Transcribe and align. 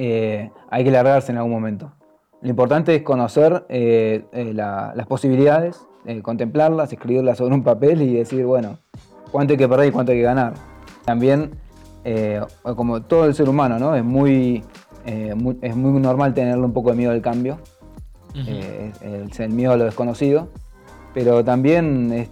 eh, 0.00 0.52
hay 0.70 0.84
que 0.84 0.92
largarse 0.92 1.32
en 1.32 1.38
algún 1.38 1.50
momento. 1.50 1.90
Lo 2.40 2.50
importante 2.50 2.94
es 2.94 3.02
conocer 3.02 3.66
eh, 3.68 4.24
eh, 4.30 4.52
las 4.54 5.06
posibilidades, 5.08 5.84
contemplarlas, 6.22 6.92
escribirlas 6.92 7.36
sobre 7.36 7.54
un 7.54 7.64
papel 7.64 8.00
y 8.02 8.14
decir, 8.14 8.46
bueno, 8.46 8.78
cuánto 9.32 9.54
hay 9.54 9.58
que 9.58 9.68
perder 9.68 9.88
y 9.88 9.90
cuánto 9.90 10.12
hay 10.12 10.18
que 10.18 10.24
ganar. 10.24 10.54
También, 11.04 11.50
como 12.62 13.02
todo 13.02 13.26
el 13.26 13.34
ser 13.34 13.48
humano, 13.48 13.78
¿no? 13.78 13.94
es, 13.94 14.04
muy, 14.04 14.62
es 15.04 15.76
muy 15.76 16.00
normal 16.00 16.32
tenerle 16.32 16.64
un 16.64 16.72
poco 16.72 16.90
de 16.90 16.96
miedo 16.96 17.10
al 17.10 17.20
cambio, 17.20 17.58
el, 18.34 19.52
miedo 19.52 19.72
a 19.72 19.76
lo 19.76 19.84
desconocido, 19.84 20.48
pero 21.12 21.44
también 21.44 22.12
es 22.12 22.30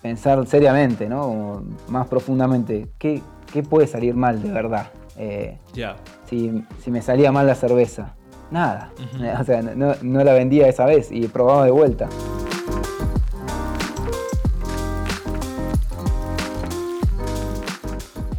pensar 0.00 0.46
seriamente, 0.46 1.08
¿no? 1.08 1.62
más 1.88 2.06
profundamente, 2.06 2.88
¿qué, 2.98 3.20
¿qué 3.52 3.62
puede 3.62 3.86
salir 3.86 4.14
mal 4.14 4.40
de 4.42 4.50
verdad? 4.50 4.86
Ya 5.74 5.96
si, 6.30 6.90
me 6.90 7.02
salía 7.02 7.32
mal 7.32 7.46
la 7.46 7.54
cerveza. 7.54 8.14
Nada. 8.50 8.92
O 9.40 9.44
sea, 9.44 9.62
no, 9.62 10.24
la 10.24 10.32
vendía 10.32 10.68
esa 10.68 10.86
vez 10.86 11.10
y 11.10 11.26
probaba 11.28 11.64
de 11.64 11.70
vuelta. 11.70 12.08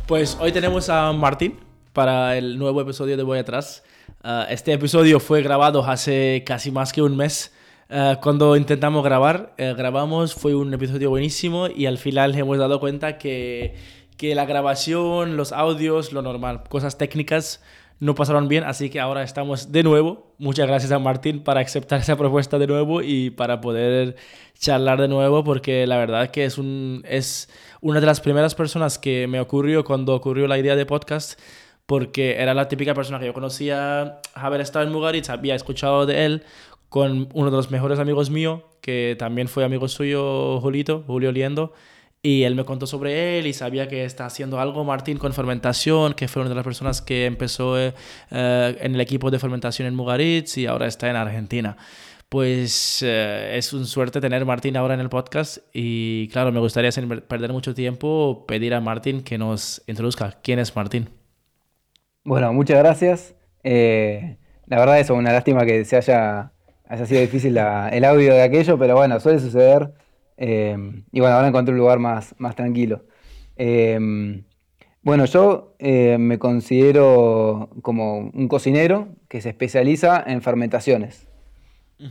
Pues 0.07 0.37
hoy 0.41 0.51
tenemos 0.51 0.89
a 0.89 1.11
Martín 1.13 1.59
para 1.93 2.37
el 2.37 2.57
nuevo 2.57 2.81
episodio 2.81 3.15
de 3.15 3.23
Voy 3.23 3.39
Atrás. 3.39 3.83
Ah, 4.23 4.45
este 4.49 4.73
episodio 4.73 5.19
fue 5.19 5.41
grabado 5.41 5.83
hace 5.83 6.43
casi 6.45 6.71
más 6.71 6.91
que 6.91 7.01
un 7.01 7.15
mes. 7.15 7.53
Ah, 7.89 8.19
cuando 8.21 8.55
intentamos 8.55 9.03
grabar, 9.03 9.53
eh, 9.57 9.73
grabamos, 9.77 10.33
fue 10.33 10.55
un 10.55 10.73
episodio 10.73 11.09
buenísimo 11.09 11.67
y 11.67 11.85
al 11.85 11.97
final 11.97 12.35
hemos 12.35 12.57
dado 12.57 12.79
cuenta 12.79 13.17
que, 13.17 13.75
que 14.21 14.35
la 14.35 14.45
grabación, 14.45 15.35
los 15.35 15.51
audios, 15.51 16.13
lo 16.13 16.21
normal, 16.21 16.61
cosas 16.69 16.95
técnicas 16.95 17.59
no 17.99 18.13
pasaron 18.13 18.47
bien, 18.47 18.63
así 18.63 18.91
que 18.91 18.99
ahora 18.99 19.23
estamos 19.23 19.71
de 19.71 19.81
nuevo. 19.81 20.35
Muchas 20.37 20.67
gracias 20.67 20.91
a 20.91 20.99
Martín 20.99 21.43
para 21.43 21.61
aceptar 21.61 22.01
esa 22.01 22.15
propuesta 22.15 22.59
de 22.59 22.67
nuevo 22.67 23.01
y 23.01 23.31
para 23.31 23.61
poder 23.61 24.15
charlar 24.59 25.01
de 25.01 25.07
nuevo, 25.07 25.43
porque 25.43 25.87
la 25.87 25.97
verdad 25.97 26.29
que 26.29 26.45
es, 26.45 26.59
un, 26.59 27.03
es 27.07 27.49
una 27.81 27.99
de 27.99 28.05
las 28.05 28.21
primeras 28.21 28.53
personas 28.53 28.99
que 28.99 29.25
me 29.25 29.39
ocurrió 29.39 29.83
cuando 29.83 30.13
ocurrió 30.13 30.47
la 30.47 30.59
idea 30.59 30.75
de 30.75 30.85
podcast, 30.85 31.39
porque 31.87 32.35
era 32.35 32.53
la 32.53 32.67
típica 32.67 32.93
persona 32.93 33.17
que 33.17 33.25
yo 33.25 33.33
conocía, 33.33 34.19
haber 34.35 34.61
estado 34.61 34.85
en 34.85 34.91
Mugaritz, 34.91 35.31
había 35.31 35.55
escuchado 35.55 36.05
de 36.05 36.25
él 36.25 36.43
con 36.89 37.27
uno 37.33 37.49
de 37.49 37.57
los 37.57 37.71
mejores 37.71 37.97
amigos 37.97 38.29
míos, 38.29 38.61
que 38.81 39.15
también 39.17 39.47
fue 39.47 39.63
amigo 39.63 39.87
suyo, 39.87 40.61
Julito, 40.61 41.03
Julio 41.07 41.31
Liendo. 41.31 41.73
Y 42.23 42.43
él 42.43 42.53
me 42.53 42.65
contó 42.65 42.85
sobre 42.85 43.39
él 43.39 43.47
y 43.47 43.53
sabía 43.53 43.87
que 43.87 44.05
está 44.05 44.27
haciendo 44.27 44.59
algo 44.59 44.83
Martín 44.83 45.17
con 45.17 45.33
fermentación, 45.33 46.13
que 46.13 46.27
fue 46.27 46.43
una 46.43 46.49
de 46.49 46.55
las 46.55 46.63
personas 46.63 47.01
que 47.01 47.25
empezó 47.25 47.79
eh, 47.79 47.95
eh, 48.29 48.77
en 48.79 48.93
el 48.93 49.01
equipo 49.01 49.31
de 49.31 49.39
fermentación 49.39 49.87
en 49.87 49.95
Mugaritz 49.95 50.55
y 50.59 50.67
ahora 50.67 50.85
está 50.85 51.09
en 51.09 51.15
Argentina. 51.15 51.77
Pues 52.29 53.01
eh, 53.03 53.57
es 53.57 53.73
un 53.73 53.87
suerte 53.87 54.21
tener 54.21 54.43
a 54.43 54.45
Martín 54.45 54.77
ahora 54.77 54.93
en 54.93 54.99
el 54.99 55.09
podcast 55.09 55.57
y 55.73 56.27
claro, 56.27 56.51
me 56.51 56.59
gustaría 56.59 56.91
sin 56.91 57.09
perder 57.09 57.51
mucho 57.53 57.73
tiempo 57.73 58.45
pedir 58.47 58.75
a 58.75 58.81
Martín 58.81 59.23
que 59.23 59.39
nos 59.39 59.81
introduzca. 59.87 60.37
¿Quién 60.43 60.59
es 60.59 60.75
Martín? 60.75 61.09
Bueno, 62.23 62.53
muchas 62.53 62.77
gracias. 62.77 63.33
la 63.63 64.77
verdad 64.77 64.99
es 64.99 65.09
una 65.09 65.33
lástima 65.33 65.65
que 65.65 65.83
se 65.85 65.97
haya, 65.97 66.51
haya 66.87 67.05
sido 67.07 67.19
difícil 67.19 67.57
el 67.57 68.05
audio 68.05 68.35
de 68.35 68.43
aquello, 68.43 68.77
pero 68.77 68.95
bueno, 68.95 69.19
suele 69.19 69.39
suceder. 69.39 69.91
Em, 70.37 71.03
y 71.11 71.19
bueno, 71.19 71.35
ahora 71.35 71.47
encontré 71.47 71.73
un 71.73 71.79
lugar 71.79 71.99
más, 71.99 72.35
más 72.37 72.55
tranquilo. 72.55 73.03
Em, 73.55 74.43
bueno, 75.03 75.25
yo 75.25 75.75
eh, 75.79 76.17
me 76.19 76.37
considero 76.37 77.69
como 77.81 78.29
un 78.33 78.47
cocinero 78.47 79.09
que 79.27 79.41
se 79.41 79.49
especializa 79.49 80.23
en 80.25 80.41
fermentaciones. 80.41 81.27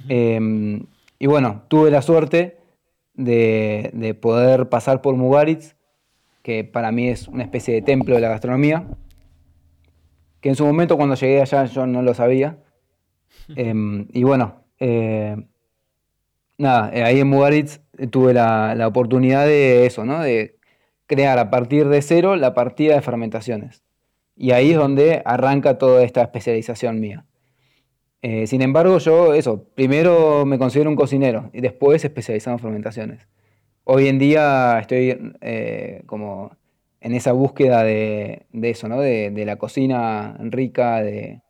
Em, 0.09 0.87
y 1.19 1.27
bueno, 1.27 1.65
tuve 1.69 1.91
la 1.91 2.03
suerte 2.03 2.59
de, 3.15 4.17
poder 4.21 4.69
pasar 4.69 5.03
por 5.03 5.17
Mugaritz, 5.17 5.77
que 6.43 6.65
para 6.65 6.93
mí 6.93 7.09
es 7.09 7.28
una 7.28 7.43
especie 7.43 7.75
de 7.75 7.83
templo 7.83 8.15
de 8.15 8.21
la 8.21 8.28
gastronomía, 8.28 8.87
que 10.41 10.49
en 10.49 10.56
su 10.56 10.65
momento 10.65 10.97
cuando 10.97 11.15
llegué 11.17 11.41
allá 11.41 11.65
yo 11.67 11.87
no 11.87 12.03
lo 12.03 12.15
sabía. 12.15 12.59
y 13.56 14.23
bueno, 14.23 14.65
eh, 14.78 15.37
nada, 16.59 16.91
eh, 16.93 17.03
ahí 17.03 17.21
en 17.21 17.28
Mugaritz 17.28 17.81
tuve 18.06 18.34
la, 18.34 18.87
oportunidad 18.87 19.47
de 19.47 19.87
eso, 19.87 20.05
¿no? 20.05 20.21
De 20.21 20.56
crear 21.06 21.38
a 21.38 21.50
partir 21.50 21.88
de 21.88 22.03
cero 22.03 22.37
la 22.37 22.55
partida 22.55 22.94
de 22.94 23.03
fermentaciones. 23.03 23.83
Y 24.37 24.53
ahí 24.53 24.71
es 24.71 24.77
donde 24.77 25.22
arranca 25.25 25.78
toda 25.78 26.03
esta 26.03 26.22
especialización 26.22 27.00
mía. 27.00 27.27
Eh, 28.22 28.47
sin 28.47 28.62
embargo, 28.62 28.99
yo 28.99 29.34
eso, 29.34 29.65
primero 29.75 30.44
me 30.47 30.59
considero 30.59 30.91
un 30.91 30.97
cocinero 30.97 31.50
y 31.53 31.61
después 31.61 32.05
especializado 32.05 32.56
en 32.56 32.62
fermentaciones. 32.62 33.28
Hoy 33.84 34.09
en 34.09 34.19
día 34.19 34.78
estoy 34.81 35.32
eh, 35.41 36.03
como 36.06 36.53
en 37.00 37.15
esa 37.15 37.32
búsqueda 37.32 37.82
de, 37.82 38.47
eso, 38.53 38.88
¿no? 38.88 39.00
De, 39.00 39.32
la 39.44 39.56
cocina 39.56 40.37
rica, 40.41 41.03
de, 41.03 41.41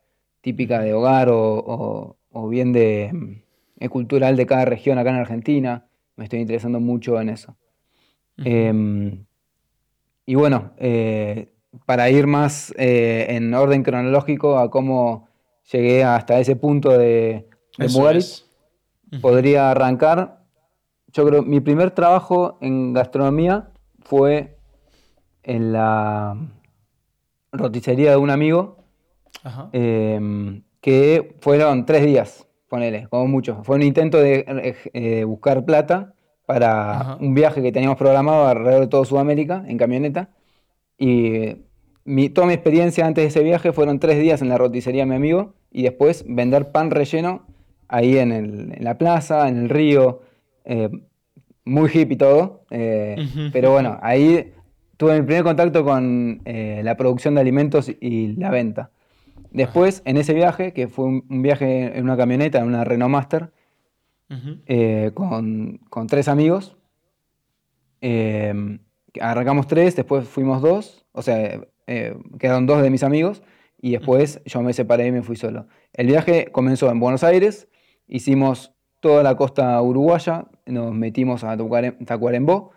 típica 0.41 0.81
de 0.81 0.95
hogar 0.95 1.29
o, 1.31 2.17
bien 2.49 2.73
de, 2.73 3.43
eh, 3.81 3.89
cultural 3.89 4.37
de 4.37 4.47
cada 4.47 4.65
región 4.65 4.99
acá 4.99 5.11
en 5.11 5.17
Argentina 5.17 5.90
me 6.21 6.25
estoy 6.25 6.41
interesando 6.41 6.81
mucho 6.81 7.19
en 7.19 7.31
eso. 7.31 7.57
Em, 8.37 9.25
y 10.27 10.35
bueno, 10.35 10.73
eh, 10.77 11.51
para 11.87 12.11
ir 12.11 12.27
más 12.27 12.75
eh, 12.77 13.25
en 13.31 13.55
orden 13.55 13.83
cronológico 13.83 14.59
a 14.59 14.71
cómo 14.71 15.29
llegué 15.73 16.05
hasta 16.05 16.39
ese 16.39 16.57
punto 16.57 16.91
de, 16.91 17.49
de 17.79 18.23
podría 19.23 19.71
arrancar. 19.71 20.45
Yo 21.11 21.27
creo 21.27 21.43
mi 21.43 21.61
primer 21.61 21.91
trabajo 21.93 22.59
en 22.61 22.93
gastronomía 22.93 23.71
fue 24.01 24.59
en 25.43 25.73
la 25.73 26.37
roticería 27.51 28.11
de 28.11 28.19
un 28.19 28.29
amigo, 28.29 28.85
em, 29.73 30.65
que 30.83 31.35
fueron 31.41 31.87
tres 31.87 32.05
días 32.05 32.47
ponele, 32.71 33.09
como 33.11 33.27
mucho. 33.27 33.63
Fue 33.65 33.77
un 33.77 33.83
intento 33.83 34.19
de 34.19 34.47
eh, 34.47 34.75
eh, 34.95 35.25
buscar 35.25 35.65
plata 35.65 36.15
para 36.47 37.19
un 37.21 37.35
viaje 37.35 37.61
que 37.61 37.73
teníamos 37.73 37.99
programado 37.99 38.47
alrededor 38.47 38.83
de 38.83 38.87
todo 38.87 39.05
Sudamérica 39.05 39.65
en 39.67 39.77
camioneta. 39.77 40.31
Y 40.97 41.57
mi, 42.05 42.31
toda 42.31 42.47
mi 42.47 42.55
experiencia 42.55 43.07
antes 43.07 43.25
de 43.25 43.29
ese 43.29 43.43
viaje 43.43 43.73
fueron 43.73 43.99
tres 43.99 44.19
días 44.21 44.41
en 44.41 44.49
la 44.49 44.57
roticería 44.57 45.03
de 45.03 45.11
mi 45.11 45.17
amigo 45.17 45.55
y 45.71 45.83
después 45.83 46.25
vender 46.27 46.71
pan 46.71 46.91
relleno 46.91 47.47
ahí 47.89 48.17
en, 48.19 48.77
la 48.79 48.97
plaza, 48.99 49.49
en 49.49 49.59
el 49.59 49.69
río. 49.69 50.23
Eh, 50.65 50.91
muy 51.65 51.91
hippie 51.93 52.17
todo. 52.17 52.65
Pero 52.69 53.73
bueno, 53.73 53.99
ahí 54.03 54.53
tuve 54.97 55.21
mi 55.21 55.27
primer 55.27 55.43
contacto 55.43 55.85
con 55.85 56.41
la 56.45 56.97
producción 56.97 57.35
de 57.35 57.41
alimentos 57.41 57.91
y 58.01 58.29
la 58.35 58.51
venta. 58.51 58.91
Después, 59.51 60.03
en 60.05 60.17
ese 60.17 60.35
viaje, 60.35 60.73
que 60.73 60.89
fue 60.89 61.07
un, 61.07 61.43
viaje 61.43 61.99
en 61.99 62.05
una 62.05 62.17
camioneta, 62.17 62.59
en 62.59 62.67
una 62.67 62.85
Renault 62.85 63.11
Master, 63.11 63.53
eh, 64.67 65.11
con, 65.15 65.81
tres 66.09 66.29
amigos, 66.29 66.77
eh, 68.01 68.79
arrancamos 69.21 69.67
tres, 69.67 69.97
después 69.97 70.29
fuimos 70.29 70.63
dos, 70.63 71.05
o 71.13 71.23
sea, 71.23 71.61
eh, 71.89 72.17
quedaron 72.39 72.67
dos 72.67 72.83
de 72.83 72.91
mis 72.91 73.03
amigos, 73.03 73.43
y 73.83 73.93
después 73.93 74.41
yo 74.45 74.63
me 74.63 74.73
separé 74.73 75.07
y 75.07 75.13
me 75.13 75.23
fui 75.23 75.37
solo. 75.37 75.67
El 75.93 76.07
viaje 76.07 76.49
comenzó 76.53 76.91
en 76.91 77.01
Buenos 77.01 77.25
Aires, 77.25 77.69
hicimos 78.07 78.73
toda 79.01 79.23
la 79.23 79.37
costa 79.37 79.81
uruguaya, 79.83 80.47
nos 80.67 80.93
metimos 80.95 81.43
a 81.43 81.57
Tacuarembó, 81.57 82.71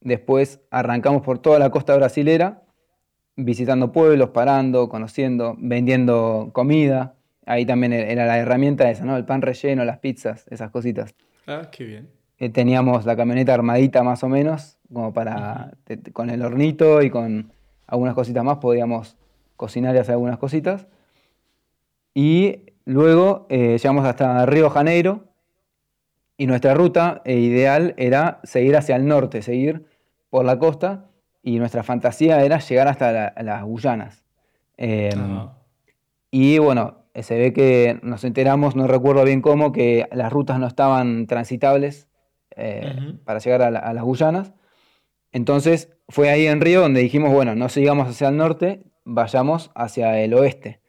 después 0.00 0.60
arrancamos 0.70 1.22
por 1.22 1.38
toda 1.40 1.58
la 1.58 1.70
costa 1.70 1.96
brasilera, 1.96 2.61
visitando 3.44 3.92
pueblos, 3.92 4.30
parando, 4.30 4.88
conociendo, 4.88 5.54
vendiendo 5.58 6.50
comida. 6.52 7.14
Ahí 7.46 7.66
también 7.66 7.92
e-, 7.92 8.12
era 8.12 8.26
la 8.26 8.38
herramienta 8.38 8.90
esa, 8.90 9.04
¿no? 9.04 9.16
El 9.16 9.24
pan 9.24 9.42
relleno, 9.42 9.84
las 9.84 9.98
pizzas, 9.98 10.46
esas 10.50 10.70
cositas. 10.70 11.14
Ah, 11.46 11.68
qué 11.70 11.84
bien. 11.84 12.08
Eh, 12.38 12.48
teníamos 12.48 13.04
la 13.04 13.16
camioneta 13.16 13.54
armadita 13.54 14.02
más 14.02 14.24
o 14.24 14.28
menos, 14.28 14.78
como 14.92 15.12
para, 15.12 15.72
con 16.12 16.30
el 16.30 16.42
hornito 16.42 17.02
y 17.02 17.10
con 17.10 17.52
algunas 17.86 18.14
cositas 18.14 18.42
más, 18.42 18.58
podíamos 18.58 19.16
cocinar 19.56 19.94
y 19.94 19.98
hacer 19.98 20.14
algunas 20.14 20.38
cositas. 20.38 20.86
Y 22.14 22.72
luego 22.84 23.46
eh, 23.48 23.78
llegamos 23.78 24.04
hasta 24.06 24.44
Río 24.46 24.70
Janeiro 24.70 25.28
y 26.36 26.46
nuestra 26.46 26.74
ruta 26.74 27.22
eh, 27.24 27.36
ideal 27.36 27.94
era 27.96 28.40
seguir 28.42 28.76
hacia 28.76 28.96
el 28.96 29.06
norte, 29.06 29.42
seguir 29.42 29.86
por 30.30 30.44
la 30.44 30.58
costa 30.58 31.11
y 31.42 31.58
nuestra 31.58 31.82
fantasía 31.82 32.42
era 32.44 32.58
llegar 32.58 32.88
hasta 32.88 33.34
las 33.42 33.64
Guyanas. 33.64 34.24
Em, 34.76 35.48
y 36.30 36.58
bueno, 36.58 37.04
se 37.14 37.36
ve 37.38 37.52
que 37.52 37.98
nos 38.02 38.24
enteramos, 38.24 38.76
no 38.76 38.86
recuerdo 38.86 39.24
bien 39.24 39.42
cómo, 39.42 39.72
que 39.72 40.08
las 40.12 40.32
rutas 40.32 40.58
no 40.58 40.66
estaban 40.66 41.26
transitables 41.26 42.08
eh, 42.56 43.16
para 43.24 43.40
llegar 43.40 43.62
a, 43.62 43.92
las 43.92 44.02
Guyanas. 44.02 44.52
Entonces 45.32 45.90
fue 46.08 46.30
ahí 46.30 46.46
en 46.46 46.60
Río 46.60 46.80
donde 46.80 47.00
dijimos, 47.00 47.32
bueno, 47.32 47.54
no 47.54 47.68
sigamos 47.68 48.08
hacia 48.08 48.28
el 48.28 48.36
norte, 48.36 48.82
vayamos 49.04 49.70
hacia 49.74 50.20
el 50.20 50.34
oeste. 50.34 50.80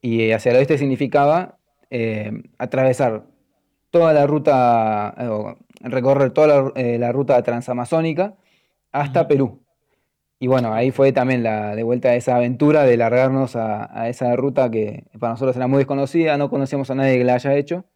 Y 0.00 0.30
hacia 0.30 0.52
el 0.52 0.58
oeste 0.58 0.78
significaba 0.78 1.58
eh, 1.90 2.30
atravesar 2.58 3.26
toda 3.90 4.12
la 4.12 4.26
ruta, 4.26 5.14
recorrer 5.80 6.30
toda 6.30 6.46
la, 6.46 6.72
eh, 6.76 6.98
la 6.98 7.12
ruta 7.12 7.42
transamazónica 7.42 8.36
hasta. 8.92 9.26
Perú. 9.26 9.65
Y 10.38 10.48
bueno, 10.48 10.74
ahí 10.74 10.90
fue 10.90 11.12
también 11.12 11.42
la 11.42 11.74
de 11.74 11.82
vuelta 11.82 12.10
de 12.10 12.18
esa 12.18 12.36
aventura 12.36 12.82
de 12.82 12.96
largarnos 12.96 13.56
a, 13.56 13.88
a 13.98 14.08
esa 14.08 14.36
ruta 14.36 14.70
que 14.70 15.04
para 15.18 15.32
nosotros 15.32 15.56
era 15.56 15.66
muy 15.66 15.78
desconocida, 15.78 16.36
no 16.36 16.50
conocíamos 16.50 16.90
a 16.90 16.94
nadie 16.94 17.16
que 17.16 17.24
la 17.24 17.34
haya 17.34 17.54
hecho. 17.54 17.86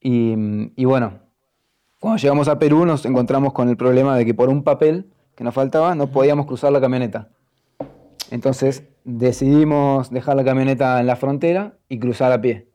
Y, 0.00 0.34
y 0.76 0.84
bueno, 0.84 1.20
cuando 1.98 2.18
llegamos 2.18 2.48
a 2.48 2.58
Perú 2.58 2.84
nos 2.84 3.06
encontramos 3.06 3.54
con 3.54 3.70
el 3.70 3.76
problema 3.76 4.16
de 4.16 4.26
que 4.26 4.34
por 4.34 4.50
un 4.50 4.64
papel 4.64 5.10
que 5.34 5.44
nos 5.44 5.54
faltaba 5.54 5.94
no 5.94 6.08
podíamos 6.08 6.46
cruzar 6.46 6.72
la 6.72 6.80
camioneta. 6.80 7.30
Entonces 8.30 8.84
decidimos 9.04 10.10
dejar 10.10 10.36
la 10.36 10.44
camioneta 10.44 11.00
en 11.00 11.06
la 11.06 11.16
frontera 11.16 11.78
y 11.88 11.98
cruzar 11.98 12.32
a 12.32 12.40
pie. 12.40 12.68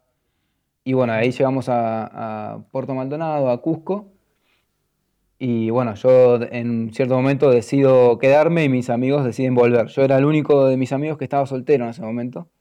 Y 0.83 0.93
bueno, 0.93 1.13
ahí 1.13 1.31
llegamos 1.31 1.69
a, 1.69 2.53
a 2.53 2.63
Puerto 2.71 2.95
Maldonado, 2.95 3.51
a 3.51 3.61
Cusco. 3.61 4.07
Y 5.43 5.71
bueno, 5.71 5.95
yo 5.95 6.39
en 6.39 6.93
cierto 6.93 7.15
momento 7.15 7.49
decido 7.49 8.19
quedarme 8.19 8.63
y 8.63 8.69
mis 8.69 8.91
amigos 8.91 9.25
deciden 9.25 9.55
volver. 9.55 9.87
Yo 9.87 10.03
era 10.03 10.19
el 10.19 10.25
único 10.25 10.67
de 10.67 10.77
mis 10.77 10.93
amigos 10.93 11.17
que 11.17 11.23
estaba 11.23 11.47
soltero 11.47 11.83
en 11.83 11.89
ese 11.89 12.03
momento. 12.03 12.51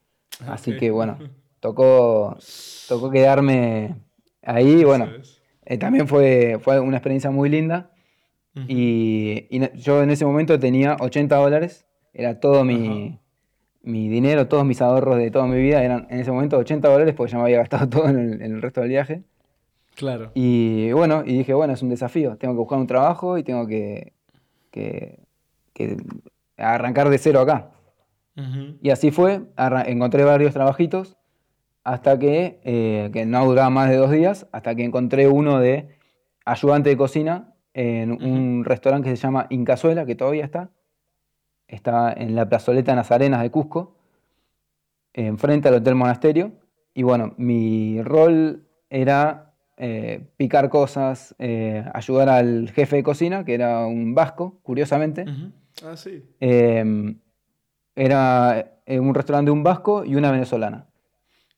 Ok. 0.41 0.47
Así 0.47 0.75
que 0.77 0.89
bueno, 0.89 1.19
tocó, 1.59 2.39
tocó 2.87 3.11
quedarme 3.11 3.97
ahí. 4.41 4.83
Bueno, 4.83 5.09
eh, 5.63 5.77
también 5.77 6.07
fue, 6.07 6.57
fue 6.59 6.79
una 6.79 6.97
experiencia 6.97 7.29
muy 7.29 7.49
linda. 7.49 7.91
Y, 8.67 9.59
yo 9.75 10.01
en 10.01 10.09
ese 10.09 10.25
momento 10.25 10.57
tenía 10.57 10.97
80 10.99 11.35
dólares. 11.35 11.85
Era 12.15 12.39
todo 12.39 12.63
mi, 12.63 13.19
mi 13.83 14.09
dinero, 14.09 14.47
todos 14.47 14.65
mis 14.65 14.81
ahorros 14.81 15.17
de 15.17 15.29
toda 15.29 15.45
mi 15.45 15.61
vida. 15.61 15.83
Eran 15.83 16.07
en 16.09 16.19
ese 16.19 16.31
momento 16.31 16.57
80 16.57 16.89
dólares 16.89 17.13
porque 17.15 17.33
ya 17.33 17.37
me 17.37 17.43
había 17.43 17.57
gastado 17.57 17.87
todo 17.89 18.09
en 18.09 18.17
el, 18.17 18.41
en 18.41 18.55
el 18.55 18.61
resto 18.63 18.81
del 18.81 18.89
viaje. 18.89 19.23
Claro. 19.95 20.31
Y 20.33 20.91
bueno, 20.93 21.23
y 21.25 21.37
dije, 21.39 21.53
bueno, 21.53 21.73
es 21.73 21.81
un 21.81 21.89
desafío. 21.89 22.37
Tengo 22.37 22.53
que 22.53 22.59
buscar 22.59 22.79
un 22.79 22.87
trabajo 22.87 23.37
y 23.37 23.43
tengo 23.43 23.67
que, 23.67 24.13
que- 24.71 25.19
que 25.73 25.97
arrancar 26.57 27.09
de 27.09 27.17
cero 27.17 27.41
acá. 27.41 27.71
Y 28.81 28.89
así 28.89 29.11
fue. 29.11 29.41
encontré 29.85 30.23
varios 30.23 30.53
trabajitos 30.53 31.17
hasta 31.83 32.17
que, 32.17 32.59
eh, 32.63 33.09
que 33.13 33.25
no 33.25 33.45
duraba 33.45 33.69
más 33.69 33.89
de 33.89 33.97
dos 33.97 34.09
días, 34.11 34.47
hasta 34.51 34.73
que 34.75 34.83
encontré 34.83 35.27
uno 35.27 35.59
de 35.59 35.89
ayudante 36.45 36.89
de 36.89 36.97
cocina 36.97 37.53
en 37.73 38.11
un 38.11 38.65
restaurante 38.65 39.09
que 39.09 39.15
se 39.15 39.21
llama 39.23 39.47
Incazuela, 39.49 40.05
que 40.05 40.15
todavía 40.15 40.45
está. 40.45 40.69
Está 41.67 42.11
en 42.13 42.35
la 42.35 42.47
plazoleta 42.49 42.95
Nazarenas 42.95 43.41
de 43.41 43.51
Cusco, 43.51 43.95
enfrente 45.13 45.67
al 45.67 45.75
Hotel 45.75 45.95
Monasterio. 45.95 46.51
Y 46.93 47.03
bueno, 47.03 47.33
mi 47.37 48.01
rol 48.01 48.67
era 48.89 49.50
eh, 49.83 50.27
picar 50.37 50.69
cosas, 50.69 51.33
eh, 51.39 51.83
ayudar 51.95 52.29
al 52.29 52.69
jefe 52.69 52.97
de 52.97 53.03
cocina, 53.03 53.43
que 53.43 53.55
era 53.55 53.87
un 53.87 54.13
vasco, 54.13 54.59
curiosamente. 54.61 55.25
Ah, 55.83 55.97
sí. 55.97 56.23
Em, 56.39 57.17
era 57.95 58.73
eh, 58.85 58.99
un 58.99 59.13
restaurante 59.15 59.47
de 59.47 59.53
un 59.53 59.63
vasco 59.63 60.05
y 60.05 60.15
una 60.15 60.31
venezolana. 60.31 60.85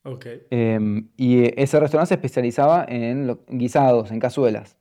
Ok. 0.04 0.26
Em, 0.52 1.10
y 1.18 1.44
ese 1.62 1.80
restaurante 1.80 2.10
se 2.10 2.14
especializaba 2.16 2.86
en 2.88 3.28
lo- 3.28 3.44
guisados, 3.50 4.10
en 4.12 4.20
cazuelas. 4.20 4.78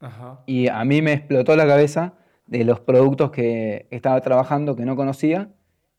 Ajá. 0.00 0.44
Y 0.46 0.68
a 0.68 0.84
mí 0.84 1.02
me 1.02 1.12
explotó 1.14 1.56
la 1.56 1.66
cabeza 1.66 2.14
de 2.46 2.64
los 2.64 2.78
productos 2.80 3.30
que 3.32 3.88
estaba 3.90 4.20
trabajando 4.20 4.76
que 4.76 4.84
no 4.84 4.94
conocía, 4.96 5.50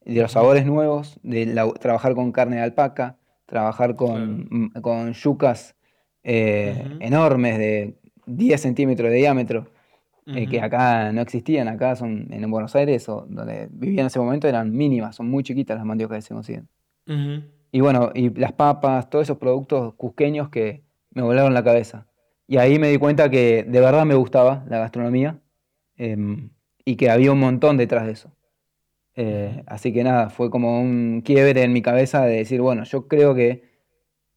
de 0.05 0.21
los 0.21 0.31
sabores 0.31 0.65
nuevos, 0.65 1.19
de 1.23 1.45
la- 1.45 1.69
trabajar 1.73 2.15
con 2.15 2.31
carne 2.31 2.55
de 2.55 2.61
alpaca, 2.63 3.17
trabajar 3.45 3.95
Claro. 3.95 4.13
con, 4.13 4.47
mm, 4.49 4.71
con 4.81 5.11
yucas 5.13 5.75
eh, 6.23 6.97
enormes 6.99 7.57
de 7.57 7.95
10 8.25 8.61
centímetros 8.61 9.09
de 9.09 9.17
diámetro, 9.17 9.67
eh, 10.27 10.47
que 10.47 10.61
acá 10.61 11.11
no 11.11 11.21
existían, 11.21 11.67
acá 11.67 11.95
son 11.95 12.27
en 12.31 12.51
Buenos 12.51 12.75
Aires 12.75 13.09
o 13.09 13.25
donde 13.27 13.67
vivía 13.71 14.01
en 14.01 14.07
ese 14.07 14.19
momento 14.19 14.47
eran 14.47 14.71
mínimas, 14.71 15.15
son 15.15 15.27
muy 15.29 15.43
chiquitas 15.43 15.77
las 15.77 15.85
mandiocas 15.85 16.17
que 16.17 16.21
se 16.21 16.33
consiguen. 16.33 16.67
Y 17.71 17.81
bueno, 17.81 18.11
y 18.13 18.29
las 18.29 18.53
papas, 18.53 19.09
todos 19.09 19.23
esos 19.23 19.37
productos 19.37 19.95
cusqueños 19.95 20.49
que 20.49 20.83
me 21.11 21.23
volaron 21.23 21.53
la 21.53 21.63
cabeza. 21.63 22.05
Y 22.47 22.57
ahí 22.57 22.79
me 22.79 22.89
di 22.89 22.97
cuenta 22.97 23.29
que 23.29 23.63
de 23.63 23.79
verdad 23.79 24.05
me 24.05 24.15
gustaba 24.15 24.65
la 24.67 24.79
gastronomía 24.79 25.39
em, 25.97 26.49
y 26.85 26.95
que 26.95 27.09
había 27.09 27.31
un 27.31 27.39
montón 27.39 27.77
detrás 27.77 28.05
de 28.05 28.11
eso. 28.11 28.31
Eh, 29.15 29.63
así 29.67 29.91
que 29.91 30.03
nada, 30.03 30.29
fue 30.29 30.49
como 30.49 30.79
un 30.79 31.21
quiebre 31.23 31.63
en 31.63 31.73
mi 31.73 31.81
cabeza 31.81 32.23
de 32.25 32.37
decir, 32.37 32.61
bueno, 32.61 32.83
yo 32.85 33.07
creo 33.07 33.35
que 33.35 33.68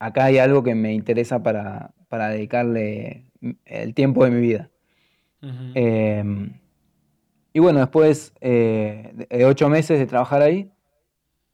acá 0.05 0.25
hay 0.27 0.39
algo 0.39 0.63
que 0.63 0.75
me 0.75 0.93
interesa 0.93 1.43
para, 1.43 1.93
para 2.09 2.29
dedicarle 2.29 3.25
el 3.65 3.95
tiempo 3.95 4.25
de 4.25 4.31
mi 4.31 4.41
vida. 4.41 4.71
Em, 5.75 6.53
y 7.53 7.59
bueno, 7.61 7.81
después 7.81 8.33
eh, 8.41 9.13
de 9.31 9.45
ocho 9.45 9.69
meses 9.69 9.99
de 9.99 10.07
trabajar 10.07 10.43
ahí, 10.43 10.71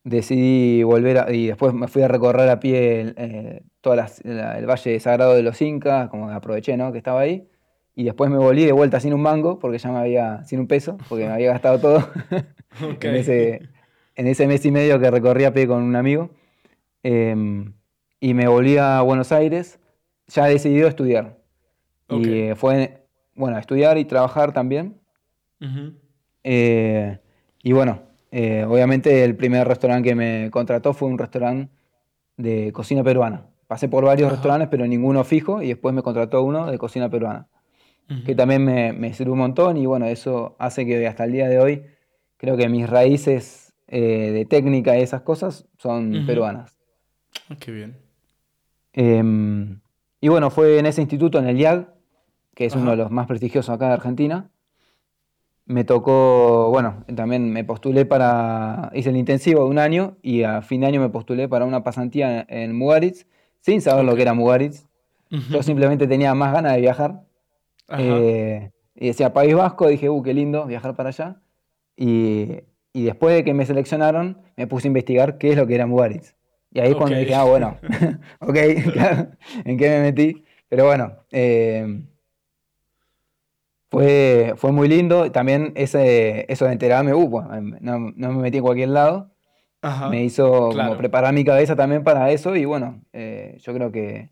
decidí 0.04 0.82
volver 0.82 1.18
a- 1.18 1.32
y 1.32 1.46
después 1.48 1.74
me 1.74 1.88
fui 1.88 2.02
a 2.02 2.08
recorrer 2.08 2.48
a 2.48 2.60
pie 2.60 3.00
el, 3.00 3.14
eh, 3.18 3.62
todas 3.80 3.96
las- 3.96 4.24
la- 4.24 4.58
el 4.58 4.66
Valle 4.66 4.98
Sagrado 5.00 5.34
de 5.34 5.42
los 5.42 5.60
Incas, 5.60 6.08
como 6.08 6.30
aproveché, 6.30 6.76
¿no? 6.76 6.92
Que 6.92 6.98
estaba 6.98 7.20
ahí. 7.20 7.48
Y 7.94 8.04
después 8.04 8.30
me 8.30 8.38
volví 8.38 8.64
de 8.64 8.72
vuelta 8.72 9.00
sin 9.00 9.12
un 9.12 9.22
mango, 9.22 9.58
porque 9.58 9.78
ya 9.78 9.90
me 9.90 9.98
había, 9.98 10.44
sin 10.44 10.60
un 10.60 10.68
peso, 10.68 10.96
porque 11.08 11.26
me 11.26 11.32
había 11.32 11.50
gastado 11.52 11.78
todo 11.80 12.08
en 13.10 13.14
ese, 13.16 13.62
en 14.14 14.26
ese 14.28 14.46
mes 14.46 14.64
y 14.64 14.70
medio 14.70 14.98
que 15.00 15.10
recorrí 15.10 15.44
a 15.44 15.52
pie 15.52 15.66
con 15.66 15.82
un 15.82 15.96
amigo. 15.96 16.30
Em, 17.02 17.72
y 18.20 18.34
me 18.34 18.48
volví 18.48 18.76
a 18.76 19.00
Buenos 19.02 19.32
Aires, 19.32 19.78
ya 20.28 20.46
decidido 20.46 20.88
estudiar. 20.88 21.38
Ok. 22.08 22.26
Y 22.26 22.32
eh, 22.32 22.54
fue, 22.56 23.06
bueno, 23.34 23.58
estudiar 23.58 23.98
y 23.98 24.04
trabajar 24.04 24.52
también. 24.52 25.00
Ujú. 25.60 25.94
Eh, 26.44 27.18
y 27.62 27.72
bueno, 27.72 28.02
eh, 28.30 28.64
obviamente 28.64 29.24
el 29.24 29.36
primer 29.36 29.66
restaurante 29.66 30.08
que 30.08 30.14
me 30.14 30.50
contrató 30.50 30.92
fue 30.92 31.08
un 31.08 31.18
restaurante 31.18 31.72
de 32.36 32.72
cocina 32.72 33.02
peruana. 33.02 33.46
Pasé 33.66 33.88
por 33.88 34.04
varios 34.04 34.28
Ajá. 34.28 34.36
restaurantes, 34.36 34.68
pero 34.70 34.86
ninguno 34.86 35.24
fijo, 35.24 35.62
y 35.62 35.68
después 35.68 35.94
me 35.94 36.02
contrató 36.02 36.42
uno 36.42 36.70
de 36.70 36.78
cocina 36.78 37.10
peruana, 37.10 37.48
que 38.24 38.32
Ujú. 38.32 38.36
también 38.36 38.64
me, 38.64 38.92
me 38.92 39.12
sirvió 39.12 39.34
un 39.34 39.40
montón, 39.40 39.76
y 39.76 39.84
bueno, 39.86 40.06
eso 40.06 40.56
hace 40.58 40.86
que 40.86 41.06
hasta 41.06 41.24
el 41.24 41.32
día 41.32 41.48
de 41.48 41.58
hoy 41.58 41.84
creo 42.38 42.56
que 42.56 42.68
mis 42.68 42.88
raíces 42.88 43.74
eh, 43.88 44.30
de 44.32 44.44
técnica 44.46 44.96
y 44.98 45.02
esas 45.02 45.22
cosas 45.22 45.66
son 45.76 46.24
peruanas. 46.26 46.78
Ah, 47.50 47.56
Qué 47.58 47.72
bien. 47.72 47.96
Em, 48.92 49.80
y 50.20 50.28
bueno, 50.28 50.50
fue 50.50 50.78
en 50.78 50.86
ese 50.86 51.00
instituto, 51.00 51.38
en 51.38 51.46
el 51.46 51.58
IAG, 51.58 51.88
que 52.54 52.66
es 52.66 52.74
uno 52.74 52.90
de 52.90 52.96
los 52.96 53.10
más 53.10 53.26
prestigiosos 53.26 53.74
acá 53.74 53.88
de 53.88 53.94
Argentina. 53.94 54.50
Me 55.64 55.84
tocó, 55.84 56.70
bueno, 56.70 57.04
también 57.14 57.52
me 57.52 57.62
postulé 57.62 58.06
para, 58.06 58.90
hice 58.94 59.10
el 59.10 59.16
intensivo 59.16 59.64
de 59.64 59.70
un 59.70 59.78
año 59.78 60.16
y 60.22 60.42
a 60.42 60.62
fin 60.62 60.80
de 60.80 60.86
año 60.86 61.00
me 61.00 61.10
postulé 61.10 61.46
para 61.48 61.66
una 61.66 61.84
pasantía 61.84 62.40
en, 62.40 62.46
en 62.48 62.76
Mugaritz, 62.76 63.26
sin 63.60 63.80
saber 63.80 64.04
lo 64.04 64.16
que 64.16 64.22
era 64.22 64.34
Mugaritz. 64.34 64.86
Yo 65.50 65.62
simplemente 65.62 66.06
tenía 66.06 66.34
más 66.34 66.52
ganas 66.52 66.72
de 66.72 66.80
viajar. 66.80 67.22
Eh, 67.96 68.70
y 68.94 69.06
decía 69.08 69.32
País 69.32 69.54
Vasco, 69.54 69.86
dije, 69.88 70.08
uh, 70.08 70.22
qué 70.22 70.34
lindo 70.34 70.66
viajar 70.66 70.96
para 70.96 71.10
allá. 71.10 71.42
Y, 71.96 72.62
y 72.92 73.04
después 73.04 73.34
de 73.34 73.44
que 73.44 73.54
me 73.54 73.66
seleccionaron, 73.66 74.38
me 74.56 74.66
puse 74.66 74.88
a 74.88 74.90
investigar 74.90 75.38
qué 75.38 75.50
es 75.50 75.56
lo 75.56 75.66
que 75.66 75.74
era 75.74 75.86
Mugaritz. 75.86 76.34
Y 76.70 76.80
ahí 76.80 76.88
es 76.88 76.94
Ok. 76.94 76.98
cuando 76.98 77.16
dije, 77.18 77.34
ah, 77.34 77.44
bueno, 77.44 77.76
ok, 78.40 78.56
claro, 78.92 79.28
¿en 79.64 79.76
qué 79.78 79.88
me 79.88 80.00
metí? 80.02 80.44
Pero 80.68 80.84
bueno, 80.86 81.12
eh, 81.30 82.02
fue, 83.90 84.52
fue 84.56 84.72
muy 84.72 84.88
lindo. 84.88 85.30
También 85.32 85.72
ese, 85.76 86.44
eso 86.52 86.66
de 86.66 86.72
enterarme, 86.72 87.14
uh, 87.14 87.28
bueno, 87.28 87.54
em, 87.54 87.76
no, 87.80 87.98
no 88.14 88.32
me 88.32 88.42
metí 88.42 88.58
en 88.58 88.64
cualquier 88.64 88.90
lado. 88.90 89.30
Me 89.80 89.88
Ajá. 89.88 90.14
hizo 90.16 90.50
como 90.68 90.72
Claro. 90.74 90.96
preparar 90.98 91.32
mi 91.32 91.44
cabeza 91.44 91.74
también 91.76 92.04
para 92.04 92.30
eso. 92.30 92.54
Y 92.56 92.64
bueno, 92.64 93.00
eh, 93.12 93.56
yo 93.60 93.72
creo 93.74 93.90
que, 93.92 94.30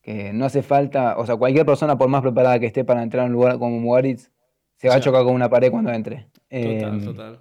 que 0.00 0.32
no 0.32 0.44
hace 0.46 0.62
falta, 0.62 1.18
o 1.18 1.26
sea, 1.26 1.36
cualquier 1.36 1.66
persona, 1.66 1.98
por 1.98 2.08
más 2.08 2.22
preparada 2.22 2.58
que 2.58 2.66
esté 2.66 2.84
para 2.84 3.02
entrar 3.02 3.24
a 3.24 3.26
un 3.26 3.32
lugar 3.32 3.58
como 3.58 3.78
Mugaritz, 3.80 4.30
se 4.76 4.88
va 4.88 4.94
a 4.94 4.98
Ya. 4.98 5.04
chocar 5.04 5.24
con 5.24 5.34
una 5.34 5.50
pared 5.50 5.70
cuando 5.70 5.92
entre. 5.92 6.28
Total, 6.28 6.38
Em, 6.48 7.04
total. 7.04 7.40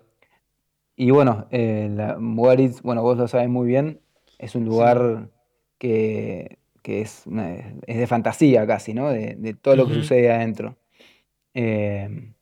y 0.98 1.12
bueno, 1.12 1.48
eh, 1.52 1.90
la- 1.92 2.18
Mugaritz, 2.18 2.82
bueno, 2.82 3.02
vos 3.02 3.18
lo 3.18 3.28
sabes 3.28 3.50
muy 3.50 3.68
bien, 3.68 4.02
es 4.38 4.56
un 4.56 4.66
Sí. 4.66 4.66
lugar 4.66 5.30
que, 5.78 6.60
que 6.84 7.02
es, 7.02 7.24
una- 7.28 7.56
es 7.88 7.98
de 7.98 8.08
fantasía 8.08 8.68
casi, 8.68 8.94
¿no? 8.94 9.10
De, 9.10 9.36
de 9.38 9.54
todo 9.54 9.76
lo 9.76 9.88
que 9.88 9.94
sucede 9.96 10.32
adentro. 10.32 10.78
Eh, 11.54 12.34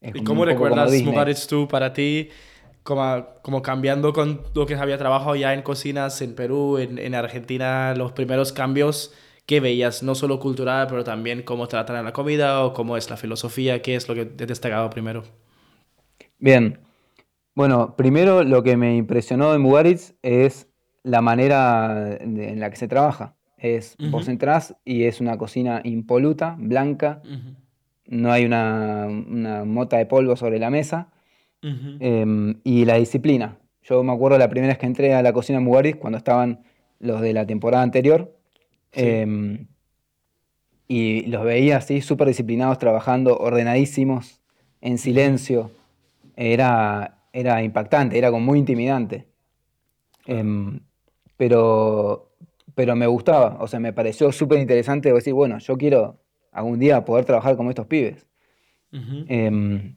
es 0.00 0.12
¿Y 0.14 0.22
cómo 0.22 0.44
recuerdas. 0.44 0.90
Mugaritz 1.02 1.46
tú 1.46 1.68
para 1.68 1.92
ti? 1.92 2.30
Como, 2.82 3.26
como 3.42 3.62
cambiando 3.62 4.12
con 4.12 4.42
lo 4.54 4.66
que 4.66 4.74
había 4.76 4.96
trabajado 4.98 5.34
ya 5.36 5.52
en 5.54 5.62
cocinas 5.62 6.22
en 6.22 6.34
Perú, 6.36 6.78
en, 6.78 6.98
en 6.98 7.14
Argentina, 7.14 7.94
los 7.96 8.12
primeros 8.12 8.52
cambios 8.52 9.12
que 9.44 9.60
veías, 9.60 10.02
no 10.02 10.14
solo 10.14 10.38
cultural, 10.40 10.86
pero 10.88 11.02
también 11.04 11.42
cómo 11.42 11.66
tratan 11.68 11.96
a 11.96 12.02
la 12.02 12.12
comida 12.12 12.64
o 12.64 12.72
cómo 12.72 12.96
es 12.96 13.10
la 13.10 13.16
filosofía, 13.16 13.82
qué 13.82 13.96
es 13.96 14.08
lo 14.08 14.14
que 14.14 14.24
te 14.26 14.46
destacaba 14.46 14.88
primero. 14.90 15.24
Bien, 16.38 16.78
bueno, 17.54 17.96
primero 17.96 18.44
lo 18.44 18.62
que 18.62 18.76
me 18.76 18.96
impresionó 18.96 19.52
de 19.52 19.58
Mugaritz 19.58 20.14
es 20.22 20.68
la 21.06 21.22
manera 21.22 22.16
en 22.18 22.58
la 22.58 22.68
que 22.68 22.76
se 22.76 22.88
trabaja. 22.88 23.36
Es, 23.56 23.96
Vos 24.10 24.26
entrás 24.26 24.74
y 24.84 25.04
es 25.04 25.20
una 25.20 25.38
cocina 25.38 25.80
impoluta, 25.84 26.56
blanca, 26.58 27.22
no 28.08 28.32
hay 28.32 28.44
una, 28.44 29.06
mota 29.64 29.98
de 29.98 30.06
polvo 30.06 30.34
sobre 30.34 30.58
la 30.58 30.68
mesa, 30.68 31.12
em, 31.62 32.60
y 32.64 32.84
la 32.84 32.96
disciplina. 32.96 33.56
Yo 33.82 34.02
me 34.02 34.12
acuerdo 34.12 34.36
la 34.36 34.50
primera 34.50 34.72
vez 34.72 34.78
que 34.78 34.86
entré 34.86 35.14
a 35.14 35.22
la 35.22 35.32
cocina 35.32 35.60
Mugaris, 35.60 35.94
cuando 35.94 36.18
estaban 36.18 36.64
los 36.98 37.20
de 37.20 37.32
la 37.32 37.46
temporada 37.46 37.84
anterior, 37.84 38.36
em, 38.90 39.68
y 40.88 41.26
los 41.26 41.44
veía 41.44 41.76
así, 41.76 42.00
súper 42.00 42.26
disciplinados, 42.26 42.78
trabajando, 42.78 43.38
ordenadísimos, 43.38 44.40
en 44.80 44.98
silencio. 44.98 45.70
Era, 46.34 47.18
era 47.32 47.62
impactante, 47.62 48.18
era 48.18 48.32
como 48.32 48.44
muy 48.44 48.58
intimidante. 48.58 49.26
Em, 50.26 50.80
pero, 51.36 52.30
pero 52.74 52.96
me 52.96 53.06
gustaba, 53.06 53.56
o 53.60 53.66
sea, 53.66 53.80
me 53.80 53.92
pareció 53.92 54.32
súper 54.32 54.58
interesante 54.58 55.12
decir, 55.12 55.34
bueno, 55.34 55.58
yo 55.58 55.76
quiero 55.76 56.18
algún 56.52 56.78
día 56.78 57.04
poder 57.04 57.24
trabajar 57.24 57.56
como 57.56 57.70
estos 57.70 57.86
pibes. 57.86 58.26
Em, 59.28 59.94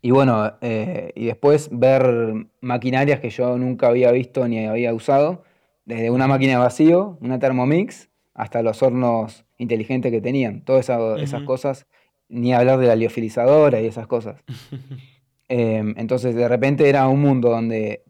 y 0.00 0.10
bueno, 0.10 0.54
eh, 0.62 1.12
y 1.14 1.26
después 1.26 1.68
ver 1.70 2.46
maquinarias 2.60 3.20
que 3.20 3.28
yo 3.28 3.58
nunca 3.58 3.88
había 3.88 4.10
visto 4.12 4.48
ni 4.48 4.64
había 4.64 4.94
usado, 4.94 5.44
desde 5.84 6.10
una 6.10 6.26
máquina 6.26 6.52
de 6.52 6.58
vacío, 6.58 7.18
una 7.20 7.38
Thermomix, 7.38 8.08
hasta 8.34 8.62
los 8.62 8.82
hornos 8.82 9.44
inteligentes 9.58 10.10
que 10.10 10.20
tenían, 10.20 10.64
todas 10.64 10.88
esas 11.20 11.42
cosas, 11.42 11.86
ni 12.28 12.54
hablar 12.54 12.78
de 12.78 12.86
la 12.86 12.96
liofilizadora 12.96 13.80
y 13.80 13.86
esas 13.86 14.06
cosas. 14.06 14.42
Em, 15.54 15.92
entonces, 15.98 16.34
de 16.34 16.48
repente 16.48 16.88
era 16.88 17.06
un 17.08 17.20
mundo 17.20 17.50
donde 17.50 18.04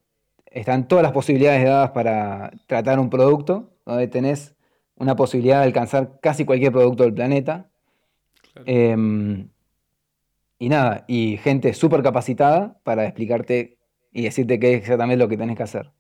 están 0.55 0.89
todas 0.89 1.03
las 1.03 1.13
posibilidades 1.13 1.65
dadas 1.65 1.91
para 1.91 2.53
tratar 2.67 2.99
un 2.99 3.11
producto, 3.11 3.71
donde 3.85 4.09
tenés 4.09 4.55
una 4.97 5.17
posibilidad 5.17 5.59
de 5.59 5.65
alcanzar 5.65 6.19
casi 6.21 6.45
cualquier 6.45 6.73
producto 6.73 7.03
del 7.03 7.15
planeta. 7.15 7.69
Em, 8.67 9.49
y 10.59 10.69
nada, 10.69 11.05
y 11.09 11.39
gente 11.39 11.73
súper 11.75 12.03
capacitada 12.03 12.79
para 12.85 13.05
explicarte 13.05 13.79
y 14.13 14.23
decirte 14.23 14.61
qué 14.61 14.75
es 14.75 14.81
exactamente 14.81 15.17
lo 15.17 15.29
que 15.29 15.37
tenés 15.37 15.57
que 15.57 15.63
hacer. 15.63 15.91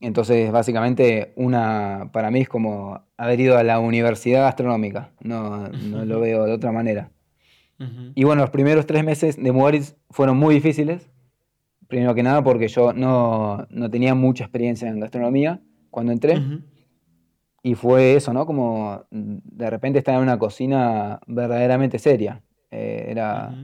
Entonces, 0.00 0.50
básicamente, 0.50 1.32
una 1.36 2.10
para 2.12 2.30
mí 2.30 2.40
es 2.40 2.48
como 2.48 3.02
haber 3.16 3.40
ido 3.40 3.58
a 3.58 3.62
la 3.62 3.78
universidad 3.78 4.42
gastronómica. 4.42 5.12
No, 5.20 5.68
no 5.68 6.04
lo 6.04 6.20
veo 6.20 6.44
de 6.44 6.52
otra 6.52 6.72
manera. 6.72 7.10
Y 8.16 8.24
bueno, 8.24 8.42
los 8.42 8.50
primeros 8.50 8.86
tres 8.86 9.04
meses 9.04 9.40
de 9.40 9.52
Mugaritz 9.52 9.94
fueron 10.10 10.36
muy 10.36 10.56
difíciles. 10.56 11.10
Primero 11.88 12.14
que 12.14 12.22
nada 12.22 12.44
porque 12.44 12.68
yo 12.68 12.92
no, 12.92 13.66
no 13.70 13.90
tenía 13.90 14.14
mucha 14.14 14.44
experiencia 14.44 14.88
en 14.88 15.00
gastronomía 15.00 15.60
cuando 15.90 16.12
entré. 16.12 16.40
Y 17.62 17.74
fue 17.74 18.14
eso, 18.14 18.32
¿no? 18.32 18.46
Como 18.46 19.04
de 19.10 19.70
repente 19.70 19.98
estar 19.98 20.14
en 20.14 20.20
una 20.20 20.38
cocina 20.38 21.20
verdaderamente 21.26 21.98
seria. 21.98 22.42
Eh, 22.70 23.06
era 23.08 23.54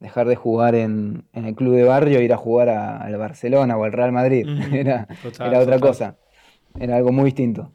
dejar 0.00 0.26
de 0.26 0.36
jugar 0.36 0.74
en, 0.74 1.24
el 1.32 1.54
club 1.54 1.74
de 1.74 1.84
barrio 1.84 2.18
e 2.18 2.24
ir 2.24 2.32
a 2.32 2.36
jugar 2.36 2.68
al 2.68 3.16
Barcelona 3.16 3.76
o 3.76 3.84
al 3.84 3.92
Real 3.92 4.12
Madrid. 4.12 4.46
era, 4.72 5.06
era, 5.40 5.60
otra 5.60 5.78
cosa. 5.78 6.18
Era 6.78 6.96
algo 6.96 7.12
muy 7.12 7.26
distinto. 7.26 7.72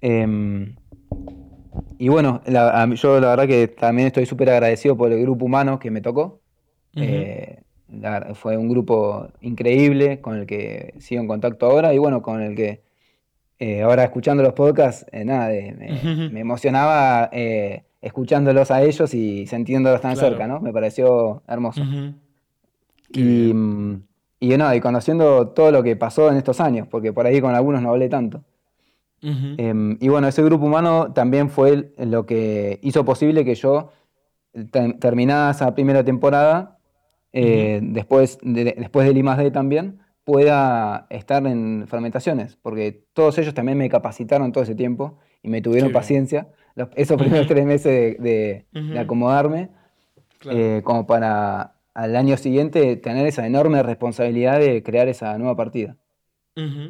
Em, 0.00 0.76
y 1.98 2.08
bueno, 2.08 2.42
yo 2.44 3.20
la 3.20 3.28
verdad 3.28 3.46
que 3.46 3.68
también 3.68 4.08
estoy 4.08 4.26
súper 4.26 4.50
agradecido 4.50 4.96
por 4.96 5.12
el 5.12 5.20
grupo 5.20 5.44
humano 5.44 5.78
que 5.78 5.90
me 5.90 6.00
tocó. 6.00 6.40
Eh, 6.94 7.62
fue 8.34 8.56
un 8.56 8.68
grupo 8.68 9.28
increíble 9.40 10.20
con 10.20 10.36
el 10.36 10.46
que 10.46 10.94
sigo 10.98 11.20
en 11.20 11.28
contacto 11.28 11.66
ahora 11.66 11.94
y 11.94 11.98
bueno, 11.98 12.22
con 12.22 12.42
el 12.42 12.54
que 12.56 12.82
eh, 13.58 13.82
ahora 13.82 14.04
escuchando 14.04 14.42
los 14.42 14.52
podcasts, 14.52 15.06
eh, 15.12 15.24
nada, 15.24 15.48
me, 16.30 16.40
emocionaba 16.40 17.30
escuchándolos 18.00 18.70
a 18.70 18.82
ellos 18.82 19.14
y 19.14 19.46
sintiéndolos 19.46 20.00
tan 20.00 20.16
cerca, 20.16 20.46
¿no? 20.46 20.60
Me 20.60 20.72
pareció 20.72 21.42
hermoso. 21.48 21.82
Y, 23.12 23.52
y 24.40 24.56
nada, 24.56 24.76
y 24.76 24.80
conociendo 24.80 25.48
todo 25.48 25.70
lo 25.70 25.82
que 25.82 25.96
pasó 25.96 26.30
en 26.30 26.36
estos 26.36 26.60
años, 26.60 26.86
porque 26.88 27.12
por 27.12 27.26
ahí 27.26 27.40
con 27.40 27.54
algunos 27.54 27.82
no 27.82 27.90
hablé 27.90 28.08
tanto. 28.08 28.42
Em, 29.22 29.96
y 30.00 30.08
bueno, 30.08 30.28
ese 30.28 30.42
grupo 30.42 30.66
humano 30.66 31.12
también 31.12 31.50
fue 31.50 31.92
lo 31.98 32.26
que 32.26 32.78
hizo 32.82 33.04
posible 33.04 33.44
que 33.44 33.54
yo, 33.54 33.90
terminada 35.00 35.50
esa 35.50 35.74
primera 35.74 36.04
temporada, 36.04 36.75
eh, 37.38 37.80
después, 37.82 38.38
de, 38.42 38.64
después 38.78 39.06
del 39.06 39.18
I+D 39.18 39.50
también, 39.50 39.98
pueda 40.24 41.06
estar 41.10 41.46
en 41.46 41.86
fermentaciones, 41.86 42.56
porque 42.62 43.04
todos 43.12 43.38
ellos 43.38 43.54
también 43.54 43.78
me 43.78 43.88
capacitaron 43.88 44.52
todo 44.52 44.64
ese 44.64 44.74
tiempo 44.74 45.18
y 45.42 45.50
me 45.50 45.60
tuvieron 45.60 45.92
paciencia 45.92 46.48
esos 46.94 47.16
primeros 47.16 47.46
tres 47.46 47.64
meses 47.64 48.16
de, 48.18 48.66
acomodarme, 48.98 49.70
eh, 50.50 50.80
como 50.84 51.06
para 51.06 51.74
al 51.94 52.16
año 52.16 52.36
siguiente 52.36 52.96
tener 52.96 53.26
esa 53.26 53.46
enorme 53.46 53.82
responsabilidad 53.82 54.58
de 54.58 54.82
crear 54.82 55.08
esa 55.08 55.36
nueva 55.38 55.56
partida. 55.56 55.96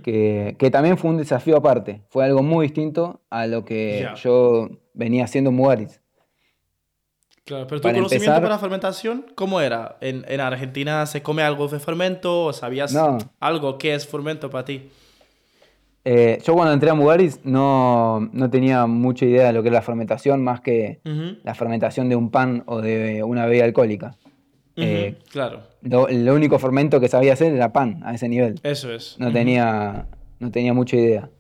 Que, 0.04 0.68
también 0.70 0.96
fue 0.96 1.10
un 1.10 1.16
desafío 1.16 1.56
aparte. 1.56 2.02
Fue 2.08 2.24
algo 2.24 2.44
muy 2.44 2.66
distinto 2.66 3.22
a 3.30 3.48
lo 3.48 3.64
que 3.64 4.08
yo 4.22 4.70
venía 4.94 5.24
haciendo 5.24 5.50
en 5.50 5.56
Mugaritz. 5.56 6.00
Claro, 7.46 7.68
pero 7.68 7.80
tu 7.80 7.88
conocimiento 7.88 8.42
para 8.42 8.58
fermentación, 8.58 9.24
¿cómo 9.36 9.60
era? 9.60 9.98
¿En, 10.00 10.40
Argentina 10.40 11.06
se 11.06 11.22
come 11.22 11.42
algo 11.42 11.68
de 11.68 11.78
fermento 11.78 12.46
o 12.46 12.52
sabías 12.52 12.92
algo 13.38 13.78
que 13.78 13.94
es 13.94 14.04
fermento 14.04 14.50
para 14.50 14.64
ti? 14.64 14.90
Eh, 16.04 16.40
yo 16.44 16.54
cuando 16.54 16.72
entré 16.72 16.90
a 16.90 16.94
Mugaritz 16.94 17.38
no, 17.44 18.28
no, 18.32 18.50
tenía 18.50 18.86
mucha 18.86 19.24
idea 19.24 19.46
de 19.46 19.52
lo 19.52 19.62
que 19.62 19.68
era 19.68 19.78
la 19.78 19.82
fermentación, 19.82 20.42
más 20.42 20.60
que 20.60 21.00
la 21.44 21.54
fermentación 21.54 22.08
de 22.08 22.16
un 22.16 22.32
pan 22.32 22.64
o 22.66 22.80
de 22.80 23.22
una 23.22 23.46
bebida 23.46 23.64
alcohólica. 23.64 24.16
Eh, 24.74 25.16
claro. 25.30 25.62
Lo, 25.82 26.34
único 26.34 26.58
fermento 26.58 26.98
que 26.98 27.08
sabía 27.08 27.34
hacer 27.34 27.54
era 27.54 27.72
pan 27.72 28.02
a 28.04 28.12
ese 28.12 28.28
nivel. 28.28 28.58
Eso 28.64 28.92
es. 28.92 29.14
No, 29.20 29.32
tenía, 29.32 30.08
no 30.40 30.50
tenía 30.50 30.74
mucha 30.74 30.96
idea. 30.96 31.30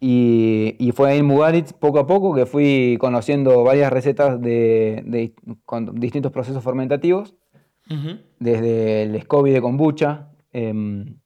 Y, 0.00 0.76
y, 0.78 0.92
fue 0.92 1.16
en 1.16 1.26
Mugaritz 1.26 1.72
poco 1.72 1.98
a 1.98 2.06
poco 2.06 2.32
que 2.34 2.46
fui 2.46 2.96
conociendo 3.00 3.64
varias 3.64 3.92
recetas 3.92 4.40
de, 4.40 5.34
con 5.64 5.98
distintos 5.98 6.30
procesos 6.30 6.62
fermentativos. 6.62 7.34
Desde 8.38 9.04
el 9.04 9.20
SCOBY 9.22 9.50
de 9.50 9.60
kombucha, 9.62 10.28
em, 10.52 11.16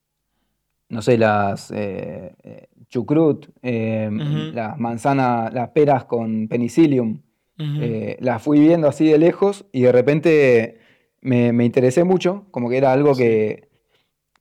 no 0.89 1.03
sé, 1.03 1.19
las 1.19 1.73
eh, 1.73 2.35
eh, 2.45 2.69
chucrut, 2.89 3.49
em, 3.63 4.55
las 4.55 4.79
manzanas, 4.79 5.53
las 5.53 5.71
peras 5.71 6.05
con 6.05 6.49
penicillium. 6.49 7.21
Eh, 7.59 8.17
la 8.21 8.41
fui 8.41 8.59
viendo 8.59 8.89
así 8.89 9.09
de 9.09 9.19
lejos 9.19 9.67
y 9.73 9.83
de 9.83 9.93
repente 9.93 10.79
me, 11.21 11.65
interesé 11.65 12.03
mucho, 12.03 12.47
como 12.51 12.69
que 12.69 12.77
era 12.77 12.93
algo 12.93 13.15
que, 13.15 13.69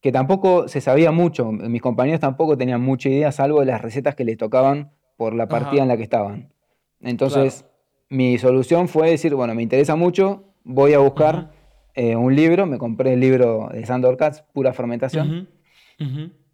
que, 0.01 0.11
tampoco 0.11 0.67
se 0.67 0.81
sabía 0.81 1.11
mucho. 1.11 1.51
Mis 1.51 1.81
compañeros 1.81 2.19
tampoco 2.19 2.57
tenían 2.57 2.81
mucha 2.81 3.09
idea, 3.09 3.31
salvo 3.31 3.59
de 3.59 3.67
las 3.67 3.81
recetas 3.81 4.15
que 4.15 4.25
les 4.25 4.37
tocaban 4.37 4.91
por 5.17 5.33
la 5.33 5.47
partida 5.47 5.81
en 5.81 5.87
la 5.87 5.97
que 5.97 6.03
estaban. 6.03 6.51
Entonces, 6.99 7.65
mi 8.09 8.37
solución 8.37 8.87
fue 8.87 9.09
decir, 9.09 9.35
bueno, 9.35 9.55
me 9.55 9.63
interesa 9.63 9.95
mucho, 9.95 10.43
voy 10.63 10.93
a 10.93 10.99
buscar 10.99 11.51
eh, 11.93 12.15
un 12.15 12.35
libro, 12.35 12.65
me 12.65 12.77
compré 12.77 13.13
el 13.13 13.19
libro 13.19 13.69
de 13.71 13.85
Sandor 13.85 14.17
Katz, 14.17 14.41
Pura 14.53 14.73
Fermentación. 14.73 15.49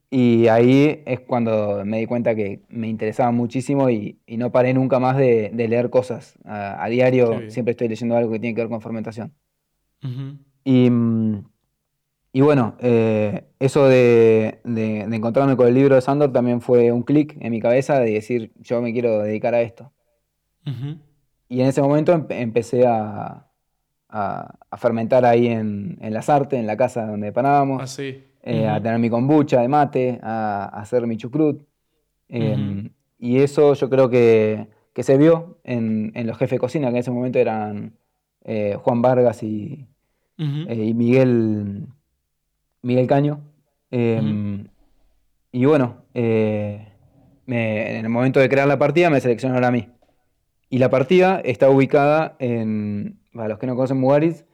Y 0.10 0.48
ahí 0.48 1.04
es 1.06 1.20
cuando 1.20 1.84
me 1.86 2.00
di 2.00 2.06
cuenta 2.06 2.34
que 2.34 2.62
me 2.70 2.88
interesaba 2.88 3.32
muchísimo 3.32 3.90
y, 3.90 4.20
no 4.28 4.52
paré 4.52 4.74
nunca 4.74 5.00
más 5.00 5.18
de, 5.18 5.52
leer 5.54 5.90
cosas. 5.90 6.38
A, 6.46 6.88
diario 6.90 7.50
siempre 7.50 7.72
estoy 7.72 7.90
leyendo 7.90 8.16
algo 8.16 8.32
que 8.32 8.40
tiene 8.40 8.56
que 8.56 8.62
ver 8.62 8.70
con 8.70 8.82
fermentación. 8.82 9.34
y, 10.64 10.90
y, 12.38 12.42
bueno, 12.42 12.76
eh, 12.80 13.46
eso 13.60 13.88
de, 13.88 14.60
encontrarme 14.64 15.58
con 15.58 15.68
el 15.68 15.74
libro 15.74 15.96
de 15.96 16.02
Sandor 16.02 16.32
también 16.32 16.62
fue 16.62 16.92
un 16.92 17.02
clic 17.02 17.36
en 17.40 17.50
mi 17.50 17.60
cabeza 17.60 18.00
de 18.00 18.12
decir, 18.12 18.52
yo 18.60 18.80
me 18.80 18.94
quiero 18.94 19.24
dedicar 19.24 19.56
a 19.56 19.62
esto. 19.62 19.92
Y 21.50 21.62
en 21.62 21.68
ese 21.68 21.82
momento 21.82 22.28
empecé 22.30 22.86
a, 22.86 23.48
a, 24.10 24.78
fermentar 24.78 25.26
ahí 25.26 25.48
en, 25.48 25.98
en 26.00 26.14
Las 26.14 26.30
Artes, 26.30 26.60
en 26.60 26.68
la 26.68 26.78
casa 26.78 27.08
donde 27.08 27.32
parábamos. 27.32 27.82
Ah, 27.82 27.88
sí. 27.88 28.24
Eh, 28.44 28.68
a 28.68 28.80
tener 28.80 29.00
mi 29.00 29.10
kombucha 29.10 29.62
de 29.62 29.68
mate, 29.68 30.20
a, 30.22 30.66
hacer 30.66 31.08
mi 31.08 31.18
chucrut. 31.18 31.68
Em, 32.30 32.92
y 33.18 33.40
eso 33.40 33.74
yo 33.74 33.90
creo 33.90 34.12
que, 34.12 34.68
se 34.96 35.18
vio 35.18 35.58
en, 35.64 36.12
los 36.28 36.38
jefes 36.38 36.58
de 36.58 36.60
cocina, 36.60 36.90
que 36.90 36.98
en 36.98 36.98
ese 36.98 37.10
momento 37.10 37.40
eran 37.40 37.94
eh, 38.44 38.78
Juan 38.80 39.02
Vargas 39.02 39.42
y, 39.42 39.88
y, 40.38 40.94
Miguel, 40.94 41.88
Miguel 42.88 43.06
Caño. 43.06 43.42
Em, 43.92 44.68
y 45.52 45.66
bueno, 45.66 46.04
en 46.14 46.86
el 47.46 48.10
momento 48.10 48.40
de 48.40 48.50
crear 48.50 48.68
la 48.68 48.80
partida 48.80 49.10
me 49.10 49.20
seleccionaron 49.20 49.64
a 49.66 49.72
mí. 49.72 49.90
Y 50.70 50.80
la 50.80 50.90
partida 50.90 51.42
está 51.44 51.70
ubicada 51.70 52.36
en, 52.40 53.20
para 53.34 53.50
los 53.50 53.60
que 53.60 53.68
no 53.68 53.76
conocen 53.76 54.00
Mugaritz, 54.00 54.46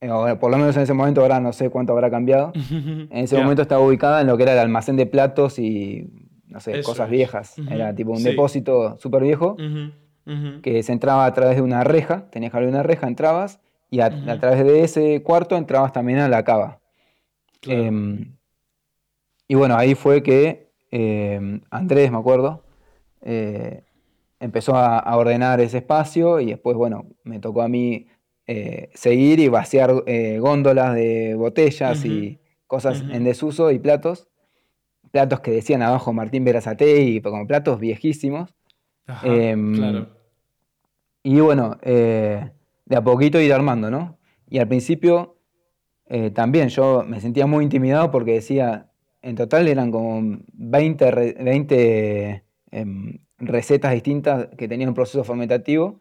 eh, 0.00 0.08
por 0.40 0.50
lo 0.50 0.58
menos 0.58 0.76
en 0.76 0.82
ese 0.82 0.92
momento, 0.94 1.20
ahora 1.22 1.38
no 1.38 1.52
sé 1.52 1.70
cuánto 1.70 1.92
habrá 1.92 2.10
cambiado. 2.10 2.52
En 3.10 3.24
ese 3.24 3.38
momento 3.38 3.62
estaba 3.62 3.84
ubicada 3.84 4.20
en 4.20 4.26
lo 4.26 4.36
que 4.36 4.42
era 4.42 4.52
el 4.54 4.58
almacén 4.58 4.96
de 4.96 5.06
platos 5.06 5.58
y, 5.58 6.10
no 6.46 6.60
sé, 6.60 6.78
Eso 6.80 6.90
cosas 6.90 7.06
es. 7.06 7.10
viejas. 7.12 7.56
Era 7.70 7.94
tipo 7.94 8.10
un 8.10 8.18
sí. 8.18 8.24
depósito 8.24 8.98
súper 8.98 9.22
viejo 9.22 9.56
que 10.62 10.82
se 10.82 10.92
entraba 10.92 11.26
a 11.26 11.32
través 11.34 11.56
de 11.56 11.62
una 11.62 11.84
reja, 11.84 12.30
tenías 12.30 12.52
que 12.52 12.56
abrir 12.56 12.70
una 12.70 12.82
reja, 12.82 13.06
entrabas 13.06 13.60
y 13.90 14.00
a, 14.00 14.06
a 14.06 14.38
través 14.38 14.64
de 14.64 14.84
ese 14.84 15.22
cuarto 15.22 15.56
entrabas 15.56 15.92
también 15.92 16.20
a 16.20 16.28
la 16.28 16.44
cava. 16.44 16.78
Claro. 17.62 17.82
Em, 17.82 18.36
y 19.46 19.54
bueno, 19.54 19.76
ahí 19.76 19.94
fue 19.94 20.22
que 20.22 20.72
em, 20.90 21.60
Andrés, 21.70 22.10
me 22.10 22.18
acuerdo, 22.18 22.64
eh, 23.22 23.84
empezó 24.40 24.74
a, 24.74 24.98
a 24.98 25.16
ordenar 25.16 25.60
ese 25.60 25.78
espacio 25.78 26.40
y 26.40 26.46
después, 26.46 26.76
bueno, 26.76 27.06
me 27.22 27.38
tocó 27.38 27.62
a 27.62 27.68
mí 27.68 28.08
eh, 28.46 28.90
seguir 28.94 29.38
y 29.38 29.48
vaciar 29.48 30.02
eh, 30.06 30.38
góndolas 30.40 30.94
de 30.94 31.34
botellas 31.36 32.04
y 32.04 32.40
cosas 32.66 33.04
en 33.08 33.24
desuso 33.24 33.70
y 33.70 33.78
platos. 33.78 34.28
Platos 35.12 35.40
que 35.40 35.52
decían 35.52 35.82
abajo 35.82 36.12
Martín 36.12 36.44
Berazategui, 36.44 37.20
como 37.20 37.46
platos 37.46 37.78
viejísimos. 37.78 38.54
Ajá, 39.06 39.26
em, 39.26 39.74
claro. 39.74 40.08
Y 41.22 41.38
bueno, 41.38 41.76
de 41.82 42.50
a 42.96 43.04
poquito 43.04 43.38
ir 43.40 43.52
armando, 43.52 43.90
¿no? 43.90 44.18
Y 44.48 44.58
al 44.58 44.66
principio 44.66 45.36
eh, 46.14 46.30
también 46.30 46.68
yo 46.68 47.04
me 47.06 47.20
sentía 47.20 47.46
muy 47.46 47.64
intimidado 47.64 48.10
porque 48.10 48.32
decía, 48.34 48.86
en 49.22 49.34
total 49.34 49.66
eran 49.66 49.90
como 49.90 50.38
20, 50.52 51.10
re- 51.10 51.36
20 51.40 52.44
em, 52.70 53.18
recetas 53.38 53.92
distintas 53.94 54.48
que 54.58 54.68
tenían 54.68 54.90
un 54.90 54.94
proceso 54.94 55.24
fermentativo. 55.24 56.00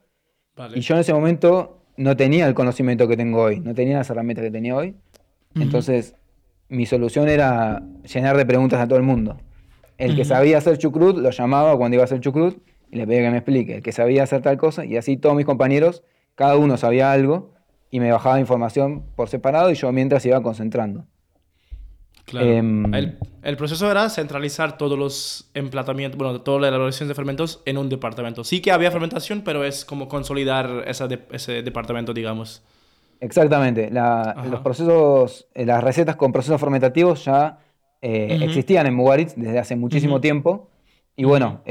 Vale. 0.56 0.78
Y 0.78 0.82
yo 0.82 0.96
en 0.96 1.02
ese 1.02 1.14
momento 1.14 1.78
no 1.96 2.18
tenía 2.18 2.46
el 2.48 2.54
conocimiento 2.54 3.08
que 3.08 3.16
tengo 3.16 3.42
hoy, 3.42 3.60
no 3.62 3.74
tenía 3.74 3.98
las 3.98 4.10
herramientas 4.10 4.44
que 4.44 4.52
tenía 4.52 4.76
hoy. 4.76 4.96
Entonces, 5.56 6.16
mi 6.70 6.86
solución 6.86 7.28
era 7.30 7.82
llenar 8.14 8.36
de 8.38 8.46
preguntas 8.46 8.80
a 8.80 8.88
todo 8.88 8.98
el 8.98 9.04
mundo. 9.04 9.38
El 9.98 10.16
que 10.16 10.26
sabía 10.26 10.58
hacer 10.58 10.78
chucrut 10.78 11.18
lo 11.18 11.30
llamaba 11.30 11.78
cuando 11.78 11.96
iba 11.96 12.04
a 12.04 12.06
hacer 12.06 12.20
chucrut 12.20 12.58
y 12.90 12.98
le 12.98 13.06
pedía 13.08 13.22
que 13.22 13.30
me 13.32 13.38
explique. 13.38 13.76
El 13.76 13.82
que 13.82 13.92
sabía 13.92 14.24
hacer 14.24 14.42
tal 14.42 14.58
cosa 14.58 14.84
y 14.86 14.98
así 14.98 15.16
todos 15.18 15.36
mis 15.36 15.46
compañeros, 15.46 16.04
cada 16.36 16.58
uno 16.58 16.76
sabía 16.78 17.12
algo 17.12 17.54
y 17.92 18.00
me 18.00 18.12
bajaba 18.12 18.40
información 18.40 19.04
por 19.16 19.30
separado 19.30 19.70
y 19.70 19.76
yo 19.76 19.92
mientras 19.92 20.26
iba 20.26 20.42
concentrando. 20.42 21.06
Claro. 22.26 22.48
Em, 22.48 22.94
el, 22.94 23.18
el 23.44 23.58
proceso 23.58 23.92
era 23.92 24.10
centralizar 24.10 24.78
todos 24.78 24.98
los 24.98 25.50
emplatamientos, 25.54 26.18
bueno, 26.18 26.42
toda 26.42 26.62
la 26.62 26.68
elaboración 26.70 27.10
de 27.10 27.16
fermentos 27.16 27.62
en 27.66 27.78
un 27.78 27.90
departamento. 27.90 28.44
Sí 28.46 28.62
que 28.62 28.72
había 28.72 28.90
fermentación, 28.92 29.42
pero 29.44 29.66
es 29.66 29.84
como 29.84 30.08
consolidar 30.08 30.84
esa 30.88 31.08
de- 31.08 31.20
ese 31.32 31.62
departamento, 31.64 32.14
digamos. 32.14 32.64
Exactamente. 33.20 33.92
la- 33.92 34.46
los 34.50 34.62
procesos, 34.62 35.48
eh, 35.54 35.66
las 35.66 35.84
recetas 35.84 36.16
con 36.16 36.32
procesos 36.32 36.60
fermentativos 36.60 37.26
ya 37.26 37.60
eh, 38.02 38.34
Ujú. 38.36 38.46
existían 38.46 38.88
en 38.88 38.96
Mugaritz 38.96 39.36
desde 39.36 39.60
hace 39.60 39.76
muchísimo 39.76 40.16
Ujú. 40.16 40.22
tiempo. 40.22 40.70
Y 41.16 41.24
bueno, 41.26 41.62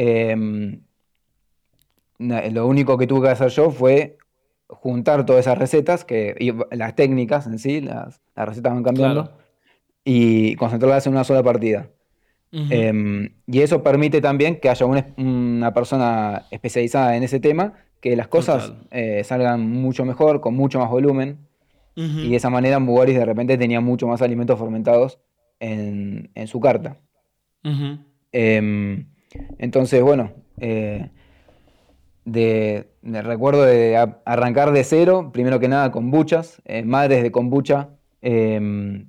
na- 2.18 2.42
lo 2.50 2.66
único 2.66 2.96
que 2.98 3.06
tuve 3.06 3.22
que 3.26 3.32
hacer 3.32 3.48
yo 3.48 3.70
fue 3.70 4.16
juntar 4.70 5.26
todas 5.26 5.40
esas 5.46 5.58
recetas, 5.58 6.04
que, 6.04 6.34
y 6.38 6.52
las 6.76 6.94
técnicas 6.94 7.46
en 7.46 7.58
sí, 7.58 7.80
las, 7.80 8.20
las 8.36 8.48
recetas 8.48 8.72
van 8.72 8.82
cambiando, 8.82 9.22
Claro. 9.24 9.38
y 10.04 10.54
concentrarlas 10.56 11.06
en 11.06 11.12
una 11.12 11.24
sola 11.24 11.42
partida. 11.42 11.88
Em, 12.52 13.30
y 13.46 13.60
eso 13.60 13.82
permite 13.82 14.20
también 14.20 14.58
que 14.58 14.68
haya 14.68 14.84
una, 14.86 15.06
una 15.16 15.72
persona 15.72 16.46
especializada 16.50 17.16
en 17.16 17.22
ese 17.22 17.38
tema, 17.38 17.74
que 18.00 18.16
las 18.16 18.26
cosas 18.28 18.72
eh, 18.90 19.22
salgan 19.24 19.70
mucho 19.70 20.04
mejor, 20.04 20.40
con 20.40 20.54
mucho 20.54 20.78
más 20.80 20.90
volumen. 20.90 21.38
Y 21.96 22.30
de 22.30 22.36
esa 22.36 22.48
manera 22.48 22.78
Mugaris 22.78 23.16
de 23.18 23.24
repente 23.26 23.58
tenía 23.58 23.80
mucho 23.82 24.06
más 24.06 24.22
alimentos 24.22 24.58
fermentados 24.58 25.18
en, 25.58 26.30
en 26.34 26.46
su 26.46 26.58
carta. 26.60 26.96
Em, 28.32 29.06
entonces, 29.58 30.02
bueno, 30.02 30.32
eh, 30.58 31.10
de, 32.24 32.88
recuerdo 33.02 33.62
de 33.64 33.96
a- 33.96 34.18
arrancar 34.24 34.72
de 34.72 34.84
cero, 34.84 35.30
primero 35.32 35.58
que 35.60 35.68
nada 35.68 35.90
kombuchas, 35.90 36.60
eh, 36.64 36.82
madres 36.82 37.22
de 37.22 37.30
kombucha. 37.32 37.88
em, 38.22 39.06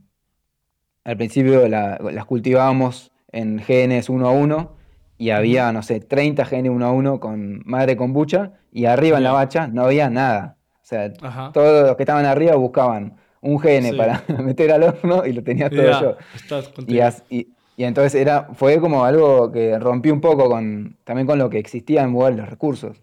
al 1.03 1.17
principio 1.17 1.67
la- 1.67 1.99
las 2.13 2.25
cultivábamos 2.25 3.11
en 3.33 3.59
genes 3.59 4.07
uno 4.09 4.27
a 4.29 4.31
uno 4.31 4.71
y 5.17 5.31
había, 5.31 5.71
no 5.73 5.83
sé, 5.83 5.99
30 5.99 6.45
genes 6.45 6.71
uno 6.71 6.85
a 6.85 6.91
uno 6.91 7.19
con 7.19 7.61
madre 7.65 7.97
kombucha 7.97 8.53
y 8.71 8.85
arriba 8.85 9.17
en 9.17 9.23
la 9.25 9.33
bacha 9.33 9.67
no 9.67 9.83
había 9.83 10.09
nada. 10.09 10.57
O 10.75 10.85
sea, 10.85 11.11
Ajá. 11.21 11.51
todos 11.53 11.87
los 11.87 11.95
que 11.97 12.03
estaban 12.03 12.25
arriba 12.25 12.55
buscaban 12.55 13.17
un 13.41 13.59
gene 13.59 13.91
Sí. 13.91 13.97
para 13.97 14.23
meter 14.43 14.71
al 14.71 14.83
horno 14.83 15.25
y 15.25 15.33
lo 15.33 15.43
tenía 15.43 15.69
todo 15.69 15.83
Ya, 15.83 16.01
yo. 16.01 16.15
estás 16.35 16.69
Y, 16.69 16.71
contigo. 16.73 17.03
as- 17.03 17.23
y- 17.29 17.47
y 17.81 17.83
entonces 17.83 18.13
era, 18.13 18.47
fue 18.53 18.79
como 18.79 19.05
algo 19.05 19.51
que 19.51 19.79
rompió 19.79 20.13
un 20.13 20.21
poco 20.21 20.47
con, 20.47 20.97
también 21.03 21.25
con 21.25 21.39
lo 21.39 21.49
que 21.49 21.57
existía 21.57 22.03
en 22.03 22.11
lugar 22.11 22.35
de 22.35 22.41
los 22.41 22.47
recursos. 22.51 23.01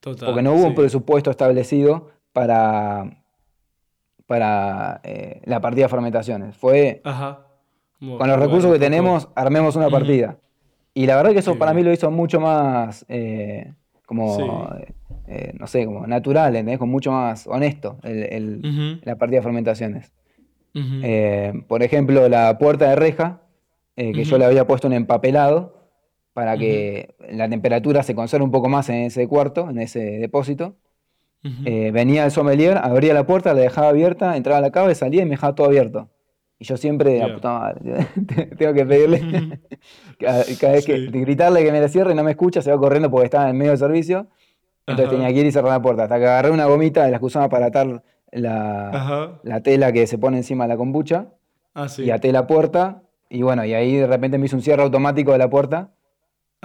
Total, 0.00 0.26
Porque 0.26 0.42
no 0.42 0.52
hubo 0.54 0.66
un 0.66 0.74
presupuesto 0.74 1.30
establecido 1.30 2.10
para, 2.32 3.22
para 4.26 5.00
eh, 5.04 5.42
la 5.44 5.60
partida 5.60 5.84
de 5.84 5.90
fermentaciones. 5.90 6.56
Fue 6.56 7.00
Ajá. 7.04 7.46
Con 8.00 8.08
los 8.08 8.18
bueno, 8.18 8.36
recursos 8.36 8.72
que 8.72 8.80
tenemos, 8.80 9.28
armemos 9.36 9.76
una 9.76 9.90
partida. 9.90 10.38
Y 10.92 11.06
la 11.06 11.14
verdad 11.14 11.30
que 11.30 11.38
eso 11.38 11.56
para 11.56 11.72
mí 11.72 11.84
lo 11.84 11.92
hizo 11.92 12.10
mucho 12.10 12.40
más, 12.40 13.06
eh, 13.08 13.74
como, 14.06 14.36
Sí. 14.36 14.42
eh, 15.28 15.52
no 15.56 15.68
sé, 15.68 15.84
como 15.86 16.04
natural, 16.08 16.56
¿entendés? 16.56 16.80
Como 16.80 16.90
mucho 16.90 17.12
más 17.12 17.46
honesto 17.46 17.98
el, 18.02 19.00
la 19.04 19.14
partida 19.14 19.38
de 19.38 19.42
fermentaciones. 19.44 20.12
Por 21.68 21.84
ejemplo, 21.84 22.28
la 22.28 22.58
puerta 22.58 22.90
de 22.90 22.96
reja, 22.96 23.42
eh, 23.96 24.12
que 24.12 24.24
yo 24.24 24.38
le 24.38 24.44
había 24.44 24.66
puesto 24.66 24.86
un 24.88 24.92
empapelado 24.94 25.74
para 26.32 26.56
que 26.58 27.14
la 27.30 27.48
temperatura 27.48 28.02
se 28.02 28.14
conserve 28.14 28.44
un 28.44 28.50
poco 28.50 28.68
más 28.68 28.88
en 28.90 28.96
ese 29.06 29.26
cuarto, 29.26 29.70
en 29.70 29.78
ese 29.78 30.00
depósito. 30.18 30.76
Eh, 31.64 31.92
venía 31.92 32.24
el 32.24 32.30
sommelier, 32.32 32.76
abría 32.76 33.14
la 33.14 33.24
puerta, 33.24 33.54
la 33.54 33.60
dejaba 33.60 33.88
abierta, 33.90 34.36
entraba 34.36 34.58
a 34.58 34.60
la 34.60 34.72
cava 34.72 34.90
y 34.90 34.94
salía 34.96 35.22
y 35.22 35.24
me 35.26 35.32
dejaba 35.32 35.54
todo 35.54 35.68
abierto. 35.68 36.10
Y 36.58 36.64
yo 36.64 36.76
siempre, 36.76 37.18
la 37.20 37.28
Ya. 37.28 37.34
puta 37.34 37.58
madre, 37.58 38.06
tengo 38.58 38.74
que 38.74 38.84
pedirle, 38.84 39.20
cada, 40.18 40.42
cada 40.60 40.72
vez 40.72 40.84
que 40.84 41.06
gritarle 41.06 41.62
que 41.64 41.70
me 41.70 41.80
la 41.80 41.88
cierre 41.88 42.12
y 42.12 42.14
no 42.16 42.24
me 42.24 42.32
escucha, 42.32 42.62
se 42.62 42.72
va 42.72 42.78
corriendo 42.78 43.10
porque 43.10 43.26
estaba 43.26 43.48
en 43.48 43.56
medio 43.56 43.70
del 43.72 43.78
servicio. 43.78 44.26
Entonces 44.88 45.06
Ajá. 45.06 45.16
tenía 45.16 45.28
que 45.32 45.40
ir 45.40 45.46
y 45.46 45.52
cerrar 45.52 45.70
la 45.72 45.82
puerta. 45.82 46.04
Hasta 46.04 46.18
que 46.18 46.24
agarré 46.26 46.50
una 46.50 46.66
gomita 46.66 47.04
de 47.04 47.10
las 47.12 47.20
que 47.20 47.26
usaba 47.26 47.48
para 47.48 47.66
atar 47.66 48.02
la, 48.32 49.38
la 49.42 49.60
tela 49.62 49.92
que 49.92 50.06
se 50.06 50.18
pone 50.18 50.38
encima 50.38 50.64
de 50.64 50.68
la 50.68 50.76
kombucha 50.76 51.28
Ah, 51.74 51.88
sí. 51.88 52.04
y 52.04 52.10
até 52.10 52.32
la 52.32 52.46
puerta. 52.46 53.02
Y 53.28 53.42
bueno, 53.42 53.64
y 53.64 53.74
ahí 53.74 53.96
de 53.96 54.06
repente 54.06 54.38
me 54.38 54.46
hizo 54.46 54.56
un 54.56 54.62
cierre 54.62 54.82
automático 54.82 55.32
de 55.32 55.38
la 55.38 55.50
puerta. 55.50 55.92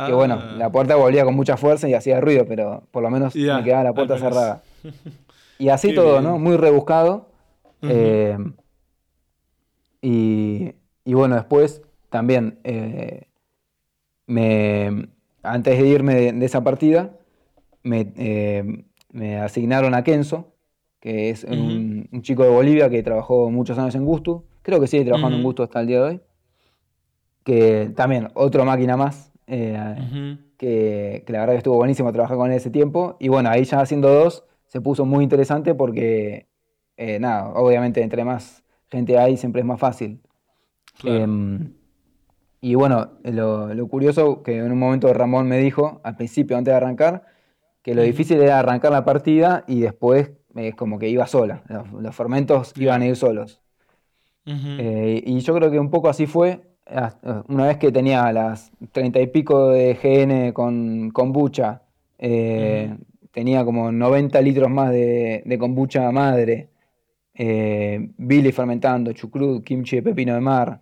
Que 0.05 0.13
bueno, 0.13 0.39
Ah. 0.41 0.55
la 0.57 0.71
puerta 0.71 0.95
volvía 0.95 1.23
con 1.25 1.35
mucha 1.35 1.57
fuerza 1.57 1.87
y 1.87 1.93
hacía 1.93 2.19
ruido, 2.21 2.45
pero 2.47 2.87
por 2.91 3.03
lo 3.03 3.09
menos 3.09 3.35
me 3.35 3.63
quedaba 3.63 3.83
la 3.83 3.93
puerta 3.93 4.17
cerrada. 4.17 4.63
Y 5.59 5.69
así 5.69 5.89
Qué 5.89 5.93
todo, 5.95 6.13
bien. 6.13 6.23
¿no? 6.23 6.39
Muy 6.39 6.57
rebuscado. 6.57 7.27
Eh, 7.83 8.35
y, 10.01 10.73
y 11.05 11.13
bueno, 11.13 11.35
después 11.35 11.81
también, 12.09 12.57
eh, 12.63 13.27
me, 14.25 15.07
antes 15.43 15.79
de 15.79 15.87
irme 15.87 16.15
de, 16.15 16.33
de 16.33 16.45
esa 16.45 16.63
partida, 16.63 17.11
me, 17.83 18.11
eh, 18.17 18.85
me 19.11 19.37
asignaron 19.39 19.93
a 19.93 20.03
Kenzo, 20.03 20.53
que 20.99 21.29
es 21.29 21.43
un, 21.43 22.07
un 22.11 22.21
chico 22.21 22.43
de 22.43 22.49
Bolivia 22.49 22.89
que 22.89 23.03
trabajó 23.03 23.49
muchos 23.51 23.77
años 23.77 23.95
en 23.95 24.05
Gusto. 24.05 24.45
Creo 24.63 24.79
que 24.79 24.87
sigue 24.87 25.05
trabajando 25.05 25.37
en. 25.37 25.43
Gusto 25.43 25.63
hasta 25.63 25.79
el 25.81 25.87
día 25.87 25.97
de 25.97 26.03
hoy. 26.03 26.21
Que 27.43 27.91
también, 27.95 28.29
otra 28.35 28.63
máquina 28.65 28.97
más. 28.97 29.31
eh, 29.47 30.05
que, 30.57 31.23
que 31.25 31.33
la 31.33 31.39
verdad 31.39 31.53
que 31.53 31.57
estuvo 31.57 31.75
buenísimo 31.75 32.11
trabajar 32.13 32.37
con 32.37 32.51
él 32.51 32.57
ese 32.57 32.69
tiempo. 32.69 33.17
Y 33.19 33.29
bueno, 33.29 33.49
ahí 33.49 33.63
ya 33.65 33.81
haciendo 33.81 34.09
dos 34.09 34.45
se 34.67 34.79
puso 34.81 35.05
muy 35.05 35.23
interesante 35.23 35.73
porque, 35.75 36.47
eh, 36.97 37.19
nada, 37.19 37.49
obviamente 37.55 38.01
entre 38.01 38.23
más 38.23 38.63
gente 38.89 39.17
hay 39.17 39.37
siempre 39.37 39.61
es 39.61 39.65
más 39.67 39.79
fácil. 39.79 40.21
Claro. 40.99 41.19
Em, 41.23 41.73
y 42.61 42.75
bueno, 42.75 43.11
lo, 43.23 43.73
lo 43.73 43.87
curioso 43.87 44.43
que 44.43 44.57
en 44.57 44.71
un 44.71 44.79
momento 44.79 45.11
Ramón 45.13 45.47
me 45.47 45.57
dijo, 45.57 45.99
al 46.03 46.15
principio, 46.15 46.57
antes 46.57 46.71
de 46.73 46.77
arrancar, 46.77 47.25
que 47.81 47.95
lo 47.95 48.03
difícil 48.03 48.39
era 48.41 48.59
arrancar 48.59 48.91
la 48.91 49.03
partida 49.05 49.63
y 49.67 49.81
después 49.81 50.31
es 50.55 50.75
como 50.75 50.99
que 50.99 51.09
iba 51.09 51.25
sola. 51.27 51.63
Los, 51.67 51.91
los 51.93 52.15
fermentos 52.15 52.73
iban 52.77 53.01
a 53.01 53.07
ir 53.07 53.15
solos. 53.15 53.61
Eh, 54.77 55.23
y 55.25 55.39
yo 55.39 55.53
creo 55.55 55.71
que 55.71 55.79
un 55.79 55.89
poco 55.89 56.09
así 56.09 56.25
fue. 56.27 56.61
Una 57.47 57.67
vez 57.67 57.77
que 57.77 57.91
tenía 57.91 58.31
las 58.33 58.71
treinta 58.91 59.19
y 59.19 59.27
pico 59.27 59.69
de 59.69 59.93
GN 59.95 60.51
con 60.53 61.11
kombucha, 61.11 61.81
eh, 62.17 62.95
tenía 63.31 63.63
como 63.63 63.91
90 63.91 64.41
litros 64.41 64.69
más 64.69 64.91
de, 64.91 65.41
de 65.45 65.57
kombucha 65.57 66.11
madre, 66.11 66.69
eh, 67.33 68.09
Billy 68.17 68.51
fermentando, 68.51 69.13
chucrut, 69.13 69.63
kimchi 69.63 69.97
de 69.97 70.03
pepino 70.03 70.33
de 70.33 70.41
mar, 70.41 70.81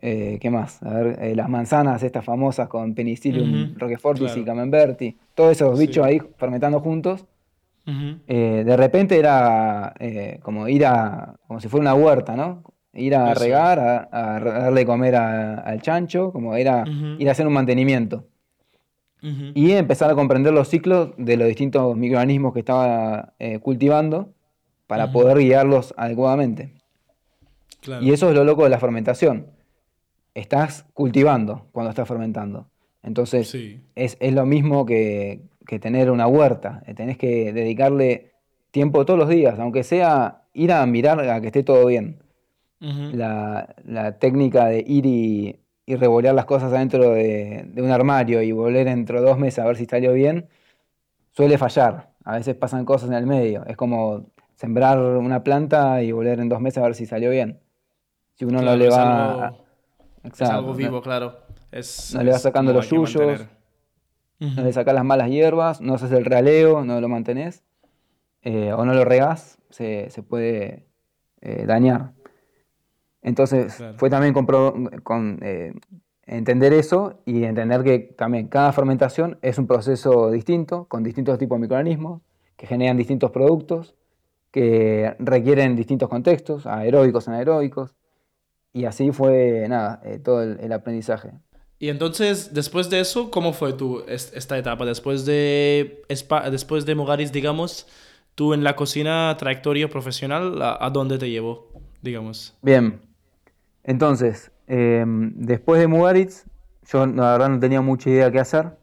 eh, 0.00 0.38
¿qué 0.40 0.48
más? 0.50 0.82
A 0.82 0.90
ver, 0.94 1.18
eh, 1.22 1.34
las 1.34 1.48
manzanas 1.48 2.02
estas 2.02 2.24
famosas 2.24 2.68
con 2.68 2.94
Penicillium 2.94 3.74
roquefortis 3.76 4.36
y 4.36 4.44
camemberti, 4.44 5.16
todos 5.34 5.52
esos 5.52 5.78
Sí. 5.78 5.86
bichos 5.86 6.06
ahí 6.06 6.20
fermentando 6.36 6.80
juntos. 6.80 7.26
De 8.26 8.76
repente 8.76 9.18
era 9.18 9.92
como 10.42 10.68
ir 10.68 10.86
a, 10.86 11.34
como 11.48 11.58
si 11.60 11.68
fuera 11.68 11.82
una 11.82 11.94
huerta, 11.94 12.36
¿no? 12.36 12.62
Ir 12.94 13.14
a 13.14 13.32
regar, 13.34 13.78
a, 13.78 14.40
darle 14.40 14.84
comer 14.84 15.16
al 15.16 15.80
chancho, 15.80 16.30
como 16.32 16.56
era 16.56 16.84
ir 17.18 17.28
a 17.28 17.32
hacer 17.32 17.46
un 17.46 17.54
mantenimiento. 17.54 18.26
Y 19.54 19.70
empezar 19.72 20.10
a 20.10 20.14
comprender 20.16 20.52
los 20.52 20.68
ciclos 20.68 21.10
de 21.16 21.36
los 21.36 21.46
distintos 21.46 21.96
microorganismos 21.96 22.52
que 22.52 22.58
estaba 22.58 23.34
eh, 23.38 23.60
cultivando 23.60 24.34
para 24.88 25.12
poder 25.12 25.38
guiarlos 25.38 25.94
adecuadamente. 25.96 26.72
Y 28.00 28.12
eso 28.12 28.28
es 28.28 28.34
lo 28.34 28.44
loco 28.44 28.64
de 28.64 28.70
la 28.70 28.78
fermentación. 28.78 29.46
Estás 30.34 30.86
cultivando 30.92 31.66
cuando 31.72 31.90
estás 31.90 32.08
fermentando. 32.08 32.68
Entonces, 33.02 33.56
es, 33.94 34.16
lo 34.32 34.46
mismo 34.46 34.86
que, 34.86 35.40
tener 35.80 36.10
una 36.10 36.26
huerta. 36.26 36.82
Eh, 36.86 36.94
tenés 36.94 37.16
que 37.16 37.52
dedicarle 37.52 38.32
tiempo 38.70 39.04
todos 39.04 39.18
los 39.18 39.28
días, 39.28 39.58
aunque 39.58 39.82
sea 39.82 40.42
ir 40.52 40.72
a 40.72 40.84
mirar 40.86 41.20
a 41.20 41.40
que 41.40 41.46
esté 41.46 41.62
todo 41.62 41.86
bien. 41.86 42.21
La, 42.82 44.16
técnica 44.18 44.66
de 44.66 44.84
ir 44.86 45.06
y, 45.06 45.62
y 45.86 45.96
revolear 45.96 46.34
las 46.34 46.44
cosas 46.44 46.72
adentro 46.72 47.10
de, 47.10 47.70
un 47.76 47.90
armario 47.90 48.42
y 48.42 48.52
volver 48.52 48.86
dentro 48.86 49.20
de 49.20 49.28
dos 49.28 49.38
meses 49.38 49.58
a 49.60 49.66
ver 49.66 49.76
si 49.76 49.86
salió 49.86 50.12
bien, 50.12 50.48
suele 51.30 51.58
fallar. 51.58 52.10
A 52.24 52.36
veces 52.36 52.54
pasan 52.54 52.84
cosas 52.84 53.08
en 53.08 53.16
el 53.16 53.26
medio. 53.26 53.64
Es 53.66 53.76
como 53.76 54.26
sembrar 54.54 54.98
una 54.98 55.42
planta 55.42 56.02
y 56.02 56.12
volver 56.12 56.38
en 56.40 56.48
dos 56.48 56.60
meses 56.60 56.78
a 56.78 56.86
ver 56.86 56.94
si 56.94 57.06
salió 57.06 57.30
bien. 57.30 57.60
Si 58.34 58.44
uno 58.44 58.62
no 58.62 58.76
le 58.76 58.88
va... 58.88 59.54
Es 60.22 60.40
algo, 60.42 60.72
vivo, 60.72 61.02
claro. 61.02 61.34
no 62.14 62.22
le 62.22 62.30
va 62.30 62.38
sacando 62.38 62.72
los 62.72 62.86
suyos, 62.86 63.44
no 64.38 64.62
le 64.62 64.72
sacas 64.72 64.94
las 64.94 65.04
malas 65.04 65.28
hierbas, 65.28 65.80
no 65.80 65.94
haces 65.94 66.12
el 66.12 66.24
realeo, 66.24 66.84
no 66.84 67.00
lo 67.00 67.08
mantenés, 67.08 67.64
eh, 68.42 68.72
o 68.72 68.84
no 68.84 68.94
lo 68.94 69.04
regás, 69.04 69.58
se, 69.70 70.08
puede 70.28 70.86
eh, 71.40 71.64
dañar. 71.66 72.12
Entonces 73.22 73.82
fue 73.96 74.10
también 74.10 74.34
con, 74.34 75.38
eh, 75.42 75.72
entender 76.26 76.72
eso 76.72 77.20
y 77.24 77.44
entender 77.44 77.84
que 77.84 77.98
también 78.00 78.48
cada 78.48 78.72
fermentación 78.72 79.38
es 79.42 79.58
un 79.58 79.66
proceso 79.66 80.30
distinto, 80.30 80.86
con 80.86 81.02
distintos 81.04 81.38
tipos 81.38 81.56
de 81.56 81.62
microorganismos, 81.62 82.20
que 82.56 82.66
generan 82.66 82.96
distintos 82.96 83.30
productos, 83.30 83.94
que 84.50 85.14
requieren 85.18 85.76
distintos 85.76 86.08
contextos, 86.08 86.66
aeróbicos, 86.66 87.28
anaeróbicos, 87.28 87.94
y 88.72 88.86
así 88.86 89.12
fue, 89.12 89.66
nada, 89.68 90.00
eh, 90.04 90.18
todo 90.18 90.42
el, 90.42 90.72
aprendizaje. 90.72 91.30
Y 91.78 91.88
entonces, 91.88 92.54
después 92.54 92.88
de 92.90 93.00
eso, 93.00 93.30
¿cómo 93.30 93.52
fue 93.52 93.72
tu, 93.72 94.02
esta 94.08 94.56
etapa? 94.56 94.84
Después 94.84 95.26
de, 95.26 96.02
después 96.50 96.86
de 96.86 96.94
Mugaris, 96.94 97.32
digamos, 97.32 97.86
tú 98.34 98.54
en 98.54 98.64
la 98.64 98.76
cocina, 98.76 99.34
trayectoria 99.38 99.88
profesional, 99.88 100.60
¿a, 100.62 100.84
a 100.84 100.90
dónde 100.90 101.18
te 101.18 101.28
llevó, 101.28 101.68
digamos? 102.00 102.54
Bien, 102.62 103.00
entonces, 103.84 104.52
em, 104.66 105.32
después 105.34 105.80
de 105.80 105.86
Mugaritz, 105.86 106.46
yo 106.86 107.06
la 107.06 107.32
verdad 107.32 107.48
no 107.48 107.60
tenía 107.60 107.80
mucha 107.80 108.10
idea 108.10 108.30
qué 108.30 108.38
hacer. 108.38 108.76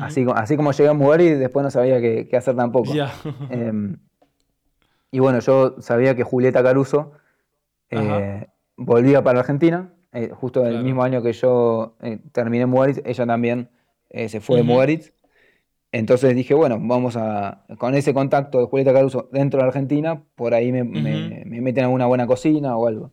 así, 0.00 0.24
así 0.34 0.56
como 0.56 0.72
llegué 0.72 0.88
a 0.88 0.94
Mugaritz, 0.94 1.38
después 1.38 1.62
no 1.62 1.70
sabía 1.70 2.00
qué, 2.00 2.28
hacer 2.36 2.56
tampoco. 2.56 2.92
Em, 3.50 3.98
y 5.10 5.18
bueno, 5.18 5.40
yo 5.40 5.76
sabía 5.80 6.16
que 6.16 6.22
Julieta 6.22 6.62
Caruso 6.62 7.12
eh, 7.90 8.46
volvía 8.76 9.22
para 9.22 9.40
Argentina, 9.40 9.92
eh, 10.12 10.30
justo 10.30 10.64
el 10.66 10.82
mismo 10.82 11.02
año 11.02 11.22
que 11.22 11.34
yo 11.34 11.96
eh, 12.00 12.18
terminé 12.32 12.64
Mugaritz, 12.64 13.02
ella 13.04 13.26
también 13.26 13.68
se 14.10 14.40
fue 14.40 14.58
de 14.58 14.62
Mugaritz. 14.62 15.12
Entonces 15.90 16.34
dije, 16.34 16.54
bueno, 16.54 16.78
vamos 16.80 17.16
a, 17.18 17.66
con 17.76 17.94
ese 17.94 18.14
contacto 18.14 18.60
de 18.60 18.66
Julieta 18.66 18.94
Caruso 18.94 19.28
dentro 19.30 19.60
de 19.60 19.66
Argentina, 19.66 20.22
por 20.34 20.54
ahí 20.54 20.72
me, 20.72 20.84
me, 20.84 21.44
me 21.44 21.60
meten 21.60 21.84
a 21.84 21.88
una 21.88 22.06
buena 22.06 22.26
cocina 22.26 22.74
o 22.76 22.86
algo. 22.86 23.10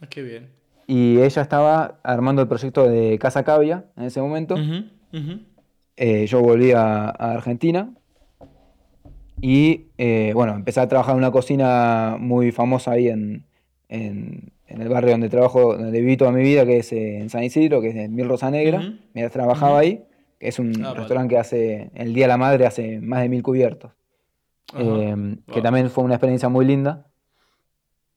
Ah, 0.00 0.06
qué 0.08 0.22
bien 0.22 0.61
y 0.92 1.22
ella 1.22 1.40
estaba 1.40 2.00
armando 2.02 2.42
el 2.42 2.48
proyecto 2.48 2.86
de 2.86 3.18
Casa 3.18 3.44
Cavia 3.44 3.86
en 3.96 4.04
ese 4.04 4.20
momento. 4.20 4.56
Eh, 5.96 6.26
yo 6.26 6.42
volví 6.42 6.72
a, 6.72 7.08
Argentina 7.08 7.94
y 9.40 9.86
eh, 9.96 10.32
bueno, 10.34 10.52
empecé 10.52 10.80
a 10.80 10.88
trabajar 10.88 11.14
en 11.14 11.20
una 11.20 11.30
cocina 11.30 12.18
muy 12.20 12.52
famosa 12.52 12.90
ahí 12.90 13.08
en, 13.08 13.46
el 13.88 14.88
barrio 14.90 15.12
donde 15.12 15.30
trabajo, 15.30 15.78
donde 15.78 15.98
viví 15.98 16.18
toda 16.18 16.30
mi 16.30 16.42
vida, 16.42 16.66
que 16.66 16.80
es 16.80 16.92
eh, 16.92 17.20
en 17.20 17.30
San 17.30 17.42
Isidro, 17.42 17.80
que 17.80 17.88
es 17.88 17.96
en 17.96 18.14
Mil 18.14 18.28
Rosa 18.28 18.50
Negra. 18.50 18.92
me 19.14 19.26
trabajaba 19.30 19.78
ahí, 19.78 20.04
que 20.38 20.48
es 20.48 20.58
un 20.58 20.84
ah, 20.84 20.92
restaurante 20.92 21.34
que 21.34 21.38
hace, 21.38 21.90
el 21.94 22.12
Día 22.12 22.24
de 22.24 22.28
la 22.28 22.36
Madre 22.36 22.66
hace 22.66 23.00
más 23.00 23.22
de 23.22 23.30
mil 23.30 23.42
cubiertos. 23.42 23.92
Que 24.66 25.62
también 25.62 25.88
fue 25.88 26.04
una 26.04 26.16
experiencia 26.16 26.50
muy 26.50 26.66
linda. 26.66 27.06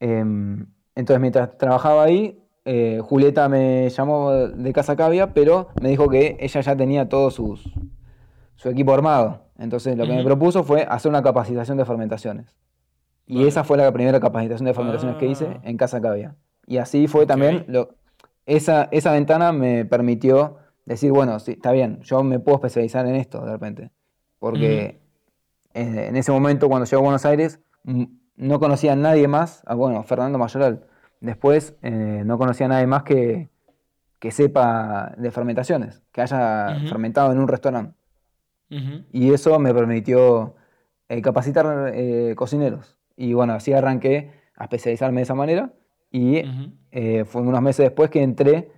Em, 0.01 0.65
entonces, 0.93 1.21
mientras 1.21 1.57
trabajaba 1.57 2.03
ahí, 2.03 2.41
eh, 2.65 2.99
Julieta 3.03 3.47
me 3.47 3.89
llamó 3.89 4.31
de 4.31 4.73
Casa 4.73 4.95
Cavia, 4.95 5.33
pero 5.33 5.69
me 5.81 5.89
dijo 5.89 6.09
que 6.09 6.35
ella 6.39 6.61
ya 6.61 6.75
tenía 6.75 7.07
todo 7.07 7.29
sus, 7.29 7.71
su 8.55 8.69
equipo 8.69 8.93
armado. 8.93 9.43
Entonces 9.57 9.95
lo 9.95 10.05
que 10.05 10.13
me 10.13 10.23
propuso 10.23 10.63
fue 10.63 10.85
hacer 10.89 11.09
una 11.09 11.21
capacitación 11.21 11.77
de 11.77 11.85
fermentaciones. 11.85 12.57
Y 13.27 13.47
esa 13.47 13.63
fue 13.63 13.77
la 13.77 13.91
primera 13.91 14.19
capacitación 14.19 14.65
de 14.65 14.73
fermentaciones 14.73 15.17
que 15.17 15.27
hice 15.27 15.47
ah. 15.47 15.61
en 15.63 15.77
Casa 15.77 16.01
Cavia. 16.01 16.35
Y 16.67 16.77
así 16.77 17.07
fue 17.07 17.25
también, 17.25 17.65
lo, 17.67 17.95
esa, 18.45 18.89
esa 18.91 19.11
ventana 19.11 19.51
me 19.51 19.85
permitió 19.85 20.57
decir, 20.85 21.11
bueno, 21.11 21.39
sí, 21.39 21.51
está 21.51 21.71
bien, 21.71 21.99
yo 22.01 22.23
me 22.23 22.39
puedo 22.39 22.57
especializar 22.57 23.05
en 23.05 23.15
esto 23.15 23.41
de 23.41 23.51
repente. 23.51 23.91
Porque 24.39 24.99
en, 25.73 26.15
ese 26.15 26.31
momento, 26.31 26.67
cuando 26.67 26.85
llego 26.85 27.01
a 27.01 27.03
Buenos 27.03 27.25
Aires, 27.25 27.59
no 28.35 28.59
conocía 28.59 28.93
a 28.93 28.95
nadie 28.95 29.27
más, 29.27 29.63
a, 29.65 29.75
bueno, 29.75 30.03
Fernando 30.03 30.37
Mayoral 30.37 30.87
Después 31.21 31.75
eh, 31.81 32.23
no 32.25 32.37
conocía 32.37 32.67
a 32.67 32.69
nadie 32.69 32.87
más 32.87 33.03
que, 33.03 33.49
que 34.19 34.31
sepa 34.31 35.13
de 35.17 35.31
fermentaciones, 35.31 36.01
que 36.11 36.21
haya 36.21 36.79
fermentado 36.87 37.31
en 37.31 37.39
un 37.39 37.47
restaurante. 37.47 37.95
Y 39.13 39.31
eso 39.31 39.57
me 39.59 39.73
permitió 39.73 40.55
eh, 41.07 41.21
capacitar 41.21 41.91
eh, 41.93 42.33
cocineros. 42.35 42.97
Y 43.15 43.33
bueno, 43.33 43.53
así 43.53 43.71
arranqué 43.71 44.31
a 44.57 44.65
especializarme 44.65 45.17
de 45.17 45.23
esa 45.23 45.35
manera. 45.35 45.71
Y 46.11 46.41
fue 47.25 47.41
unos 47.41 47.61
meses 47.61 47.85
después 47.85 48.09
que 48.09 48.23
entré 48.23 48.71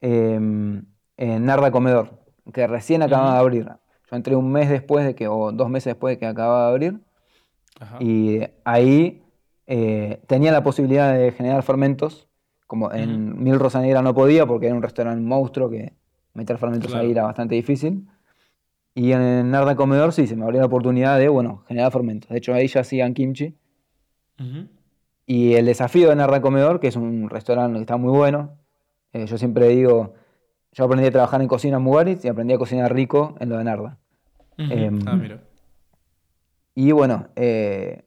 em, 0.00 0.84
en 1.16 1.44
Narda 1.44 1.70
Comedor, 1.70 2.18
que 2.52 2.66
recién 2.66 3.02
acababa 3.02 3.34
de 3.34 3.38
abrir. 3.38 3.68
Yo 4.10 4.16
entré 4.16 4.34
un 4.34 4.50
mes 4.50 4.68
después 4.68 5.04
de 5.04 5.14
que, 5.14 5.28
o 5.28 5.52
dos 5.52 5.68
meses 5.68 5.92
después 5.92 6.16
de 6.16 6.18
que 6.18 6.26
acababa 6.26 6.66
de 6.66 6.70
abrir. 6.70 7.00
Y 8.00 8.40
ahí 8.64 9.22
eh, 9.72 10.20
tenía 10.26 10.50
la 10.50 10.64
posibilidad 10.64 11.14
de 11.14 11.30
generar 11.30 11.62
fermentos, 11.62 12.26
como 12.66 12.92
en 12.92 13.40
Mil 13.40 13.56
Rosa 13.60 13.80
Negra 13.80 14.02
no 14.02 14.12
podía 14.14 14.44
porque 14.44 14.66
era 14.66 14.74
un 14.74 14.82
restaurante 14.82 15.22
monstruo 15.22 15.70
que 15.70 15.92
meter 16.34 16.58
fermentos 16.58 16.92
ahí 16.92 17.12
era 17.12 17.22
bastante 17.22 17.54
difícil. 17.54 18.08
Y 18.96 19.12
en 19.12 19.48
Narda 19.52 19.76
Comedor 19.76 20.12
sí, 20.12 20.26
se 20.26 20.34
me 20.34 20.42
abrió 20.42 20.58
la 20.58 20.66
oportunidad 20.66 21.20
de, 21.20 21.28
bueno, 21.28 21.62
generar 21.68 21.92
fermentos. 21.92 22.30
De 22.30 22.38
hecho, 22.38 22.52
ahí 22.52 22.66
ya 22.66 22.80
hacían 22.80 23.14
kimchi. 23.14 23.54
Y 25.24 25.54
el 25.54 25.66
desafío 25.66 26.08
de 26.08 26.16
Narda 26.16 26.40
Comedor, 26.40 26.80
que 26.80 26.88
es 26.88 26.96
un 26.96 27.30
restaurante 27.30 27.76
que 27.76 27.82
está 27.82 27.96
muy 27.96 28.10
bueno, 28.10 28.58
eh, 29.12 29.26
yo 29.26 29.38
siempre 29.38 29.68
digo, 29.68 30.14
yo 30.72 30.84
aprendí 30.84 31.06
a 31.06 31.12
trabajar 31.12 31.42
en 31.42 31.46
cocina 31.46 31.76
en 31.76 31.84
Mugaritz 31.84 32.24
y 32.24 32.28
aprendí 32.28 32.54
a 32.54 32.58
cocinar 32.58 32.92
rico 32.92 33.36
en 33.38 33.50
lo 33.50 33.56
de 33.56 33.62
Narda. 33.64 33.98
Em, 34.56 34.98
ah, 35.06 35.14
mira. 35.14 35.40
Y 36.74 36.90
bueno, 36.90 37.28
eh, 37.36 38.02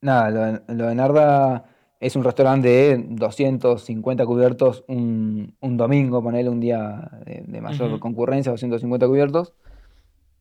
nada, 0.00 0.62
lo, 0.68 0.86
de 0.86 0.94
Narda 0.94 1.64
es 2.00 2.14
un 2.16 2.24
restaurante 2.24 2.68
de 2.68 3.04
250 3.08 4.24
cubiertos 4.26 4.84
un, 4.86 5.54
domingo, 5.60 6.22
ponerle 6.22 6.50
un 6.50 6.60
día 6.60 7.10
de, 7.24 7.60
mayor 7.60 7.98
concurrencia, 7.98 8.52
250 8.52 9.06
cubiertos, 9.06 9.54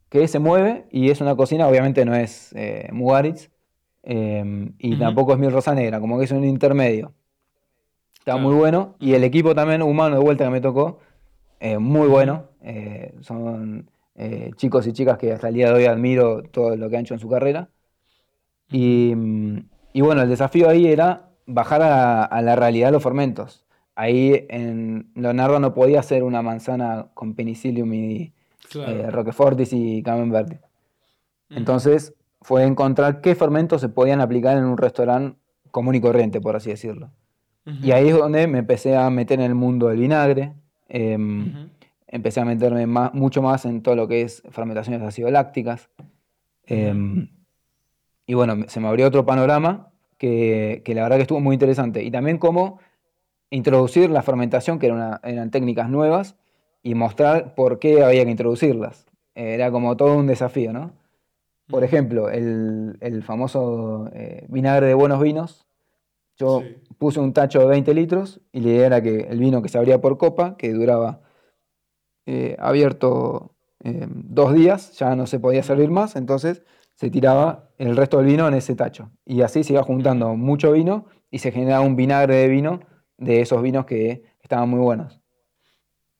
que 0.10 0.28
se 0.28 0.40
mueve 0.40 0.86
y 0.92 1.10
es 1.10 1.20
una 1.20 1.36
cocina, 1.36 1.68
obviamente 1.68 2.06
no 2.06 2.16
es 2.16 2.54
eh, 2.56 2.90
Mugaritz 2.94 3.50
em, 4.04 4.74
y 4.78 4.98
tampoco 4.98 5.34
es 5.34 5.40
Mil 5.40 5.52
Rosa 5.52 5.74
Negra, 5.74 6.00
como 6.00 6.18
que 6.18 6.26
es 6.26 6.32
un 6.32 6.44
intermedio. 6.44 7.14
Está 8.20 8.38
muy 8.38 8.54
bueno 8.54 8.96
y 9.00 9.14
el 9.14 9.24
equipo 9.24 9.56
también 9.56 9.82
humano 9.82 10.18
de 10.18 10.22
vuelta 10.22 10.44
que 10.46 10.52
me 10.52 10.62
tocó, 10.62 11.00
eh, 11.60 11.78
muy 11.78 12.08
bueno. 12.08 12.46
Eh, 12.62 13.16
son 13.22 13.90
chicos 14.56 14.88
y 14.88 14.94
chicas 14.94 15.18
que 15.20 15.32
hasta 15.32 15.50
el 15.50 15.54
día 15.54 15.68
de 15.68 15.74
hoy 15.74 15.86
admiro 15.86 16.42
todo 16.42 16.76
lo 16.76 16.90
que 16.90 16.98
han 16.98 17.04
hecho 17.04 17.14
en 17.14 17.20
su 17.20 17.30
carrera. 17.30 17.70
Y, 18.70 19.14
bueno, 20.02 20.22
el 20.22 20.30
desafío 20.30 20.70
ahí 20.70 20.88
era 20.88 21.30
bajar 21.46 21.82
a, 21.82 22.42
la 22.42 22.56
realidad 22.56 22.88
de 22.88 22.92
los 22.94 23.04
fermentos. 23.04 23.66
Ahí 23.96 24.46
en 24.50 25.12
Leonardo 25.16 25.60
no 25.60 25.74
podía 25.74 26.02
hacer 26.02 26.24
una 26.24 26.42
manzana 26.42 27.08
con 27.14 27.34
penicillium 27.34 27.94
y 27.94 28.34
eh, 28.76 29.10
roquefortis 29.10 29.74
y 29.74 30.04
camembert. 30.04 30.62
Entonces 31.50 32.14
fue 32.42 32.64
encontrar 32.64 33.22
qué 33.22 33.34
fermentos 33.34 33.82
se 33.82 33.90
podían 33.90 34.22
aplicar 34.22 34.58
en 34.58 34.66
un 34.66 34.78
restaurante 34.78 35.40
común 35.72 35.96
y 35.96 36.02
corriente, 36.02 36.42
por 36.42 36.56
así 36.56 36.70
decirlo. 36.70 37.12
Y 37.84 37.92
ahí 37.92 38.08
es 38.08 38.18
donde 38.18 38.48
me 38.48 38.60
empecé 38.60 38.96
a 38.96 39.10
meter 39.10 39.40
en 39.40 39.46
el 39.48 39.56
mundo 39.56 39.90
del 39.90 40.00
vinagre. 40.00 40.54
Em, 40.88 41.70
empecé 42.08 42.40
a 42.40 42.46
meterme 42.46 42.88
mucho 42.88 43.42
más 43.42 43.66
en 43.66 43.82
todo 43.82 43.96
lo 43.96 44.08
que 44.08 44.22
es 44.22 44.42
fermentaciones 44.52 45.02
ácido-lácticas. 45.02 45.90
Em, 46.66 47.28
y 48.28 48.36
bueno, 48.36 48.66
se 48.68 48.80
me 48.80 48.88
abrió 48.88 49.08
otro 49.08 49.26
panorama 49.26 49.92
que, 50.18 50.84
que 50.86 50.94
la 50.94 51.04
verdad 51.04 51.16
que 51.16 51.24
estuvo 51.24 51.40
muy 51.40 51.56
interesante. 51.56 52.04
Y 52.04 52.12
también 52.12 52.38
cómo 52.38 52.80
introducir 53.50 54.10
la 54.10 54.22
fermentación, 54.22 54.78
que 54.78 54.88
eran 54.88 55.52
técnicas 55.52 55.90
nuevas, 55.90 56.36
y 56.84 56.94
mostrar 56.94 57.56
por 57.56 57.80
qué 57.80 58.04
había 58.04 58.26
que 58.26 58.32
introducirlas. 58.32 59.08
Era 59.34 59.72
como 59.72 59.96
todo 59.98 60.16
un 60.16 60.28
desafío, 60.28 60.74
¿no? 60.74 60.92
Por 61.68 61.84
ejemplo, 61.84 62.30
el, 62.30 63.24
famoso 63.24 64.10
eh, 64.14 64.46
vinagre 64.50 64.88
de 64.88 64.94
buenos 64.94 65.22
vinos. 65.22 65.66
Yo 66.38 66.64
puse 66.98 67.20
un 67.20 67.34
tacho 67.34 67.60
de 67.60 67.66
20 67.66 67.94
litros 67.94 68.42
y 68.52 68.62
la 68.62 68.70
idea 68.70 68.86
era 68.86 69.02
que 69.02 69.22
el 69.22 69.40
vino 69.40 69.62
que 69.62 69.70
se 69.70 69.78
abría 69.78 70.00
por 70.00 70.18
copa, 70.18 70.56
que 70.56 70.72
duraba 70.72 71.22
eh, 72.26 72.56
abierto 72.60 73.56
eh, 73.84 74.08
dos 74.10 74.54
días, 74.54 74.98
ya 74.98 75.16
no 75.16 75.28
se 75.28 75.40
podía 75.40 75.64
servir 75.64 75.90
más, 75.90 76.16
entonces 76.16 76.64
se 76.98 77.12
tiraba 77.12 77.70
el 77.78 77.96
resto 77.96 78.18
del 78.18 78.26
vino 78.26 78.48
en 78.48 78.56
ese 78.56 78.76
tacho. 78.76 79.12
Y 79.24 79.42
así 79.42 79.64
se 79.64 79.74
iba 79.74 79.84
juntando 79.84 80.36
mucho 80.36 80.72
vino 80.72 81.06
y 81.30 81.40
se 81.40 81.52
generaba 81.52 81.86
un 81.86 81.96
vinagre 81.96 82.36
de 82.36 82.48
vino 82.48 82.80
de 83.18 83.42
esos 83.42 83.62
vinos 83.62 83.86
que 83.86 84.24
estaban 84.42 84.68
muy 84.68 84.80
buenos. 84.80 85.22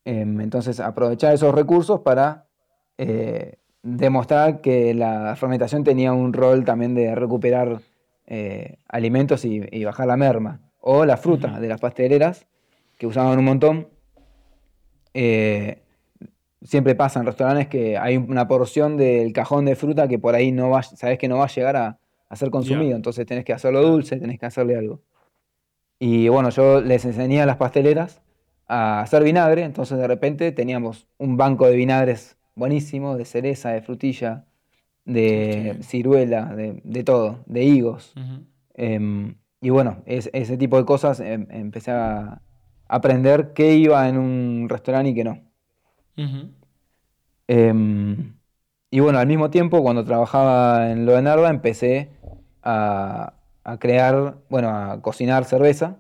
Em, 0.06 0.40
entonces, 0.40 0.80
aprovechar 0.80 1.34
esos 1.34 1.54
recursos 1.54 2.02
para 2.02 2.46
eh, 3.00 3.58
demostrar 3.82 4.62
que 4.62 4.94
la 4.94 5.36
fermentación 5.36 5.84
tenía 5.84 6.14
un 6.14 6.32
rol 6.32 6.64
también 6.64 6.94
de 6.94 7.16
recuperar 7.16 7.82
eh, 8.28 8.78
alimentos 8.88 9.46
y, 9.46 9.84
bajar 9.84 10.06
la 10.08 10.16
merma. 10.16 10.62
O 10.80 11.06
la 11.06 11.18
fruta 11.18 11.60
de 11.60 11.68
las 11.68 11.82
pasteleras, 11.82 12.46
que 13.00 13.08
usaban 13.08 13.40
un 13.40 13.46
montón. 13.46 13.90
Eh, 15.16 15.82
siempre 16.62 16.96
pasa 16.96 17.20
en 17.20 17.26
restaurantes 17.26 17.68
que 17.68 17.98
hay 17.98 18.18
una 18.18 18.48
porción 18.48 18.98
del 18.98 19.34
cajón 19.34 19.66
de 19.66 19.76
fruta 19.76 20.08
que 20.08 20.20
por 20.20 20.36
ahí 20.36 20.52
no 20.52 20.70
va, 20.70 20.84
sabes 20.84 21.18
que 21.18 21.28
no 21.28 21.38
va 21.38 21.46
a 21.46 21.50
llegar 21.50 21.76
a, 21.76 22.00
ser 22.36 22.50
consumido, 22.50 22.96
entonces 22.96 23.26
tenés 23.26 23.46
que 23.46 23.54
hacerlo 23.54 23.82
dulce, 23.82 24.18
tenés 24.18 24.38
que 24.38 24.46
hacerle 24.46 24.76
algo. 24.76 25.02
Y 25.98 26.28
bueno, 26.28 26.50
yo 26.50 26.82
les 26.82 27.06
enseñé 27.06 27.42
a 27.42 27.46
las 27.46 27.56
pasteleras 27.56 28.22
a 28.68 29.00
hacer 29.02 29.24
vinagre, 29.24 29.64
entonces 29.64 29.98
de 29.98 30.08
repente 30.08 30.52
teníamos 30.52 31.08
un 31.18 31.38
banco 31.38 31.68
de 31.68 31.76
vinagres 31.78 32.38
buenísimo, 32.56 33.16
de 33.16 33.24
cereza, 33.24 33.70
de 33.70 33.82
frutilla, 33.82 34.46
de 35.06 35.78
ciruela, 35.84 36.54
de, 36.54 37.04
todo, 37.04 37.44
de 37.46 37.64
higos. 37.64 38.14
Em, 38.74 39.36
y 39.62 39.70
bueno, 39.70 40.04
ese 40.06 40.58
tipo 40.58 40.78
de 40.78 40.86
cosas 40.86 41.22
em, 41.22 41.48
empecé 41.50 41.92
a 41.92 42.42
aprender 42.90 43.54
qué 43.54 43.76
iba 43.76 44.08
en 44.10 44.18
un 44.18 44.68
restaurante 44.70 45.12
y 45.12 45.16
qué 45.16 45.24
no. 45.24 45.47
Em, 47.48 48.34
y 48.90 49.00
bueno, 49.00 49.20
al 49.20 49.28
mismo 49.28 49.50
tiempo, 49.50 49.82
cuando 49.82 50.04
trabajaba 50.04 50.92
en 50.92 51.06
lo 51.06 51.14
de 51.14 51.22
Narva, 51.22 51.50
empecé 51.50 52.10
a, 52.64 53.34
crear, 53.80 54.38
bueno, 54.50 54.70
a 54.70 55.02
cocinar 55.02 55.46
cerveza. 55.46 55.98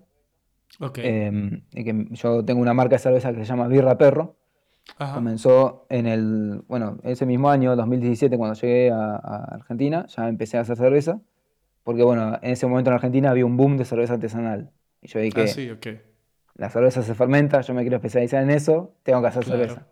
Em, 0.96 1.62
que 1.72 2.08
yo 2.12 2.44
tengo 2.44 2.62
una 2.62 2.74
marca 2.74 2.96
de 2.96 3.00
cerveza 3.00 3.34
que 3.34 3.40
se 3.40 3.46
llama 3.46 3.68
Birra 3.68 3.98
Perro. 3.98 4.36
Comenzó 5.14 5.86
en 5.90 6.08
el, 6.08 6.64
bueno, 6.68 6.98
ese 7.04 7.26
mismo 7.26 7.50
año, 7.50 7.76
2017, 7.76 8.38
cuando 8.38 8.60
llegué 8.60 8.90
a, 8.92 9.16
Argentina, 9.52 10.06
ya 10.08 10.30
empecé 10.30 10.58
a 10.58 10.62
hacer 10.62 10.78
cerveza. 10.78 11.20
Porque 11.84 12.04
bueno, 12.04 12.38
en 12.42 12.52
ese 12.52 12.68
momento 12.68 12.90
en 12.90 12.96
Argentina 12.96 13.30
había 13.30 13.46
un 13.46 13.58
boom 13.58 13.78
de 13.78 13.86
cerveza 13.86 14.14
artesanal. 14.14 14.72
Y 15.02 15.08
yo 15.08 15.20
que 15.32 15.42
ah, 15.42 15.48
la 16.56 16.70
cerveza 16.70 17.04
se 17.04 17.14
fermenta, 17.16 17.62
yo 17.62 17.74
me 17.74 17.82
quiero 17.82 17.98
especializar 17.98 18.44
en 18.44 18.50
eso, 18.50 18.96
tengo 19.04 19.22
que 19.22 19.28
hacer 19.28 19.46
cerveza. 19.46 19.88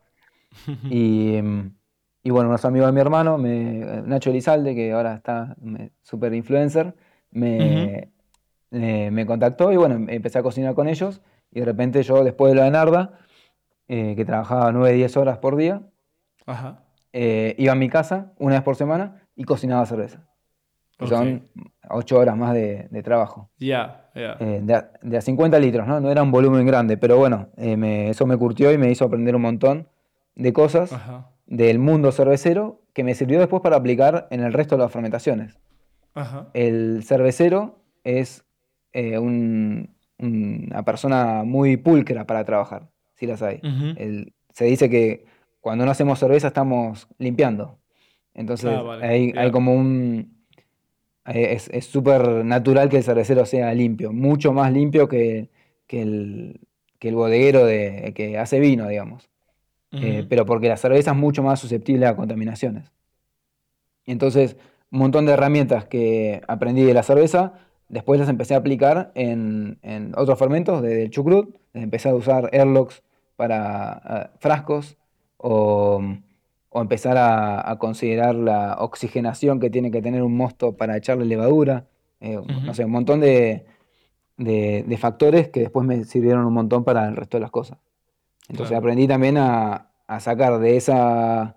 Y, 0.89 1.37
y, 2.23 2.29
bueno, 2.29 2.49
unos 2.49 2.65
amigos 2.65 2.87
de 2.87 2.93
mi 2.93 3.01
hermano, 3.01 3.37
me, 3.37 4.01
Nacho 4.05 4.29
Elizalde, 4.29 4.75
que 4.75 4.91
ahora 4.91 5.15
está 5.15 5.55
super 6.01 6.33
influencer, 6.33 6.95
me, 7.31 8.09
me 8.71 9.25
contactó 9.25 9.71
y 9.71 9.77
bueno, 9.77 9.95
empecé 10.09 10.39
a 10.39 10.43
cocinar 10.43 10.75
con 10.75 10.87
ellos. 10.87 11.21
Y 11.51 11.59
de 11.59 11.65
repente 11.65 12.03
yo, 12.03 12.23
después 12.23 12.53
de 12.53 12.59
la 12.59 12.65
de 12.65 12.71
Narda, 12.71 13.19
eh, 13.87 14.15
que 14.15 14.25
trabajaba 14.25 14.71
9, 14.71 14.93
10 14.93 15.17
horas 15.17 15.37
por 15.37 15.55
día, 15.55 15.81
eh, 17.13 17.55
iba 17.59 17.71
a 17.71 17.75
mi 17.75 17.87
casa 17.87 18.33
una 18.39 18.55
vez 18.55 18.63
por 18.63 18.75
semana 18.75 19.21
y 19.35 19.43
cocinaba 19.43 19.85
cerveza. 19.85 20.27
Son 21.07 21.47
8 21.89 22.17
horas 22.17 22.35
más 22.35 22.53
de, 22.53 23.01
trabajo. 23.03 23.51
Ya, 23.59 24.09
ya. 24.15 24.37
Eh, 24.39 24.61
de, 25.01 25.17
a 25.17 25.21
50 25.21 25.59
litros, 25.59 25.85
¿no? 25.87 25.99
No 25.99 26.09
era 26.09 26.23
un 26.23 26.31
volumen 26.31 26.65
grande, 26.65 26.97
pero 26.97 27.17
bueno, 27.17 27.49
eso 27.57 28.25
me 28.25 28.37
curtió 28.37 28.71
y 28.71 28.77
me 28.77 28.89
hizo 28.89 29.05
aprender 29.05 29.35
un 29.35 29.43
montón 29.43 29.87
de 30.35 30.53
cosas 30.53 30.91
del 31.45 31.79
mundo 31.79 32.11
cervecero 32.11 32.81
que 32.93 33.03
me 33.03 33.15
sirvió 33.15 33.39
después 33.39 33.61
para 33.61 33.77
aplicar 33.77 34.27
en 34.31 34.41
el 34.41 34.53
resto 34.53 34.77
de 34.77 34.83
las 34.83 34.91
fermentaciones. 34.91 35.57
El 36.53 37.03
cervecero 37.03 37.79
es 38.03 38.45
eh, 38.93 39.17
una 39.19 40.83
persona 40.85 41.43
muy 41.43 41.77
pulcra 41.77 42.25
para 42.25 42.45
trabajar, 42.45 42.89
si 43.15 43.25
las 43.25 43.41
hay. 43.41 43.61
se 44.51 44.65
dice 44.65 44.89
que 44.89 45.25
cuando 45.59 45.83
no 45.85 45.91
hacemos 45.91 46.19
cerveza 46.19 46.47
estamos 46.47 47.07
limpiando. 47.17 47.79
Entonces 48.33 48.71
ah, 48.71 48.99
hay, 49.01 49.51
como 49.51 49.73
un... 49.73 50.35
Es 51.25 51.85
súper 51.85 52.45
natural 52.45 52.87
que 52.87 52.97
el 52.97 53.03
cervecero 53.03 53.45
sea 53.45 53.73
limpio, 53.73 54.13
mucho 54.13 54.53
más 54.53 54.71
limpio 54.71 55.07
que, 55.09 55.49
el, 55.89 56.59
que 56.99 57.09
el 57.09 57.15
bodeguero 57.15 57.65
de, 57.65 58.13
que 58.15 58.37
hace 58.37 58.59
vino, 58.59 58.87
digamos. 58.87 59.27
Eh, 60.01 60.25
pero 60.27 60.45
porque 60.45 60.67
la 60.67 60.77
cerveza 60.77 61.11
es 61.11 61.17
mucho 61.17 61.41
más 61.43 61.59
susceptible 61.59 62.05
a 62.05 62.15
contaminaciones. 62.15 62.91
Entonces, 64.05 64.57
un 64.91 64.99
montón 64.99 65.25
de 65.25 65.33
herramientas 65.33 65.85
que 65.85 66.41
aprendí 66.47 66.83
de 66.83 66.93
la 66.93 67.03
cerveza, 67.03 67.53
después 67.89 68.19
las 68.19 68.29
empecé 68.29 68.53
a 68.55 68.57
aplicar 68.57 69.11
en, 69.15 69.79
otros 70.15 70.37
fermentos, 70.37 70.81
desde 70.81 71.03
el 71.03 71.09
chucrut, 71.09 71.55
empecé 71.73 72.09
a 72.09 72.15
usar 72.15 72.49
airlocks 72.53 73.03
para 73.35 74.01
eh, 74.09 74.37
frascos, 74.39 74.97
o, 75.37 76.01
empezar 76.73 77.15
a, 77.17 77.77
considerar 77.79 78.35
la 78.35 78.75
oxigenación 78.79 79.61
que 79.61 79.69
tiene 79.69 79.91
que 79.91 80.01
tener 80.01 80.23
un 80.23 80.35
mosto 80.35 80.75
para 80.75 80.97
echarle 80.97 81.25
levadura, 81.25 81.87
eh, 82.19 82.37
no 82.65 82.73
sé, 82.73 82.83
un 82.83 82.91
montón 82.91 83.21
de, 83.21 83.65
factores 84.97 85.47
que 85.49 85.61
después 85.61 85.85
me 85.85 86.03
sirvieron 86.03 86.45
un 86.45 86.53
montón 86.53 86.83
para 86.83 87.07
el 87.07 87.15
resto 87.15 87.37
de 87.37 87.41
las 87.41 87.51
cosas. 87.51 87.77
Entonces 88.49 88.77
aprendí 88.77 89.07
también 89.07 89.37
a, 89.37 89.91
sacar 90.19 90.59
de 90.59 90.77
esa, 90.77 91.55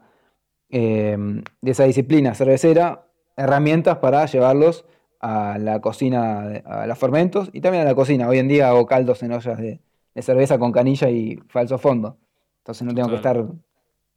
em, 0.70 1.42
de 1.60 1.70
esa 1.70 1.84
disciplina 1.84 2.34
cervecera 2.34 3.06
herramientas 3.36 3.98
para 3.98 4.26
llevarlos 4.26 4.84
a 5.20 5.58
la 5.58 5.80
cocina, 5.80 6.62
a 6.64 6.86
los 6.86 6.98
fermentos 6.98 7.50
y 7.52 7.60
también 7.60 7.82
a 7.82 7.86
la 7.86 7.94
cocina. 7.94 8.28
Hoy 8.28 8.38
en 8.38 8.48
día 8.48 8.68
hago 8.68 8.86
caldos 8.86 9.22
en 9.22 9.32
ollas 9.32 9.58
de, 9.58 9.80
cerveza 10.20 10.58
con 10.58 10.72
canilla 10.72 11.08
y 11.10 11.36
falso 11.48 11.78
fondo. 11.78 12.18
Entonces 12.58 12.86
no 12.86 12.94
tengo 12.94 13.08
que 13.08 13.16
estar 13.16 13.46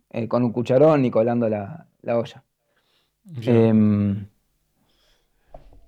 eh, 0.09 0.27
con 0.27 0.43
un 0.43 0.51
cucharón 0.51 1.03
ni 1.03 1.11
colando 1.11 1.47
la, 1.47 1.87
olla. 2.03 2.43
Em, 3.45 4.25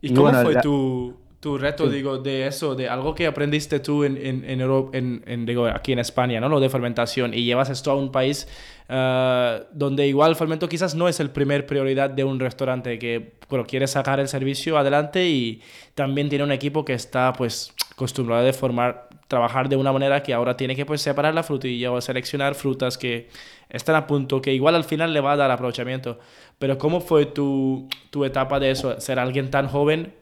¿Y, 0.02 0.14
cómo 0.14 0.32
fue 0.32 0.62
tu, 0.62 1.16
tu 1.44 1.58
reto, 1.58 1.90
digo, 1.90 2.20
de 2.20 2.48
eso, 2.48 2.74
de 2.74 2.88
algo 2.88 3.14
que 3.14 3.28
aprendiste 3.28 3.82
tú 3.82 4.06
en, 4.06 4.16
en, 4.16 4.50
en, 4.50 4.62
Europa, 4.62 4.98
en, 4.98 5.46
digo, 5.46 5.66
aquí 5.66 5.92
en 5.92 6.00
España, 6.00 6.40
¿no? 6.40 6.48
Lo 6.48 6.62
de 6.62 6.70
fermentación, 6.70 7.34
y 7.34 7.44
llevas 7.44 7.70
esto 7.70 7.92
a 7.92 7.96
un 7.96 8.14
país 8.14 8.48
uh, 8.88 9.66
donde 9.74 10.08
igual 10.08 10.30
el 10.30 10.36
fermento 10.38 10.70
quizás 10.70 10.96
no 10.96 11.10
es 11.10 11.20
el 11.20 11.32
primer 11.32 11.66
prioridad 11.66 12.10
de 12.10 12.24
un 12.24 12.40
restaurante 12.40 12.98
que, 12.98 13.34
bueno, 13.50 13.66
quiere 13.66 13.88
sacar 13.88 14.22
el 14.22 14.30
servicio 14.30 14.78
adelante 14.78 15.28
y 15.28 15.62
también 15.96 16.30
tiene 16.30 16.46
un 16.46 16.54
equipo 16.54 16.86
que 16.86 16.94
está, 16.94 17.34
pues, 17.34 17.74
acostumbrado 17.92 18.48
a 18.48 18.54
formar, 18.54 19.10
trabajar 19.28 19.68
de 19.68 19.76
una 19.76 19.92
manera 19.92 20.24
que 20.24 20.34
ahora 20.34 20.56
tiene 20.56 20.78
que, 20.78 20.86
pues, 20.86 21.02
separar 21.02 21.34
la 21.34 21.44
frutilla 21.44 21.92
o 21.92 22.00
seleccionar 22.00 22.56
frutas 22.56 22.98
que 22.98 23.28
están 23.70 23.98
a 23.98 24.08
punto, 24.08 24.42
que 24.42 24.54
igual 24.54 24.76
al 24.76 24.86
final 24.86 25.12
le 25.12 25.20
va 25.20 25.34
a 25.34 25.36
dar 25.36 25.52
aprovechamiento. 25.52 26.20
Pero 26.58 26.78
¿cómo 26.78 27.02
fue 27.02 27.26
tu, 27.26 27.90
tu 28.12 28.24
etapa 28.24 28.62
de 28.62 28.72
eso? 28.72 28.98
Ser 29.02 29.20
alguien 29.20 29.52
tan 29.52 29.68
joven 29.68 30.14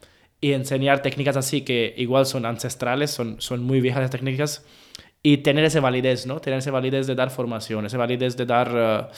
y 0.41 0.53
enseñar 0.53 1.03
técnicas 1.03 1.37
así 1.37 1.61
que 1.61 1.93
igual 1.97 2.25
son 2.25 2.45
ancestrales, 2.45 3.11
son, 3.11 3.39
son 3.39 3.63
muy 3.63 3.79
viejas 3.79 4.01
las 4.01 4.11
técnicas, 4.11 4.65
y 5.23 5.37
tener 5.37 5.63
esa 5.63 5.79
validez, 5.79 6.25
¿no? 6.25 6.39
Tener 6.39 6.59
esa 6.59 6.71
validez 6.71 7.05
de 7.05 7.13
dar 7.13 7.29
formación, 7.29 7.85
esa 7.85 7.97
validez 7.97 8.35
de 8.35 8.45
dar... 8.47 8.69
Uh, 8.69 9.13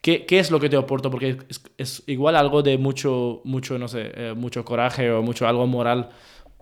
¿qué, 0.00 0.24
¿qué, 0.24 0.38
es 0.38 0.52
lo 0.52 0.60
que 0.60 0.68
te 0.68 0.76
aporto? 0.76 1.10
Porque 1.10 1.36
es, 1.48 1.62
es, 1.76 2.04
igual 2.06 2.36
algo 2.36 2.62
de 2.62 2.78
mucho, 2.78 3.40
mucho, 3.44 3.76
no 3.76 3.88
sé, 3.88 4.12
eh, 4.14 4.34
mucho 4.36 4.64
coraje 4.64 5.10
o 5.10 5.20
mucho 5.20 5.48
algo 5.48 5.66
moral 5.66 6.10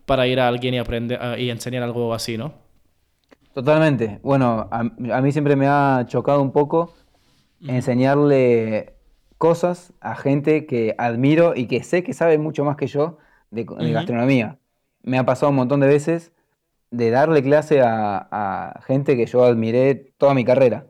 para 0.07 0.27
ir 0.27 0.41
a 0.41 0.49
alguien 0.49 0.75
y 0.75 0.79
aprender 0.79 1.21
uh, 1.21 1.39
y 1.39 1.51
enseñar 1.51 1.83
algo 1.83 2.15
así, 2.15 2.39
¿no? 2.39 2.55
Totalmente. 3.53 4.19
Bueno, 4.23 4.69
a, 4.71 4.81
a 4.81 5.21
mí 5.21 5.33
siempre 5.33 5.57
me 5.57 5.67
ha 5.67 6.07
chocado 6.09 6.41
un 6.41 6.53
poco 6.53 6.95
enseñarle 7.67 8.95
cosas 9.37 9.93
a 10.01 10.17
gente 10.17 10.65
que 10.65 10.95
admiro 10.97 11.53
y 11.55 11.67
que 11.67 11.83
sé 11.83 12.03
que 12.03 12.15
sabe 12.15 12.39
mucho 12.39 12.65
más 12.65 12.77
que 12.77 12.87
yo 12.87 13.19
de, 13.51 13.65
gastronomía. 13.65 14.59
Me 15.03 15.19
ha 15.19 15.25
pasado 15.25 15.51
un 15.51 15.57
montón 15.57 15.81
de 15.81 15.87
veces 15.87 16.33
de 16.91 17.11
darle 17.11 17.43
clase 17.43 17.81
a, 17.83 18.81
gente 18.87 19.17
que 19.17 19.27
yo 19.27 19.45
admiré 19.45 20.13
toda 20.19 20.35
mi 20.35 20.45
carrera. 20.45 20.87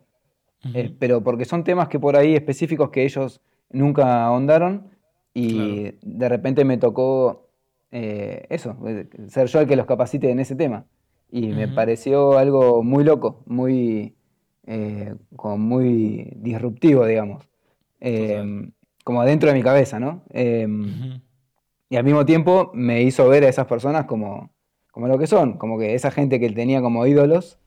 Eh, 0.74 0.94
pero 0.98 1.22
porque 1.22 1.46
son 1.46 1.64
temas 1.64 1.88
que 1.88 1.98
por 1.98 2.16
ahí 2.16 2.34
específicos 2.34 2.90
que 2.90 3.04
ellos 3.04 3.40
nunca 3.70 4.24
ahondaron 4.26 4.90
y 5.32 5.92
de 6.02 6.28
repente 6.28 6.64
me 6.64 6.76
tocó 6.76 7.50
eh, 7.92 8.46
eso, 8.50 8.76
eh, 8.86 9.08
ser 9.28 9.48
yo 9.48 9.60
el 9.60 9.66
que 9.66 9.76
los 9.76 9.86
capacite 9.86 10.30
en 10.30 10.40
ese 10.40 10.54
tema. 10.54 10.86
Y 11.30 11.48
me 11.48 11.68
pareció 11.68 12.38
algo 12.38 12.82
muy 12.82 13.04
loco, 13.04 13.42
muy, 13.46 14.16
eh, 14.66 15.14
como 15.36 15.58
muy 15.58 16.32
disruptivo, 16.36 17.06
digamos. 17.06 17.48
Em, 18.00 18.72
como 19.04 19.24
dentro 19.24 19.48
de 19.48 19.54
mi 19.54 19.62
cabeza, 19.62 20.00
¿no? 20.00 20.24
Em, 20.30 21.20
y 21.90 21.96
al 21.96 22.04
mismo 22.04 22.24
tiempo 22.24 22.70
me 22.72 23.02
hizo 23.02 23.28
ver 23.28 23.44
a 23.44 23.48
esas 23.48 23.66
personas 23.66 24.06
como, 24.06 24.50
como 24.92 25.08
lo 25.08 25.18
que 25.18 25.26
son, 25.26 25.58
como 25.58 25.76
que 25.76 25.94
esa 25.94 26.12
gente 26.12 26.38
que 26.38 26.46
él 26.46 26.54
tenía 26.54 26.80
como 26.80 27.04
ídolos, 27.04 27.58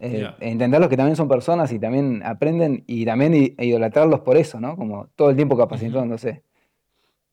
entenderlos 0.00 0.88
que 0.88 0.96
también 0.96 1.16
son 1.16 1.28
personas 1.28 1.72
y 1.72 1.78
también 1.78 2.22
aprenden 2.24 2.84
y 2.88 3.04
también 3.04 3.34
idolatrarlos 3.34 4.20
por 4.20 4.36
eso, 4.36 4.60
¿no? 4.60 4.76
Como 4.76 5.06
todo 5.16 5.30
el 5.30 5.36
tiempo 5.36 5.56
capacitándose. 5.56 6.42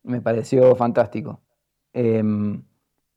Me 0.03 0.21
pareció 0.21 0.75
fantástico. 0.75 1.41
Em, 1.93 2.63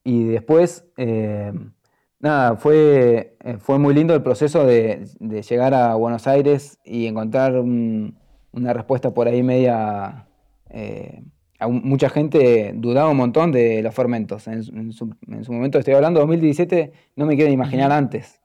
y 0.05 0.25
después, 0.25 0.87
em, 0.97 1.73
nada, 2.21 2.57
fue, 2.57 3.37
eh, 3.45 3.59
fue 3.59 3.79
muy 3.79 3.95
lindo 3.95 4.15
el 4.15 4.23
proceso 4.23 4.65
de, 4.65 5.07
llegar 5.49 5.75
a 5.75 5.95
Buenos 5.97 6.27
Aires 6.27 6.79
y 6.85 7.07
encontrar 7.07 7.59
una 7.59 8.73
respuesta 8.73 9.13
por 9.13 9.29
ahí 9.29 9.43
media... 9.43 10.27
Eh, 10.71 11.23
mucha 11.67 12.09
gente 12.09 12.73
dudaba 12.75 13.11
un 13.11 13.17
montón 13.17 13.53
de 13.53 13.83
los 13.83 13.95
fermentos. 13.95 14.47
En, 14.47 14.93
su, 14.93 15.11
momento, 15.49 15.79
estoy 15.79 15.95
hablando 15.95 16.21
de 16.21 16.27
2017, 16.27 16.93
no 17.17 17.27
me 17.27 17.37
quiero 17.37 17.53
imaginar 17.53 17.91
antes. 17.93 18.41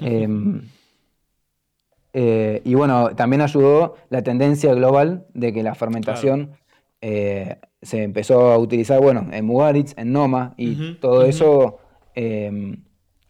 Em, 0.00 0.62
eh, 2.12 2.62
y 2.64 2.74
bueno, 2.74 3.14
también 3.14 3.42
ayudó 3.42 3.94
la 4.10 4.22
tendencia 4.22 4.74
global 4.74 5.26
de 5.34 5.52
que 5.52 5.62
la 5.62 5.74
fermentación 5.74 6.50
se 7.00 8.02
empezó 8.02 8.50
a 8.50 8.58
utilizar, 8.58 9.00
bueno, 9.00 9.28
en 9.32 9.44
Mugaritz, 9.44 9.94
en 9.96 10.12
Noma, 10.12 10.54
y 10.56 10.94
todo 10.94 11.24
eso 11.24 11.78
em, 12.14 12.82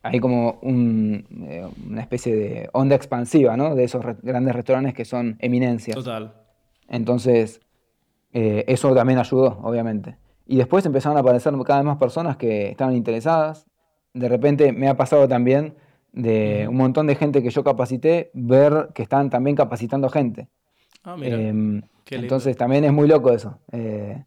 hay 0.03 0.21
como 0.21 0.61
eh, 0.62 1.67
una 1.87 2.01
especie 2.01 2.35
de 2.35 2.71
onda 2.73 2.97
expansiva, 2.97 3.57
¿no? 3.57 3.75
De 3.75 3.85
esos 3.85 4.05
grandes 4.23 4.55
restaurantes 4.55 4.95
que 4.95 5.05
son 5.05 5.37
eminencias. 5.41 5.97
Total. 5.97 6.35
Entonces, 6.88 7.61
eh, 8.33 8.64
eso 8.69 8.95
también 8.95 9.19
ayudó, 9.19 9.59
obviamente. 9.62 10.17
Y 10.47 10.57
después 10.57 10.85
empezaron 10.87 11.17
a 11.17 11.21
aparecer 11.21 11.53
cada 11.64 11.81
vez 11.81 11.87
más 11.87 11.99
personas 11.99 12.37
que 12.37 12.71
estaban 12.71 12.95
interesadas. 12.95 13.67
De 14.14 14.29
repente 14.29 14.73
me 14.73 14.88
ha 14.88 14.97
pasado 14.97 15.29
también 15.29 15.75
de 16.12 16.67
un 16.69 16.77
montón 16.77 17.07
de 17.07 17.14
gente 17.14 17.43
que 17.43 17.51
yo 17.51 17.62
capacité, 17.62 18.31
ver 18.35 18.88
que 18.95 19.03
están 19.03 19.31
también 19.31 19.57
capacitando 19.57 20.09
gente. 20.09 20.49
Ah, 21.05 21.17
mira. 21.17 21.41
Em, 21.41 21.83
entonces 22.11 22.57
también 22.57 22.85
es 22.85 22.93
muy 22.93 23.07
loco 23.07 23.31
eso. 23.31 23.59
Eh, 23.73 24.25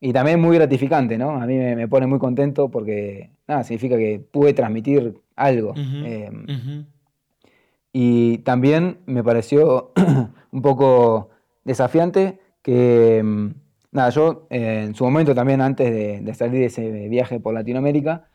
y 0.00 0.12
también 0.12 0.40
muy 0.40 0.56
gratificante, 0.56 1.18
¿no? 1.18 1.30
A 1.30 1.46
mí 1.46 1.56
me, 1.56 1.86
pone 1.86 2.06
muy 2.06 2.18
contento 2.18 2.70
porque, 2.70 3.30
nada, 3.46 3.62
significa 3.62 3.96
que 3.96 4.18
pude 4.18 4.54
transmitir 4.54 5.14
algo. 5.36 5.74
Em, 5.76 6.86
y 7.92 8.38
también 8.38 8.98
me 9.06 9.22
pareció 9.22 9.92
un 10.50 10.62
poco 10.62 11.28
desafiante 11.64 12.40
que, 12.62 13.18
em, 13.18 13.54
nada, 13.90 14.10
yo 14.10 14.46
en 14.50 14.94
su 14.94 15.04
momento 15.04 15.34
también 15.34 15.60
antes 15.60 15.90
de, 16.24 16.34
salir 16.34 16.60
de 16.60 16.66
ese 16.66 17.08
viaje 17.08 17.40
por 17.40 17.54
Latinoamérica, 17.54 18.28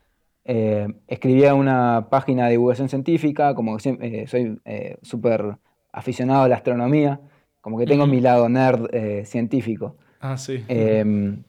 eh, 0.46 0.88
escribía 1.08 1.54
una 1.56 2.08
página 2.10 2.46
de 2.46 2.52
divulgación 2.52 2.90
científica, 2.90 3.56
como 3.56 3.78
que 3.78 3.98
eh, 4.02 4.28
soy 4.28 4.60
súper 5.02 5.58
aficionado 5.92 6.44
a 6.44 6.48
la 6.48 6.56
astronomía. 6.56 7.20
Como 7.62 7.78
que 7.78 7.86
tengo 7.86 8.08
mi 8.08 8.22
lado 8.22 8.48
nerd 8.48 8.88
eh, 8.94 9.26
científico. 9.26 9.98
Ah, 10.22 10.38
sí. 10.38 10.64
Em, 10.70 11.44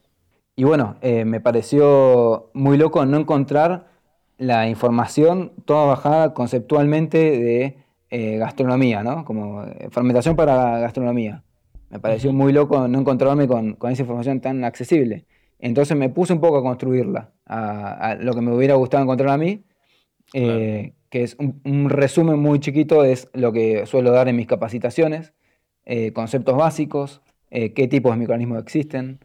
y 0.57 0.65
bueno, 0.65 0.97
eh, 1.01 1.25
me 1.25 1.41
pareció 1.41 2.51
muy 2.55 2.77
loco 2.77 3.05
no 3.07 3.19
encontrar 3.19 3.87
la 4.37 4.69
información 4.69 5.53
toda 5.65 5.87
bajada 5.87 6.35
conceptualmente 6.35 7.19
de 7.19 7.77
eh, 8.11 8.39
gastronomía, 8.39 9.05
¿no? 9.05 9.25
Como 9.25 9.65
fermentación 9.91 10.35
para 10.35 10.79
gastronomía. 10.81 11.45
Me 11.91 11.99
pareció 12.01 12.33
muy 12.33 12.53
loco 12.53 12.87
no 12.89 13.01
encontrarme 13.01 13.49
con, 13.49 13.77
esa 13.91 14.03
información 14.03 14.41
tan 14.41 14.65
accesible. 14.65 15.25
Entonces 15.59 15.97
me 15.97 16.09
puse 16.09 16.33
un 16.33 16.41
poco 16.41 16.59
a 16.59 16.63
construirla, 16.63 17.33
a, 17.47 18.17
lo 18.21 18.35
que 18.35 18.41
me 18.41 18.55
hubiera 18.55 18.75
gustado 18.75 19.03
encontrar 19.03 19.31
a 19.31 19.39
mí, 19.39 19.65
que 21.11 21.23
es 21.23 21.37
un, 21.39 21.89
resumen 21.89 22.39
muy 22.39 22.61
chiquito, 22.61 23.05
es 23.05 23.29
lo 23.33 23.53
que 23.53 23.87
suelo 23.87 24.11
dar 24.11 24.29
en 24.29 24.37
mis 24.37 24.47
capacitaciones, 24.47 25.33
eh, 25.85 26.13
conceptos 26.13 26.57
básicos, 26.57 27.23
eh, 27.51 27.73
qué 27.73 27.89
tipos 27.89 28.13
de 28.13 28.19
microorganismos 28.19 28.63
existen, 28.63 29.21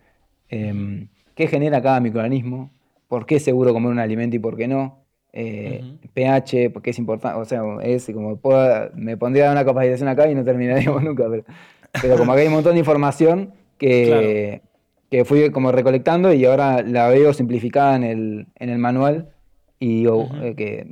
em, 0.49 1.09
qué 1.35 1.47
genera 1.47 1.81
cada 1.81 1.99
microorganismo, 1.99 2.71
por 3.07 3.25
qué 3.25 3.35
es 3.35 3.43
seguro 3.43 3.73
comer 3.73 3.91
un 3.91 3.99
alimento 3.99 4.35
y 4.37 4.39
por 4.39 4.55
qué 4.55 4.67
no, 4.67 5.03
eh, 5.33 5.83
pH, 6.13 6.69
porque 6.71 6.91
es 6.91 6.99
importante, 6.99 7.39
o 7.39 7.45
sea, 7.45 7.63
es 7.81 8.05
como 8.13 8.39
me 8.95 9.17
pondría 9.17 9.51
una 9.51 9.65
capacitación 9.65 10.07
acá 10.07 10.29
y 10.29 10.35
no 10.35 10.45
terminaríamos 10.45 11.03
nunca, 11.03 11.25
pero, 11.29 11.43
como 12.17 12.33
acá 12.33 12.41
hay 12.41 12.47
un 12.47 12.53
montón 12.53 12.73
de 12.73 12.79
información 12.79 13.53
que, 13.77 14.61
que 15.09 15.25
fui 15.25 15.51
como 15.51 15.71
recolectando 15.71 16.33
y 16.33 16.45
ahora 16.45 16.81
la 16.81 17.07
veo 17.07 17.33
simplificada 17.33 17.95
en 17.95 18.03
el, 18.03 18.47
en 18.55 18.69
el 18.69 18.79
manual 18.79 19.29
y 19.79 20.05
que 20.55 20.85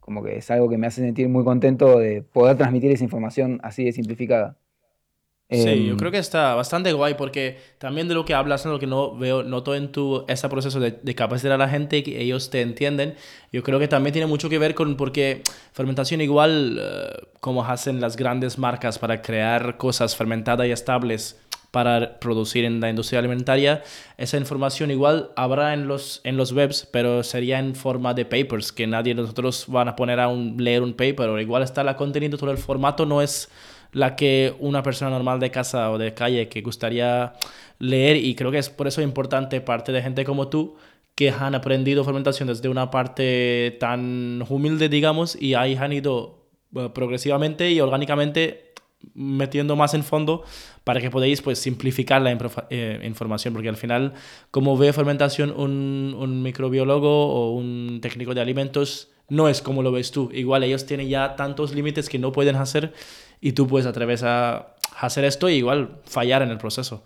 como 0.00 0.22
que 0.22 0.36
es 0.36 0.50
algo 0.50 0.68
que 0.68 0.78
me 0.78 0.86
hace 0.86 1.00
sentir 1.00 1.28
muy 1.28 1.44
contento 1.44 1.98
de 1.98 2.22
poder 2.22 2.56
transmitir 2.56 2.90
esa 2.90 3.04
información 3.04 3.60
así 3.62 3.84
de 3.84 3.92
simplificada. 3.92 4.56
Sí, 5.52 5.84
yo 5.84 5.92
em, 5.92 5.96
creo 5.96 6.10
que 6.10 6.18
está 6.18 6.54
bastante 6.54 6.92
guay 6.92 7.14
porque 7.14 7.58
también 7.78 8.08
de 8.08 8.14
lo 8.14 8.24
que 8.24 8.34
hablas, 8.34 8.64
lo 8.64 8.78
que 8.78 8.86
no 8.86 9.14
veo, 9.16 9.42
noto 9.42 9.74
en 9.74 9.92
tu 9.92 10.24
ese 10.28 10.48
proceso 10.48 10.80
de, 10.80 10.92
de, 11.02 11.14
capacitar 11.14 11.52
a 11.52 11.58
la 11.58 11.68
gente 11.68 12.02
que 12.02 12.20
ellos 12.20 12.50
te 12.50 12.62
entienden, 12.62 13.14
yo 13.52 13.62
creo 13.62 13.78
que 13.78 13.88
también 13.88 14.12
tiene 14.12 14.26
mucho 14.26 14.48
que 14.48 14.58
ver 14.58 14.74
con 14.74 14.96
porque 14.96 15.42
fermentación 15.72 16.20
igual 16.20 16.78
eh, 16.80 17.26
como 17.40 17.64
hacen 17.64 18.00
las 18.00 18.16
grandes 18.16 18.58
marcas 18.58 18.98
para 18.98 19.20
crear 19.20 19.76
cosas 19.76 20.16
fermentadas 20.16 20.66
y 20.66 20.70
estables 20.70 21.36
para 21.72 22.20
producir 22.20 22.66
en 22.66 22.80
la 22.80 22.90
industria 22.90 23.18
alimentaria, 23.18 23.82
esa 24.18 24.36
información 24.36 24.90
igual 24.90 25.30
habrá 25.36 25.72
en 25.72 25.88
los, 25.88 26.20
en 26.22 26.36
los 26.36 26.52
webs, 26.52 26.86
pero 26.92 27.22
sería 27.24 27.58
en 27.58 27.74
forma 27.74 28.12
de 28.12 28.26
papers, 28.26 28.72
que 28.72 28.86
nadie 28.86 29.14
de 29.14 29.22
nosotros 29.22 29.64
van 29.68 29.88
a 29.88 29.96
poner 29.96 30.20
a 30.20 30.28
un, 30.28 30.62
leer 30.62 30.82
un 30.82 30.92
paper, 30.92 31.30
o 31.30 31.40
igual 31.40 31.62
está 31.62 31.82
la 31.82 31.96
contenido, 31.96 32.36
todo 32.36 32.50
el 32.50 32.58
formato 32.58 33.06
no 33.06 33.22
es 33.22 33.48
la 33.92 34.16
que 34.16 34.54
una 34.58 34.82
persona 34.82 35.10
normal 35.10 35.38
de 35.38 35.50
casa 35.50 35.90
o 35.90 35.98
de 35.98 36.14
calle 36.14 36.48
que 36.48 36.62
gustaría 36.62 37.34
leer 37.78 38.16
y 38.16 38.34
creo 38.34 38.50
que 38.50 38.58
es 38.58 38.70
por 38.70 38.86
eso 38.86 39.02
importante 39.02 39.60
parte 39.60 39.92
de 39.92 40.02
gente 40.02 40.24
como 40.24 40.48
tú 40.48 40.76
que 41.14 41.30
han 41.30 41.54
aprendido 41.54 42.04
fermentación 42.04 42.48
desde 42.48 42.68
una 42.68 42.90
parte 42.90 43.76
tan 43.78 44.42
humilde, 44.48 44.88
digamos, 44.88 45.36
y 45.40 45.54
ahí 45.54 45.76
han 45.76 45.92
ido 45.92 46.46
progresivamente 46.94 47.70
y 47.70 47.80
orgánicamente 47.80 48.72
metiendo 49.14 49.76
más 49.76 49.94
en 49.94 50.04
fondo 50.04 50.44
para 50.84 51.00
que 51.00 51.10
podáis 51.10 51.42
pues 51.42 51.58
simplificar 51.58 52.22
la 52.22 52.36
eh, 52.70 53.00
información 53.04 53.52
porque 53.52 53.68
al 53.68 53.76
final 53.76 54.14
como 54.50 54.78
ve 54.78 54.92
fermentación 54.92 55.50
un, 55.50 56.16
un 56.16 56.40
microbiólogo 56.42 57.26
o 57.26 57.50
un 57.50 57.98
técnico 58.00 58.32
de 58.32 58.40
alimentos 58.40 59.10
no 59.28 59.48
es 59.48 59.62
como 59.62 59.82
lo 59.82 59.92
ves 59.92 60.10
tú. 60.10 60.30
Igual 60.32 60.62
ellos 60.62 60.86
tienen 60.86 61.08
ya 61.08 61.36
tantos 61.36 61.74
límites 61.74 62.08
que 62.08 62.18
no 62.18 62.32
pueden 62.32 62.56
hacer 62.56 62.92
y 63.42 63.52
tú 63.52 63.66
puedes 63.66 63.86
atreves 63.86 64.22
a 64.22 64.76
hacer 64.98 65.24
esto 65.24 65.50
y 65.50 65.54
igual 65.54 66.00
fallar 66.06 66.40
en 66.40 66.48
el 66.48 66.56
proceso. 66.56 67.04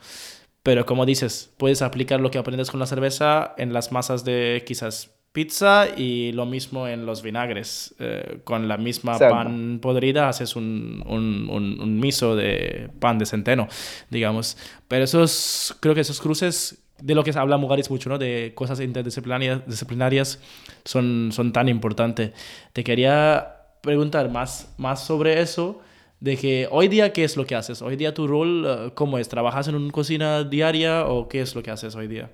Pero 0.62 0.84
como 0.84 1.06
dices, 1.06 1.52
puedes 1.56 1.80
aplicar 1.80 2.20
lo 2.20 2.30
que 2.30 2.38
aprendes 2.38 2.70
con 2.70 2.78
la 2.78 2.86
cerveza 2.86 3.54
en 3.56 3.72
las 3.72 3.90
masas 3.90 4.24
de 4.24 4.62
quizás 4.66 5.16
pizza 5.32 5.86
y 5.96 6.32
lo 6.32 6.44
mismo 6.44 6.88
en 6.88 7.06
los 7.06 7.22
vinagres. 7.22 7.94
Eh, 7.98 8.40
con 8.44 8.68
la 8.68 8.76
misma 8.76 9.18
pan 9.18 9.78
podrida 9.80 10.28
haces 10.28 10.56
un, 10.56 11.02
un, 11.06 11.48
un, 11.50 12.00
miso 12.00 12.34
de 12.34 12.90
pan 13.00 13.18
de 13.18 13.26
centeno, 13.26 13.68
digamos. 14.10 14.56
Pero 14.88 15.04
esos, 15.04 15.76
creo 15.80 15.94
que 15.94 16.00
esos 16.00 16.20
cruces 16.20 16.82
de 17.00 17.14
lo 17.14 17.22
que 17.22 17.30
habla 17.30 17.58
Mugaris 17.58 17.90
mucho, 17.90 18.08
¿no? 18.08 18.18
De 18.18 18.52
cosas 18.54 18.80
interdisciplinarias 18.80 19.66
disciplinarias, 19.66 20.40
son, 20.84 21.30
son 21.32 21.52
tan 21.52 21.68
importantes. 21.68 22.32
Te 22.72 22.82
quería 22.82 23.56
preguntar 23.82 24.30
más, 24.30 24.74
más 24.78 25.04
sobre 25.04 25.40
eso 25.40 25.80
de 26.20 26.36
que 26.36 26.68
hoy 26.70 26.88
día, 26.88 27.12
¿qué 27.12 27.24
es 27.24 27.36
lo 27.36 27.44
que 27.46 27.54
haces? 27.54 27.82
Hoy 27.82 27.96
día 27.96 28.14
tu 28.14 28.26
rol, 28.26 28.64
eh, 28.66 28.90
¿cómo 28.94 29.18
es? 29.18 29.28
¿Trabajas 29.28 29.68
en 29.68 29.74
una 29.74 29.90
cocina 29.92 30.44
diaria 30.44 31.06
o 31.06 31.28
qué 31.28 31.40
es 31.40 31.54
lo 31.54 31.62
que 31.62 31.70
haces 31.70 31.94
hoy 31.94 32.08
día? 32.08 32.30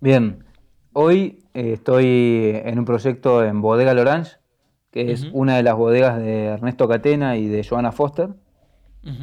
Bien, 0.00 0.44
hoy 0.92 1.40
eh, 1.54 1.72
estoy 1.74 2.60
en 2.64 2.78
un 2.78 2.84
proyecto 2.84 3.44
en 3.44 3.60
Bodega 3.60 3.94
L'Orange, 3.94 4.32
que 4.90 5.12
es 5.12 5.26
una 5.32 5.56
de 5.56 5.62
las 5.62 5.74
bodegas 5.76 6.18
de 6.18 6.44
Ernesto 6.44 6.88
Catena 6.88 7.36
y 7.36 7.48
de 7.48 7.64
Joana 7.64 7.92
Foster. 7.92 8.30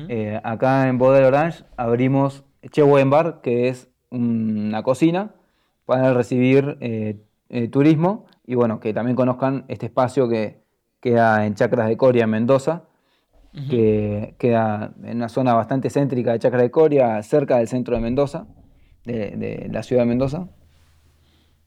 Eh, 0.08 0.40
acá 0.44 0.88
en 0.88 0.98
Bodega 0.98 1.26
L'Orange 1.26 1.66
abrimos 1.76 2.44
Che 2.72 2.84
Bar, 2.84 3.42
que 3.42 3.68
es 3.68 3.90
una 4.12 4.84
cocina 4.84 5.32
para 5.86 6.14
recibir 6.14 6.78
turismo 7.72 8.28
y 8.46 8.56
bueno, 8.56 8.80
que 8.80 8.94
también 8.94 9.16
conozcan 9.16 9.66
este 9.68 9.88
espacio 9.88 10.30
que 10.30 10.62
queda 11.02 11.46
en 11.46 11.56
Chacras 11.56 11.88
de 11.90 11.98
Coria, 11.98 12.26
en 12.26 12.30
Mendoza 12.30 12.84
que 13.54 14.36
queda 14.40 14.94
en 15.04 15.18
una 15.18 15.30
zona 15.30 15.54
bastante 15.54 15.90
céntrica 15.92 16.32
de 16.32 16.40
Chacra 16.40 16.62
de 16.62 16.72
Coria, 16.72 17.22
cerca 17.22 17.58
del 17.58 17.68
centro 17.68 17.96
de 17.96 18.02
Mendoza. 18.02 18.48
de, 19.06 19.70
la 19.72 19.84
ciudad 19.84 20.04
de 20.04 20.08
Mendoza, 20.08 20.48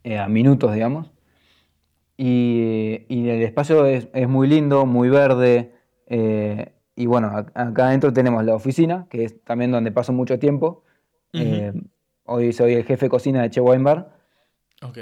eh, 0.02 0.18
a 0.18 0.28
minutos, 0.28 0.72
digamos. 0.74 1.10
Y, 2.16 3.04
el 3.08 3.42
espacio 3.42 3.84
es, 3.86 4.28
muy 4.28 4.48
lindo, 4.48 4.84
muy 4.86 5.10
verde. 5.10 5.74
Eh, 6.06 6.72
y 6.96 7.06
bueno, 7.06 7.28
acá 7.54 7.88
adentro 7.88 8.12
tenemos 8.12 8.44
la 8.44 8.54
oficina, 8.54 9.06
que 9.10 9.24
es 9.24 9.44
también 9.44 9.70
donde 9.70 9.92
paso 9.92 10.12
mucho 10.12 10.38
tiempo. 10.38 10.82
hoy 12.24 12.52
soy 12.52 12.74
el 12.74 12.84
jefe 12.84 13.06
de 13.06 13.10
cocina 13.10 13.42
de 13.42 13.50
Che 13.50 13.60
Wine 13.60 13.84
Bar. 13.84 14.16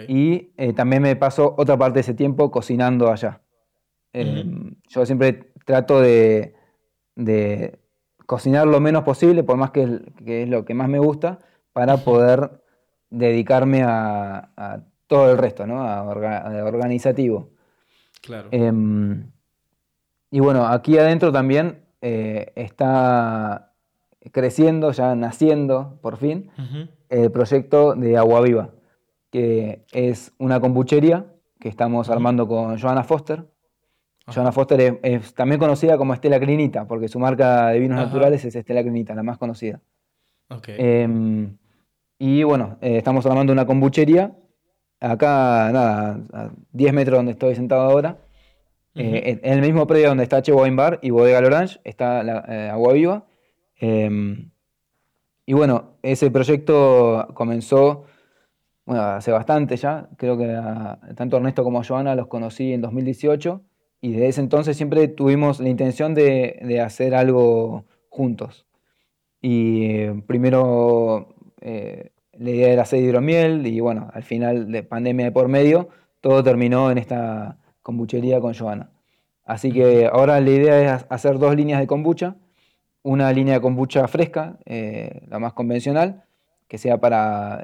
Y 0.08 0.50
también 0.74 1.02
me 1.02 1.16
paso 1.16 1.54
otra 1.56 1.78
parte 1.78 1.94
de 1.94 2.00
ese 2.00 2.14
tiempo 2.14 2.50
cocinando 2.50 3.10
allá. 3.10 3.40
Yo 4.12 5.06
siempre 5.06 5.52
trato 5.64 6.00
de, 6.00 6.54
cocinar 8.26 8.66
lo 8.66 8.80
menos 8.80 9.04
posible, 9.04 9.42
por 9.42 9.56
más 9.56 9.70
que, 9.70 10.00
es 10.24 10.48
lo 10.48 10.64
que 10.64 10.74
más 10.74 10.88
me 10.88 10.98
gusta, 10.98 11.38
para 11.72 11.98
poder 11.98 12.62
dedicarme 13.10 13.82
a, 13.84 14.82
todo 15.06 15.30
el 15.30 15.38
resto, 15.38 15.66
¿no? 15.66 15.82
A, 15.82 16.02
organizativo. 16.02 17.50
Claro. 18.22 18.48
Em, 18.50 19.30
y 20.30 20.40
bueno, 20.40 20.66
aquí 20.66 20.98
adentro 20.98 21.30
también 21.30 21.84
eh, 22.00 22.52
está 22.56 23.72
creciendo, 24.32 24.92
ya 24.92 25.14
naciendo 25.14 25.98
por 26.00 26.16
fin, 26.16 26.50
el 27.08 27.30
proyecto 27.30 27.94
de 27.94 28.16
Agua 28.16 28.40
Viva, 28.40 28.70
que 29.30 29.84
es 29.92 30.32
una 30.38 30.60
kombuchería 30.60 31.26
que 31.60 31.68
estamos 31.68 32.10
armando 32.10 32.48
con 32.48 32.78
Joanna 32.78 33.04
Foster, 33.04 33.46
Joanna 34.26 34.52
Foster 34.52 34.98
es, 35.02 35.34
también 35.34 35.58
conocida 35.58 35.98
como 35.98 36.14
Estela 36.14 36.40
Clinita, 36.40 36.86
porque 36.86 37.08
su 37.08 37.18
marca 37.18 37.68
de 37.68 37.80
vinos 37.80 37.98
naturales 37.98 38.44
es 38.44 38.56
Estela 38.56 38.82
Clinita, 38.82 39.14
la 39.14 39.22
más 39.22 39.36
conocida. 39.36 39.80
Em, 40.66 41.56
y 42.18 42.42
bueno, 42.42 42.78
eh, 42.80 42.96
estamos 42.96 43.26
armando 43.26 43.52
una 43.52 43.66
kombuchería. 43.66 44.34
Acá, 45.00 45.70
nada, 45.72 46.20
a 46.32 46.50
10 46.72 46.92
metros 46.94 47.18
donde 47.18 47.32
estoy 47.32 47.54
sentado 47.54 47.82
ahora. 47.82 48.18
Eh, 48.94 49.40
en 49.42 49.52
el 49.52 49.60
mismo 49.60 49.86
predio 49.86 50.08
donde 50.08 50.22
está 50.22 50.40
Che 50.40 50.52
Wine 50.52 50.76
Bar 50.76 51.00
y 51.02 51.10
Bodega 51.10 51.40
Lorange 51.40 51.80
está 51.82 52.22
la, 52.22 52.44
eh, 52.48 52.70
Agua 52.70 52.92
Viva. 52.92 53.26
Em, 53.76 54.50
y 55.44 55.52
bueno, 55.52 55.96
ese 56.02 56.30
proyecto 56.30 57.28
comenzó 57.34 58.04
bueno, 58.86 59.02
hace 59.02 59.32
bastante 59.32 59.76
ya. 59.76 60.08
Creo 60.16 60.38
que 60.38 60.46
tanto 61.14 61.36
Ernesto 61.36 61.64
como 61.64 61.82
Joana 61.82 62.14
los 62.14 62.28
conocí 62.28 62.72
en 62.72 62.80
2018 62.80 63.62
y 64.04 64.12
desde 64.12 64.28
ese 64.28 64.40
entonces 64.42 64.76
siempre 64.76 65.08
tuvimos 65.08 65.60
la 65.60 65.70
intención 65.70 66.12
de, 66.12 66.78
hacer 66.84 67.14
algo 67.14 67.86
juntos. 68.10 68.66
Y 69.40 69.86
eh, 69.86 70.22
primero 70.26 71.34
eh, 71.62 72.10
la 72.32 72.50
idea 72.50 72.68
era 72.68 72.82
hacer 72.82 73.02
hidromiel 73.02 73.66
y 73.66 73.80
bueno, 73.80 74.10
al 74.12 74.22
final 74.22 74.70
de 74.70 74.82
pandemia 74.82 75.24
de 75.24 75.32
por 75.32 75.48
medio, 75.48 75.88
todo 76.20 76.44
terminó 76.44 76.90
en 76.90 76.98
esta 76.98 77.56
kombuchería 77.80 78.42
con 78.42 78.52
Joana. 78.52 78.90
Así 79.42 79.72
que 79.72 80.06
ahora 80.12 80.38
la 80.38 80.50
idea 80.50 80.96
es 80.96 81.06
hacer 81.08 81.38
dos 81.38 81.56
líneas 81.56 81.80
de 81.80 81.86
kombucha, 81.86 82.36
una 83.02 83.32
línea 83.32 83.54
de 83.54 83.60
kombucha 83.62 84.06
fresca, 84.06 84.58
eh, 84.66 85.22
la 85.28 85.38
más 85.38 85.54
convencional, 85.54 86.24
que 86.68 86.76
sea 86.76 87.00
para 87.00 87.62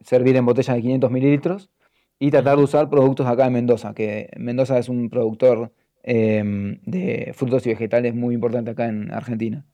servir 0.00 0.36
en 0.36 0.46
botellas 0.46 0.76
de 0.76 0.82
500 0.82 1.10
mililitros, 1.10 1.70
y 2.18 2.30
tratar 2.30 2.56
de 2.58 2.64
usar 2.64 2.88
productos 2.88 3.26
acá 3.26 3.46
en 3.46 3.52
Mendoza, 3.52 3.94
que 3.94 4.30
Mendoza 4.36 4.78
es 4.78 4.88
un 4.88 5.10
productor 5.10 5.72
em, 6.02 6.80
de 6.84 7.32
frutos 7.34 7.66
y 7.66 7.70
vegetales 7.70 8.14
muy 8.14 8.34
importante 8.34 8.70
acá 8.70 8.86
en 8.86 9.12
Argentina. 9.12 9.64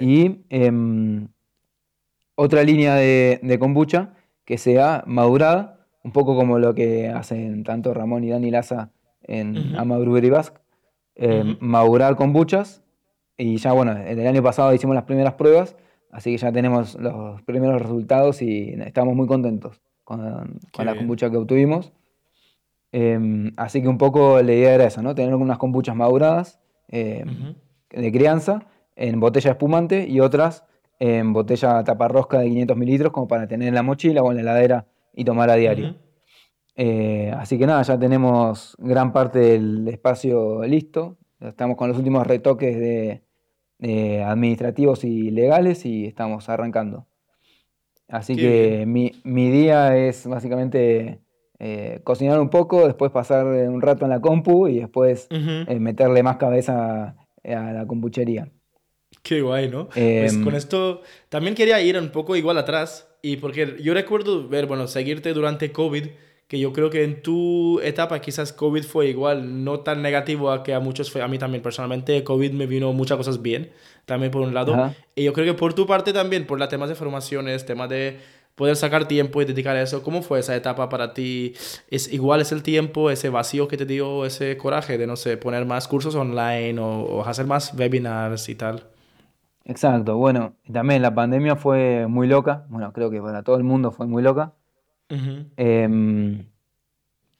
Y 0.00 0.44
em, 0.50 1.28
otra 2.34 2.62
línea 2.62 2.94
de, 2.94 3.56
kombucha 3.58 4.14
que 4.44 4.58
sea 4.58 5.04
madurada, 5.06 5.86
un 6.02 6.12
poco 6.12 6.36
como 6.36 6.58
lo 6.58 6.74
que 6.74 7.08
hacen 7.08 7.64
tanto 7.64 7.94
Ramón 7.94 8.24
y 8.24 8.30
Dani 8.30 8.50
Laza 8.50 8.90
en 9.22 9.74
uh 9.74 10.16
y 10.16 10.30
Basque, 10.30 10.60
em, 11.14 11.56
madurar 11.60 12.16
kombuchas. 12.16 12.82
Y 13.36 13.56
ya, 13.56 13.72
bueno, 13.72 13.92
en 13.92 14.18
el 14.18 14.26
año 14.26 14.42
pasado 14.42 14.74
hicimos 14.74 14.94
las 14.94 15.04
primeras 15.04 15.34
pruebas, 15.34 15.76
así 16.10 16.32
que 16.32 16.38
ya 16.38 16.52
tenemos 16.52 16.94
los 16.96 17.42
primeros 17.42 17.82
resultados 17.82 18.42
y 18.42 18.74
estamos 18.80 19.16
muy 19.16 19.26
contentos 19.26 19.80
con, 20.04 20.60
la 20.78 20.96
kombucha 20.96 21.30
que 21.30 21.36
obtuvimos. 21.36 21.92
Em, 22.92 23.52
así 23.56 23.82
que 23.82 23.88
un 23.88 23.98
poco 23.98 24.40
la 24.40 24.52
idea 24.52 24.74
era 24.74 24.84
esa, 24.84 25.02
¿no? 25.02 25.14
Tener 25.14 25.34
unas 25.34 25.58
kombuchas 25.58 25.96
maduradas 25.96 26.60
em, 26.88 27.54
de 27.90 28.12
crianza 28.12 28.66
en 28.94 29.18
botella 29.18 29.50
espumante 29.52 30.06
y 30.08 30.20
otras 30.20 30.64
en 31.00 31.32
botella 31.32 31.82
taparrosca 31.82 32.38
de 32.38 32.48
500 32.48 32.76
mililitros 32.76 33.12
como 33.12 33.26
para 33.26 33.48
tener 33.48 33.68
en 33.68 33.74
la 33.74 33.82
mochila 33.82 34.22
o 34.22 34.30
en 34.30 34.36
la 34.36 34.42
heladera 34.42 34.86
y 35.12 35.24
tomar 35.24 35.50
a 35.50 35.56
diario. 35.56 35.96
Eh, 36.76 37.32
así 37.36 37.58
que 37.58 37.66
nada, 37.66 37.82
ya 37.82 37.98
tenemos 37.98 38.76
gran 38.78 39.12
parte 39.12 39.38
del 39.40 39.88
espacio 39.88 40.62
listo. 40.64 41.16
Estamos 41.40 41.76
con 41.76 41.88
los 41.88 41.98
últimos 41.98 42.26
retoques 42.26 42.78
de 42.78 43.22
administrativos 44.24 45.04
y 45.04 45.30
legales 45.30 45.84
y 45.84 46.06
estamos 46.06 46.48
arrancando. 46.48 47.06
Así 48.08 48.36
que 48.36 48.84
mi, 48.86 49.50
día 49.50 49.96
es 49.96 50.26
básicamente 50.26 51.20
eh, 51.58 52.00
cocinar 52.04 52.40
un 52.40 52.50
poco, 52.50 52.86
después 52.86 53.10
pasar 53.10 53.46
un 53.46 53.80
rato 53.80 54.04
en 54.04 54.10
la 54.10 54.20
compu 54.20 54.68
y 54.68 54.80
después 54.80 55.26
eh, 55.30 55.78
meterle 55.80 56.22
más 56.22 56.36
cabeza 56.36 57.16
a 57.44 57.72
la 57.72 57.86
kombuchería. 57.86 58.50
Qué 59.22 59.40
guay, 59.40 59.68
¿no? 59.68 59.88
pues 59.88 60.36
con 60.38 60.48
em, 60.48 60.56
esto 60.56 61.00
también 61.28 61.54
quería 61.54 61.80
ir 61.80 61.96
un 61.98 62.10
poco 62.10 62.36
igual 62.36 62.58
atrás 62.58 63.08
y 63.22 63.38
porque 63.38 63.76
yo 63.80 63.94
recuerdo 63.94 64.48
ver, 64.48 64.66
bueno, 64.66 64.86
seguirte 64.86 65.32
durante 65.32 65.72
COVID 65.72 66.08
que 66.48 66.58
yo 66.58 66.72
creo 66.72 66.90
que 66.90 67.04
en 67.04 67.22
tu 67.22 67.80
etapa 67.80 68.20
quizás 68.20 68.52
COVID 68.52 68.82
fue 68.82 69.08
igual, 69.08 69.64
no 69.64 69.80
tan 69.80 70.02
negativo 70.02 70.50
a 70.50 70.62
que 70.62 70.74
a 70.74 70.80
muchos 70.80 71.10
fue, 71.10 71.22
a 71.22 71.28
mí 71.28 71.38
también 71.38 71.62
personalmente, 71.62 72.22
COVID 72.22 72.52
me 72.52 72.66
vino 72.66 72.92
muchas 72.92 73.16
cosas 73.16 73.40
bien, 73.40 73.70
también 74.04 74.30
por 74.30 74.42
un 74.42 74.52
lado. 74.52 74.94
Y 75.14 75.24
yo 75.24 75.32
creo 75.32 75.46
que 75.46 75.58
por 75.58 75.74
tu 75.74 75.86
parte 75.86 76.12
también, 76.12 76.46
por 76.46 76.58
los 76.58 76.68
temas 76.68 76.88
de 76.88 76.94
formaciones, 76.94 77.64
temas 77.64 77.88
de 77.88 78.18
poder 78.54 78.76
sacar 78.76 79.08
tiempo 79.08 79.42
y 79.42 79.44
dedicar 79.44 79.76
a 79.76 79.82
eso, 79.82 80.02
¿cómo 80.02 80.22
fue 80.22 80.38
esa 80.38 80.54
etapa 80.54 80.88
para 80.88 81.14
ti? 81.14 81.54
¿Es 81.88 82.12
igual 82.12 82.40
es 82.40 82.52
el 82.52 82.62
tiempo, 82.62 83.10
ese 83.10 83.28
vacío 83.28 83.66
que 83.66 83.76
te 83.76 83.86
dio, 83.86 84.24
ese 84.24 84.56
coraje 84.56 84.98
de, 84.98 85.06
no 85.06 85.16
sé, 85.16 85.36
poner 85.36 85.66
más 85.66 85.88
cursos 85.88 86.14
online 86.14 86.78
o, 86.78 87.24
hacer 87.24 87.46
más 87.46 87.74
webinars 87.74 88.48
y 88.48 88.54
tal? 88.54 88.84
Exacto, 89.64 90.18
bueno, 90.18 90.54
también 90.70 91.00
la 91.00 91.14
pandemia 91.14 91.56
fue 91.56 92.06
muy 92.06 92.26
loca, 92.26 92.66
bueno, 92.68 92.92
creo 92.92 93.10
que 93.10 93.20
para 93.20 93.42
todo 93.42 93.56
el 93.56 93.64
mundo 93.64 93.90
fue 93.90 94.06
muy 94.06 94.22
loca. 94.22 94.52
Em, 95.08 96.46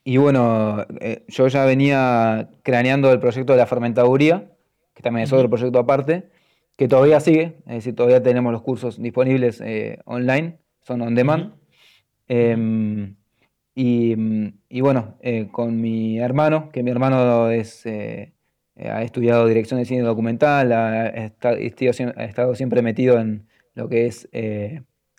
y 0.05 0.17
bueno, 0.19 0.85
eh, 1.01 1.25
yo 1.29 1.49
ya 1.49 1.65
venía 1.65 2.51
craneando 2.63 3.13
el 3.13 3.21
proyecto 3.21 3.53
de 3.53 3.59
la 3.59 3.67
fermentaduría, 3.67 4.51
que 4.95 5.03
también 5.03 5.25
es 5.25 5.33
otro 5.33 5.49
proyecto 5.49 5.79
aparte, 5.79 6.29
que 6.77 6.89
todavía 6.89 7.21
sigue, 7.21 7.57
es 7.67 7.75
decir, 7.77 7.95
todavía 7.95 8.23
tenemos 8.23 8.53
los 8.53 8.63
cursos 8.63 9.01
disponibles 9.01 9.61
eh, 9.61 9.99
online, 10.05 10.59
son 10.83 11.01
on 11.03 11.15
demand. 11.15 11.55
Em, 12.29 13.17
y, 13.77 14.81
bueno, 14.81 15.17
eh, 15.21 15.49
con 15.51 15.81
mi 15.81 16.19
hermano, 16.19 16.71
que 16.71 16.83
mi 16.83 16.91
hermano 16.91 17.51
es, 17.51 17.85
ha 17.87 19.03
estudiado 19.03 19.47
dirección 19.47 19.81
de 19.81 19.87
cine 19.87 20.03
documental, 20.03 20.73
ha, 20.73 21.07
estado 21.09 22.55
siempre 22.55 22.83
metido 22.83 23.19
en 23.19 23.47
lo 23.75 23.89
que 23.89 24.07
es 24.07 24.29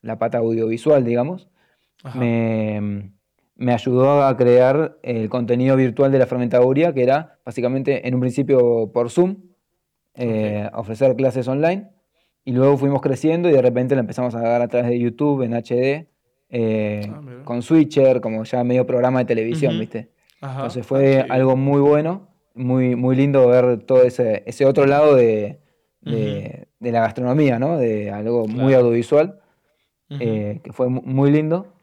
la 0.02 0.20
pata 0.20 0.38
audiovisual, 0.38 1.04
digamos 1.04 1.50
me, 2.14 3.12
me, 3.56 3.74
ayudó 3.74 4.24
a 4.24 4.38
crear 4.38 4.98
el 5.02 5.30
contenido 5.30 5.76
virtual 5.76 6.12
de 6.12 6.20
la 6.20 6.28
fermentaduría, 6.28 6.94
que 6.94 7.04
era 7.04 7.40
básicamente 7.44 8.08
en 8.08 8.14
un 8.14 8.22
principio 8.22 8.92
por 8.94 9.10
Zoom, 9.10 9.38
eh, 10.16 10.70
ofrecer 10.74 11.16
clases 11.16 11.48
online, 11.48 11.90
y 12.44 12.52
luego 12.52 12.78
fuimos 12.78 13.02
creciendo 13.02 13.50
y 13.50 13.54
de 13.54 13.62
repente 13.62 13.96
la 13.96 14.02
empezamos 14.02 14.36
a 14.36 14.40
dar 14.40 14.62
a 14.62 14.68
través 14.68 14.90
de 14.90 15.00
YouTube 15.00 15.42
en 15.42 15.54
HD, 15.54 16.08
eh, 16.50 17.12
ah, 17.12 17.22
con 17.44 17.62
Switcher, 17.62 18.22
como 18.22 18.44
ya 18.44 18.64
medio 18.64 18.86
programa 18.86 19.20
de 19.20 19.26
televisión, 19.26 19.80
¿viste? 19.80 20.10
Entonces 20.42 20.86
fue 20.86 21.26
algo 21.28 21.56
muy 21.56 21.82
bueno, 21.82 22.30
muy, 22.54 22.96
muy 22.96 23.16
lindo 23.16 23.48
ver 23.48 23.80
todo 23.84 24.04
ese, 24.04 24.44
ese 24.46 24.66
otro 24.66 24.86
lado 24.86 25.16
de, 25.16 25.60
de, 26.02 26.68
la 26.80 27.02
gastronomía, 27.02 27.58
¿no? 27.58 27.78
De 27.78 28.12
algo 28.12 28.48
muy 28.48 28.74
audiovisual, 28.74 29.40
eh, 30.10 30.60
que 30.64 30.72
fue 30.72 30.88
muy 30.88 31.32
lindo. 31.32 31.74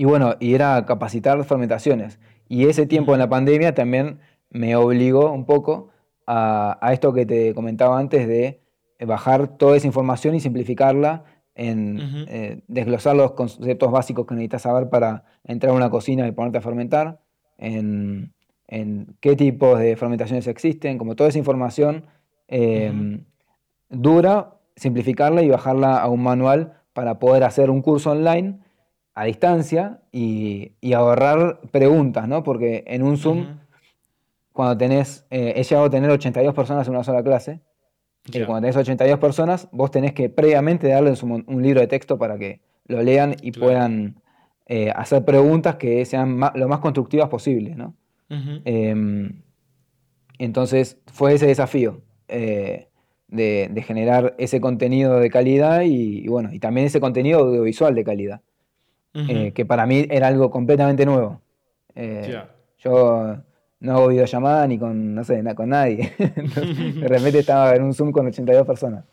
Y 0.00 0.06
bueno, 0.06 0.36
y 0.40 0.54
era 0.54 0.86
capacitar 0.86 1.44
fermentaciones. 1.44 2.20
Y 2.48 2.68
ese 2.68 2.86
tiempo 2.86 3.12
en 3.12 3.18
la 3.18 3.28
pandemia 3.28 3.74
también 3.74 4.20
me 4.48 4.74
obligó 4.74 5.30
un 5.30 5.44
poco 5.44 5.90
a, 6.26 6.78
esto 6.90 7.12
que 7.12 7.26
te 7.26 7.52
comentaba 7.52 7.98
antes 7.98 8.26
de 8.26 8.62
bajar 9.06 9.58
toda 9.58 9.76
esa 9.76 9.86
información 9.86 10.34
y 10.34 10.40
simplificarla 10.40 11.24
en 11.54 11.98
eh, 12.28 12.62
desglosar 12.66 13.14
los 13.14 13.32
conceptos 13.32 13.92
básicos 13.92 14.24
que 14.24 14.34
necesitas 14.36 14.62
saber 14.62 14.88
para 14.88 15.24
entrar 15.44 15.74
a 15.74 15.76
una 15.76 15.90
cocina 15.90 16.26
y 16.26 16.32
ponerte 16.32 16.56
a 16.56 16.62
fermentar, 16.62 17.20
en, 17.58 18.32
qué 19.20 19.36
tipos 19.36 19.78
de 19.78 19.96
fermentaciones 19.96 20.46
existen, 20.46 20.96
como 20.96 21.14
toda 21.14 21.28
esa 21.28 21.38
información 21.38 22.06
em, 22.48 23.24
dura, 23.90 24.54
simplificarla 24.76 25.42
y 25.42 25.50
bajarla 25.50 25.98
a 25.98 26.08
un 26.08 26.22
manual 26.22 26.80
para 26.94 27.18
poder 27.18 27.44
hacer 27.44 27.68
un 27.68 27.82
curso 27.82 28.12
online 28.12 28.60
a 29.20 29.24
distancia 29.24 30.00
y, 30.12 30.72
ahorrar 30.94 31.60
preguntas, 31.70 32.26
¿no? 32.26 32.42
Porque 32.42 32.84
en 32.86 33.02
un 33.02 33.18
Zoom, 33.18 33.58
cuando 34.52 34.78
tenés, 34.78 35.26
eh, 35.30 35.52
he 35.56 35.62
llegado 35.62 35.86
a 35.86 35.90
tener 35.90 36.10
82 36.10 36.54
personas 36.54 36.88
en 36.88 36.94
una 36.94 37.04
sola 37.04 37.22
clase, 37.22 37.60
y 38.24 38.42
cuando 38.44 38.62
tenés 38.62 38.76
82 38.76 39.18
personas, 39.18 39.68
vos 39.72 39.90
tenés 39.90 40.14
que 40.14 40.30
previamente 40.30 40.88
darles 40.88 41.22
un, 41.22 41.44
libro 41.62 41.80
de 41.80 41.86
texto 41.86 42.16
para 42.16 42.38
que 42.38 42.60
lo 42.86 43.02
lean 43.02 43.36
y 43.42 43.52
puedan 43.52 44.22
eh, 44.66 44.90
hacer 44.96 45.22
preguntas 45.22 45.76
que 45.76 46.02
sean 46.06 46.40
lo 46.54 46.68
más 46.68 46.78
constructivas 46.80 47.28
posible, 47.28 47.74
¿no? 47.74 47.94
Em, 48.64 49.42
entonces 50.38 50.98
fue 51.12 51.34
ese 51.34 51.46
desafío 51.46 52.00
eh, 52.28 52.88
de, 53.28 53.84
generar 53.86 54.34
ese 54.38 54.62
contenido 54.62 55.20
de 55.20 55.28
calidad 55.28 55.82
y, 55.82 56.26
bueno, 56.26 56.54
y 56.54 56.58
también 56.58 56.86
ese 56.86 57.00
contenido 57.00 57.40
audiovisual 57.40 57.94
de 57.94 58.04
calidad, 58.04 58.40
eh, 59.14 59.52
que 59.52 59.64
para 59.64 59.86
mí 59.86 60.06
era 60.10 60.28
algo 60.28 60.50
completamente 60.50 61.04
nuevo. 61.06 61.40
Yo 62.78 63.36
no 63.80 63.92
hago 63.92 64.08
videollamada 64.08 64.66
ni 64.66 64.78
con, 64.78 65.14
no 65.14 65.24
sé, 65.24 65.42
con 65.54 65.70
nadie. 65.70 66.12
de 66.18 67.08
repente 67.08 67.40
estaba 67.40 67.74
en 67.74 67.82
un 67.82 67.94
Zoom 67.94 68.12
con 68.12 68.26
82 68.26 68.66
personas. 68.66 69.04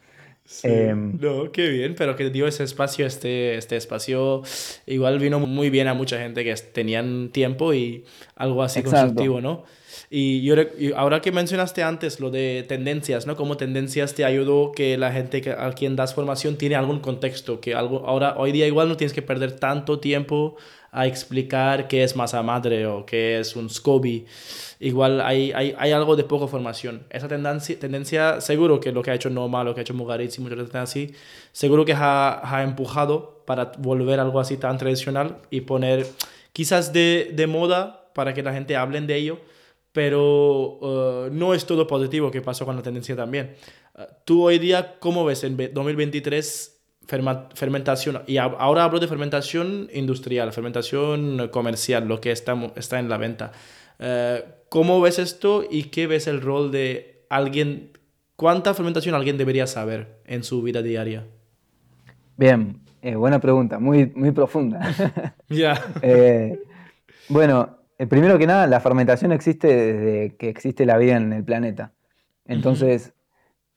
Em, 0.63 1.17
no, 1.19 1.51
qué 1.51 1.67
bien, 1.69 1.95
pero 1.95 2.15
que 2.15 2.29
dio 2.29 2.47
ese 2.47 2.63
espacio, 2.63 3.05
este, 3.05 3.57
este 3.57 3.75
espacio 3.75 4.43
igual 4.85 5.19
vino 5.19 5.39
muy 5.41 5.69
bien 5.69 5.87
a 5.87 5.93
mucha 5.93 6.17
gente 6.19 6.45
que 6.45 6.55
tenían 6.55 7.29
tiempo 7.33 7.73
y 7.73 8.05
algo 8.35 8.63
así 8.63 8.81
constructivo, 8.81 9.41
¿no? 9.41 9.65
Y, 10.09 10.41
yo, 10.41 10.55
ahora 10.95 11.21
que 11.21 11.33
mencionaste 11.33 11.83
antes 11.83 12.19
lo 12.21 12.31
de 12.31 12.63
tendencias, 12.67 13.27
¿no? 13.27 13.35
Como 13.35 13.57
tendencias 13.57 14.13
te 14.13 14.23
ayudó 14.23 14.71
que 14.71 14.97
la 14.97 15.11
gente 15.11 15.41
que, 15.41 15.51
a 15.51 15.71
quien 15.73 15.97
das 15.97 16.13
formación 16.13 16.55
tiene 16.55 16.75
algún 16.75 16.99
contexto, 16.99 17.59
que 17.59 17.75
algo, 17.75 18.05
ahora, 18.05 18.35
hoy 18.37 18.53
día 18.53 18.67
igual 18.67 18.87
no 18.87 18.95
tienes 18.95 19.13
que 19.13 19.21
perder 19.21 19.59
tanto 19.59 19.99
tiempo 19.99 20.55
a 20.91 21.05
explicar 21.05 21.87
qué 21.87 22.03
es 22.03 22.15
masa 22.15 22.41
madre 22.41 22.87
o 22.87 23.05
qué 23.05 23.39
es 23.39 23.55
un 23.55 23.69
SCOBY. 23.69 24.25
Igual 24.79 25.19
hay, 25.21 25.51
hay, 25.51 25.75
hay 25.77 25.91
algo 25.91 26.15
de 26.15 26.23
poca 26.23 26.47
formación. 26.47 27.03
Esa 27.09 27.27
tendencia, 27.27 27.77
tendencia, 27.77 28.39
seguro 28.39 28.79
que 28.79 28.93
lo 28.93 29.01
que 29.01 29.11
ha 29.11 29.13
hecho 29.13 29.29
Noma, 29.29 29.63
lo 29.63 29.73
que 29.73 29.81
ha 29.81 29.83
hecho 29.83 29.93
Mugaritz 29.93 30.37
y 30.37 30.41
muchas 30.41 30.57
veces 30.57 30.75
así, 30.75 31.13
seguro 31.51 31.83
que 31.83 31.93
ha, 31.93 32.39
ha 32.43 32.63
empujado 32.63 33.43
para 33.45 33.73
volver 33.77 34.19
algo 34.19 34.39
así 34.39 34.57
tan 34.57 34.77
tradicional 34.77 35.37
y 35.49 35.61
poner 35.61 36.07
quizás 36.53 36.93
de, 36.93 37.31
de 37.33 37.47
moda 37.47 38.09
para 38.13 38.33
que 38.33 38.41
la 38.41 38.53
gente 38.53 38.75
hable 38.75 38.99
de 39.01 39.15
ello, 39.15 39.39
pero 39.97 40.77
uh, 40.77 41.29
no 41.31 41.55
es 41.55 41.65
todo 41.65 41.87
positivo 41.87 42.29
que 42.29 42.43
pasó 42.43 42.67
con 42.67 42.75
la 42.75 42.83
tendencia 42.83 43.15
también. 43.15 43.55
Uh, 43.95 44.03
tú 44.25 44.43
hoy 44.43 44.59
día, 44.59 44.99
¿cómo 44.99 45.25
ves 45.25 45.43
en 45.43 45.57
2023 45.57 46.75
fermentación, 47.07 48.21
y 48.27 48.37
ahora 48.37 48.83
hablo 48.83 48.99
de 48.99 49.07
fermentación 49.07 49.89
industrial, 49.91 50.53
fermentación 50.53 51.47
comercial, 51.47 52.07
lo 52.07 52.21
que 52.21 52.31
está, 52.31 52.55
está 52.75 52.99
en 52.99 53.09
la 53.09 53.17
venta. 53.17 53.53
Eh, 53.97 54.43
¿Cómo 54.69 55.01
ves 55.01 55.17
esto 55.17 55.63
y 55.67 55.85
qué 55.85 56.05
ves 56.05 56.27
el 56.27 56.41
rol 56.41 56.71
de 56.71 57.25
alguien? 57.31 57.93
¿Cuánta 58.35 58.75
fermentación 58.75 59.15
alguien 59.15 59.39
debería 59.39 59.65
saber 59.65 60.21
en 60.25 60.43
su 60.43 60.61
vida 60.61 60.83
diaria? 60.83 61.25
Bien, 62.35 62.81
eh, 63.01 63.15
buena 63.15 63.39
pregunta, 63.39 63.79
muy, 63.79 64.11
muy 64.13 64.29
profunda. 64.29 64.93
Ya. 65.49 65.81
Eh, 66.03 66.59
bueno, 67.29 67.77
primero 68.05 68.37
que 68.37 68.45
nada, 68.45 68.67
la 68.67 68.79
fermentación 68.79 69.31
existe 69.31 69.67
desde 69.67 70.35
que 70.35 70.49
existe 70.49 70.85
la 70.85 70.97
vida 70.97 71.17
en 71.17 71.33
el 71.33 71.43
planeta. 71.43 71.93
Entonces, 72.45 73.13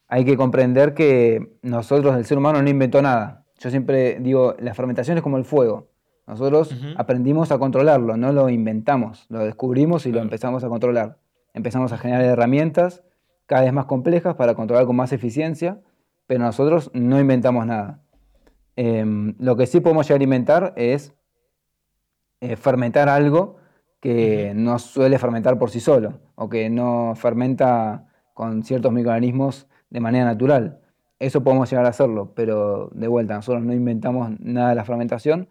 hay 0.08 0.24
que 0.24 0.36
comprender 0.36 0.94
que 0.94 1.56
nosotros, 1.62 2.16
el 2.16 2.24
ser 2.24 2.36
humano, 2.36 2.60
no 2.60 2.68
inventó 2.68 3.00
nada. 3.00 3.46
Yo 3.58 3.70
siempre 3.70 4.18
digo, 4.20 4.56
la 4.58 4.74
fermentación 4.74 5.16
es 5.16 5.22
como 5.22 5.38
el 5.38 5.44
fuego. 5.44 5.88
Nosotros 6.26 6.74
aprendimos 6.96 7.50
a 7.50 7.58
controlarlo, 7.58 8.16
no 8.16 8.32
lo 8.32 8.48
inventamos, 8.48 9.26
lo 9.28 9.40
descubrimos 9.40 10.06
y 10.06 10.12
lo 10.12 10.20
empezamos 10.20 10.62
a 10.62 10.68
controlar. 10.68 11.18
Empezamos 11.54 11.92
a 11.92 11.98
generar 11.98 12.22
herramientas 12.22 13.02
cada 13.46 13.62
vez 13.62 13.72
más 13.72 13.86
complejas 13.86 14.36
para 14.36 14.54
controlar 14.54 14.86
con 14.86 14.96
más 14.96 15.12
eficiencia, 15.12 15.80
pero 16.26 16.44
nosotros 16.44 16.90
no 16.94 17.18
inventamos 17.18 17.66
nada. 17.66 18.02
Em, 18.76 19.34
lo 19.38 19.56
que 19.56 19.66
sí 19.66 19.80
podemos 19.80 20.06
llegar 20.06 20.20
a 20.20 20.24
inventar 20.24 20.72
es 20.76 21.12
eh, 22.40 22.56
fermentar 22.56 23.08
algo 23.08 23.59
que 24.00 24.52
no 24.54 24.78
suele 24.78 25.18
fermentar 25.18 25.58
por 25.58 25.70
sí 25.70 25.80
solo, 25.80 26.20
o 26.34 26.48
que 26.48 26.70
no 26.70 27.14
fermenta 27.14 28.06
con 28.34 28.64
ciertos 28.64 28.92
microorganismos 28.92 29.66
de 29.90 30.00
manera 30.00 30.24
natural. 30.24 30.80
Eso 31.18 31.44
podemos 31.44 31.70
llegar 31.70 31.84
a 31.84 31.90
hacerlo, 31.90 32.32
pero 32.34 32.90
de 32.94 33.06
vuelta, 33.06 33.34
nosotros 33.34 33.62
no 33.62 33.74
inventamos 33.74 34.30
nada 34.40 34.70
de 34.70 34.74
la 34.74 34.84
fermentación. 34.84 35.48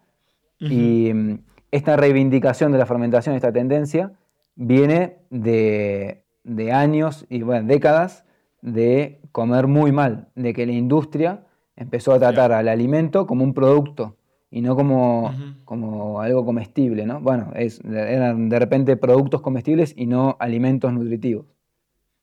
Y 0.58 1.12
mm, 1.14 1.38
esta 1.70 1.96
reivindicación 1.96 2.72
de 2.72 2.78
la 2.78 2.86
fermentación, 2.86 3.36
esta 3.36 3.52
tendencia, 3.52 4.12
viene 4.56 5.18
de, 5.30 6.24
años 6.72 7.24
y 7.30 7.42
bueno, 7.42 7.66
décadas 7.68 8.24
de 8.60 9.20
comer 9.32 9.68
muy 9.68 9.92
mal, 9.92 10.28
de 10.34 10.52
que 10.52 10.66
la 10.66 10.72
industria 10.72 11.46
empezó 11.76 12.12
a 12.12 12.18
tratar 12.18 12.52
al 12.52 12.68
alimento 12.68 13.26
como 13.26 13.44
un 13.44 13.54
producto 13.54 14.16
y 14.50 14.62
no 14.62 14.74
como, 14.74 15.32
como 15.64 16.20
algo 16.20 16.44
comestible, 16.44 17.06
¿no? 17.06 17.20
Bueno, 17.20 17.52
es, 17.54 17.80
eran 17.84 18.48
de 18.48 18.58
repente 18.58 18.96
productos 18.96 19.40
comestibles 19.40 19.94
y 19.96 20.06
no 20.06 20.36
alimentos 20.40 20.92
nutritivos. 20.92 21.46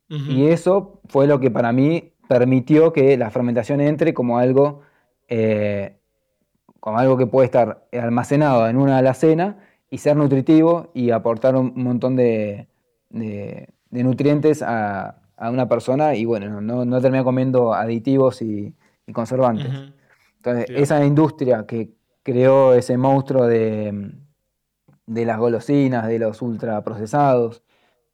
Y 0.10 0.46
eso 0.46 1.02
fue 1.10 1.28
lo 1.28 1.42
que 1.42 1.52
para 1.52 1.74
mí 1.74 2.14
permitió 2.30 2.94
que 2.94 3.18
la 3.18 3.30
fermentación 3.30 3.82
entre 3.82 4.14
como 4.14 4.38
algo, 4.38 4.82
eh, 5.28 5.98
como 6.80 6.98
algo 6.98 7.18
que 7.18 7.28
puede 7.28 7.46
estar 7.46 7.88
almacenado 7.92 8.70
en 8.70 8.78
una 8.78 9.00
alacena 9.00 9.58
y 9.90 9.98
ser 9.98 10.16
nutritivo 10.16 10.92
y 10.94 11.12
aportar 11.12 11.58
un 11.58 11.74
montón 11.76 12.16
de, 12.16 12.68
nutrientes 13.92 14.62
a, 14.62 15.22
una 15.40 15.68
persona 15.68 16.16
y 16.16 16.24
bueno, 16.24 16.62
no, 16.62 16.86
no 16.86 17.02
termina 17.02 17.24
comiendo 17.24 17.74
aditivos 17.74 18.42
y, 18.42 18.74
conservantes. 19.14 19.68
Entonces, 20.38 20.66
esa 20.70 21.06
industria 21.06 21.66
que 21.66 21.98
creó 22.28 22.74
ese 22.74 22.98
monstruo 22.98 23.48
de, 23.48 24.12
de 25.06 25.26
las 25.26 25.40
golosinas, 25.40 26.10
de 26.10 26.20
los 26.20 26.42
ultraprocesados, 26.42 27.64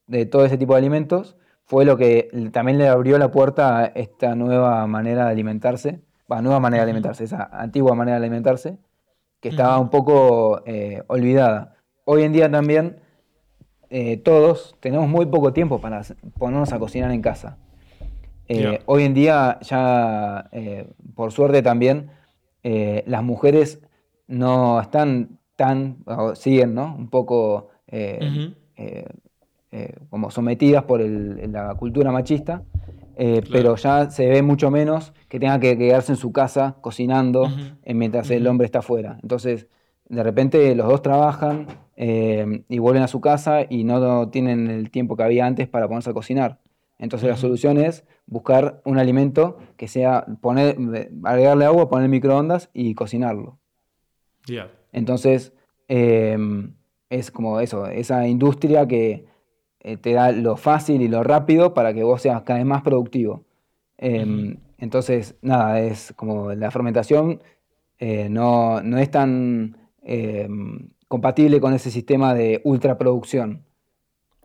de 0.06 0.28
todo 0.28 0.46
ese 0.46 0.60
tipo 0.60 0.74
de 0.74 0.78
alimentos, 0.78 1.36
fue 1.64 1.84
lo 1.84 1.98
que 1.98 2.30
también 2.52 2.78
le 2.78 2.88
abrió 2.88 3.18
la 3.18 3.32
puerta 3.32 3.80
a 3.80 3.86
esta 3.86 4.36
nueva 4.36 4.86
manera 4.86 5.26
de 5.26 5.32
alimentarse, 5.32 6.02
va, 6.32 6.44
nueva 6.44 6.60
manera 6.60 6.84
de 6.84 6.92
alimentarse, 6.92 7.24
esa 7.24 7.50
antigua 7.52 7.96
manera 7.96 8.20
de 8.20 8.28
alimentarse, 8.28 8.78
que 9.40 9.50
estaba 9.50 9.80
un 9.80 9.90
poco 9.90 10.62
eh, 10.68 11.02
olvidada. 11.08 11.78
Hoy 12.06 12.22
en 12.22 12.34
día 12.34 12.52
también 12.52 13.00
eh, 13.90 14.18
todos 14.18 14.76
tenemos 14.80 15.10
muy 15.10 15.26
poco 15.26 15.54
tiempo 15.54 15.82
para 15.82 16.04
ponernos 16.38 16.72
a 16.72 16.78
cocinar 16.78 17.10
en 17.10 17.24
casa. 17.24 17.58
Eh, 18.48 18.80
hoy 18.86 19.06
en 19.06 19.16
día 19.16 19.58
ya, 19.62 20.52
por 21.16 21.32
suerte 21.32 21.64
también, 21.64 22.12
las 22.62 23.24
mujeres 23.24 23.82
no 24.34 24.82
están 24.82 25.40
tan, 25.56 25.98
siguen, 26.36 26.74
¿no? 26.76 26.96
Un 26.96 27.10
poco 27.10 27.70
eh, 29.76 29.96
como 30.12 30.30
sometidas 30.30 30.84
por 30.84 31.02
la 31.02 31.74
cultura 31.74 32.12
machista, 32.12 32.62
eh, 33.16 33.42
pero 33.52 33.76
ya 33.76 34.08
se 34.12 34.28
ve 34.28 34.44
mucho 34.44 34.70
menos 34.70 35.14
que 35.28 35.40
tenga 35.40 35.60
que 35.60 35.76
quedarse 35.76 36.12
en 36.12 36.16
su 36.16 36.32
casa 36.32 36.76
cocinando 36.80 37.52
eh, 37.82 37.96
mientras 37.96 38.30
el 38.30 38.46
hombre 38.46 38.66
está 38.66 38.80
afuera. 38.80 39.18
Entonces, 39.24 39.66
de 40.08 40.22
repente 40.22 40.76
los 40.76 40.88
dos 40.88 41.02
trabajan 41.02 41.66
y 41.98 42.78
vuelven 42.78 43.02
a 43.02 43.08
su 43.08 43.20
casa 43.20 43.66
y 43.68 43.84
no 43.84 44.30
tienen 44.30 44.70
el 44.70 44.92
tiempo 44.92 45.18
que 45.18 45.24
había 45.24 45.48
antes 45.48 45.68
para 45.68 45.88
ponerse 45.88 46.12
a 46.12 46.14
cocinar. 46.14 46.60
Entonces 47.00 47.28
la 47.28 47.38
solución 47.38 47.80
es 47.80 48.06
buscar 48.28 48.80
un 48.86 49.00
alimento 49.00 49.58
que 49.76 49.88
sea 49.88 50.24
poner, 50.40 50.78
agregarle 51.24 51.66
agua, 51.66 51.90
poner 51.90 52.10
microondas 52.10 52.70
y 52.76 52.94
cocinarlo. 52.94 53.58
Entonces 54.92 55.54
es 57.14 57.32
como 57.32 57.60
eso, 57.60 57.86
esa 57.88 58.28
industria 58.28 58.88
que 58.88 59.26
eh, 59.80 59.98
te 59.98 60.14
da 60.14 60.32
lo 60.32 60.56
fácil 60.56 61.02
y 61.02 61.08
lo 61.08 61.24
rápido 61.24 61.74
para 61.74 61.94
que 61.94 62.04
vos 62.04 62.22
seas 62.22 62.42
cada 62.44 62.60
vez 62.60 62.66
más 62.66 62.82
productivo. 62.82 63.44
Em, 63.98 64.58
entonces, 64.78 65.36
nada, 65.42 65.80
es 65.82 66.14
como 66.16 66.54
la 66.54 66.72
fermentación 66.72 67.42
eh, 68.00 68.30
no, 68.30 68.80
es 68.98 69.12
tan 69.12 69.78
em, 70.02 70.90
compatible 71.08 71.60
con 71.62 71.74
ese 71.74 71.92
sistema 71.92 72.34
de 72.34 72.62
ultraproducción. 72.64 73.64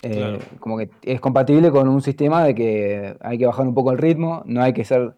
Eh, 0.02 0.38
como 0.60 0.78
que 0.78 0.90
es 1.02 1.20
compatible 1.20 1.70
con 1.70 1.88
un 1.88 2.02
sistema 2.02 2.44
de 2.44 2.54
que 2.54 3.16
hay 3.20 3.38
que 3.38 3.46
bajar 3.46 3.66
un 3.66 3.74
poco 3.74 3.90
el 3.90 3.98
ritmo, 3.98 4.42
no 4.46 4.62
hay 4.62 4.72
que 4.72 4.84
ser 4.84 5.14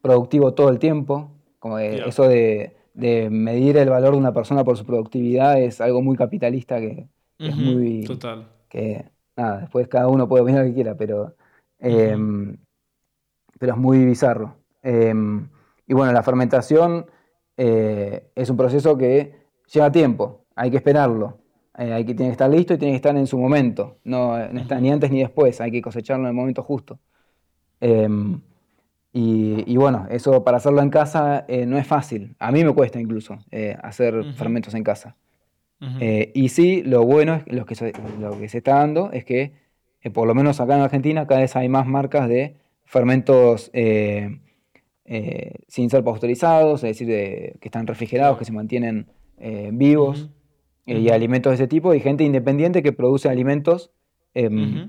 productivo 0.00 0.54
todo 0.54 0.68
el 0.68 0.78
tiempo. 0.78 1.30
Como 1.58 1.78
eso 1.78 2.28
de, 2.28 2.74
medir 2.94 3.76
el 3.76 3.88
valor 3.88 4.12
de 4.12 4.18
una 4.18 4.32
persona 4.32 4.64
por 4.64 4.76
su 4.76 4.84
productividad 4.84 5.60
es 5.60 5.80
algo 5.80 6.02
muy 6.02 6.16
capitalista 6.16 6.78
que, 6.80 7.08
es 7.38 7.56
muy. 7.56 8.04
Total. 8.04 8.46
Que, 8.68 9.04
nada, 9.36 9.60
después 9.60 9.88
cada 9.88 10.08
uno 10.08 10.28
puede 10.28 10.42
opinar 10.42 10.62
lo 10.62 10.68
que 10.68 10.74
quiera, 10.74 10.96
pero, 10.96 11.34
em, 11.78 12.56
pero 13.58 13.72
es 13.72 13.78
muy 13.78 14.04
bizarro. 14.04 14.56
Em, 14.82 15.48
y 15.86 15.94
bueno, 15.94 16.12
la 16.12 16.22
fermentación 16.22 17.06
es 17.56 18.50
un 18.50 18.56
proceso 18.56 18.96
que 18.98 19.36
lleva 19.72 19.92
tiempo, 19.92 20.46
hay 20.56 20.70
que 20.70 20.78
esperarlo. 20.78 21.38
hay 21.74 22.04
que, 22.04 22.14
tiene 22.14 22.30
que 22.30 22.32
estar 22.32 22.50
listo 22.50 22.74
y 22.74 22.78
tiene 22.78 22.92
que 22.92 22.96
estar 22.96 23.16
en 23.16 23.26
su 23.26 23.38
momento. 23.38 23.98
No, 24.04 24.36
no 24.48 24.60
está 24.60 24.78
ni 24.80 24.90
antes 24.90 25.10
ni 25.10 25.20
después, 25.20 25.60
hay 25.60 25.70
que 25.70 25.80
cosecharlo 25.80 26.24
en 26.24 26.28
el 26.28 26.34
momento 26.34 26.62
justo. 26.62 26.98
Y, 29.14 29.76
bueno, 29.76 30.06
eso 30.10 30.42
para 30.42 30.56
hacerlo 30.56 30.80
en 30.80 30.88
casa 30.88 31.44
eh, 31.46 31.66
no 31.66 31.76
es 31.76 31.86
fácil. 31.86 32.34
A 32.38 32.50
mí 32.50 32.64
me 32.64 32.72
cuesta 32.72 32.98
incluso 32.98 33.38
eh, 33.50 33.76
hacer 33.82 34.32
fermentos 34.34 34.74
en 34.74 34.84
casa. 34.84 35.16
Eh, 36.00 36.30
y 36.32 36.48
sí, 36.48 36.82
lo 36.84 37.02
bueno 37.04 37.34
es 37.34 37.52
lo 37.52 37.66
que 37.66 37.74
se, 37.74 37.92
lo 38.20 38.38
que 38.38 38.48
se 38.48 38.58
está 38.58 38.76
dando 38.76 39.10
es 39.10 39.24
que, 39.24 39.52
por 40.14 40.28
lo 40.28 40.34
menos 40.34 40.60
acá 40.60 40.76
en 40.76 40.82
Argentina, 40.82 41.26
cada 41.26 41.40
vez 41.40 41.56
hay 41.56 41.68
más 41.68 41.88
marcas 41.88 42.28
de 42.28 42.56
fermentos 42.84 43.70
sin 43.72 44.40
ser 45.90 46.04
pasteurizados, 46.04 46.84
es 46.84 46.98
decir, 46.98 47.08
que 47.08 47.58
están 47.68 47.86
refrigerados, 47.88 48.38
que 48.38 48.44
se 48.44 48.52
mantienen 48.52 49.08
vivos, 49.72 50.30
y 50.86 51.08
alimentos 51.10 51.50
de 51.50 51.54
ese 51.54 51.68
tipo, 51.68 51.94
y 51.94 52.00
gente 52.00 52.24
independiente 52.24 52.82
que 52.82 52.92
produce 52.92 53.28
alimentos 53.28 53.90
em, 54.34 54.88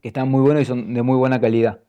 que 0.00 0.08
están 0.08 0.30
muy 0.30 0.42
buenos 0.42 0.62
y 0.62 0.66
son 0.66 0.94
de 0.94 1.02
muy 1.02 1.16
buena 1.16 1.40
calidad. 1.40 1.80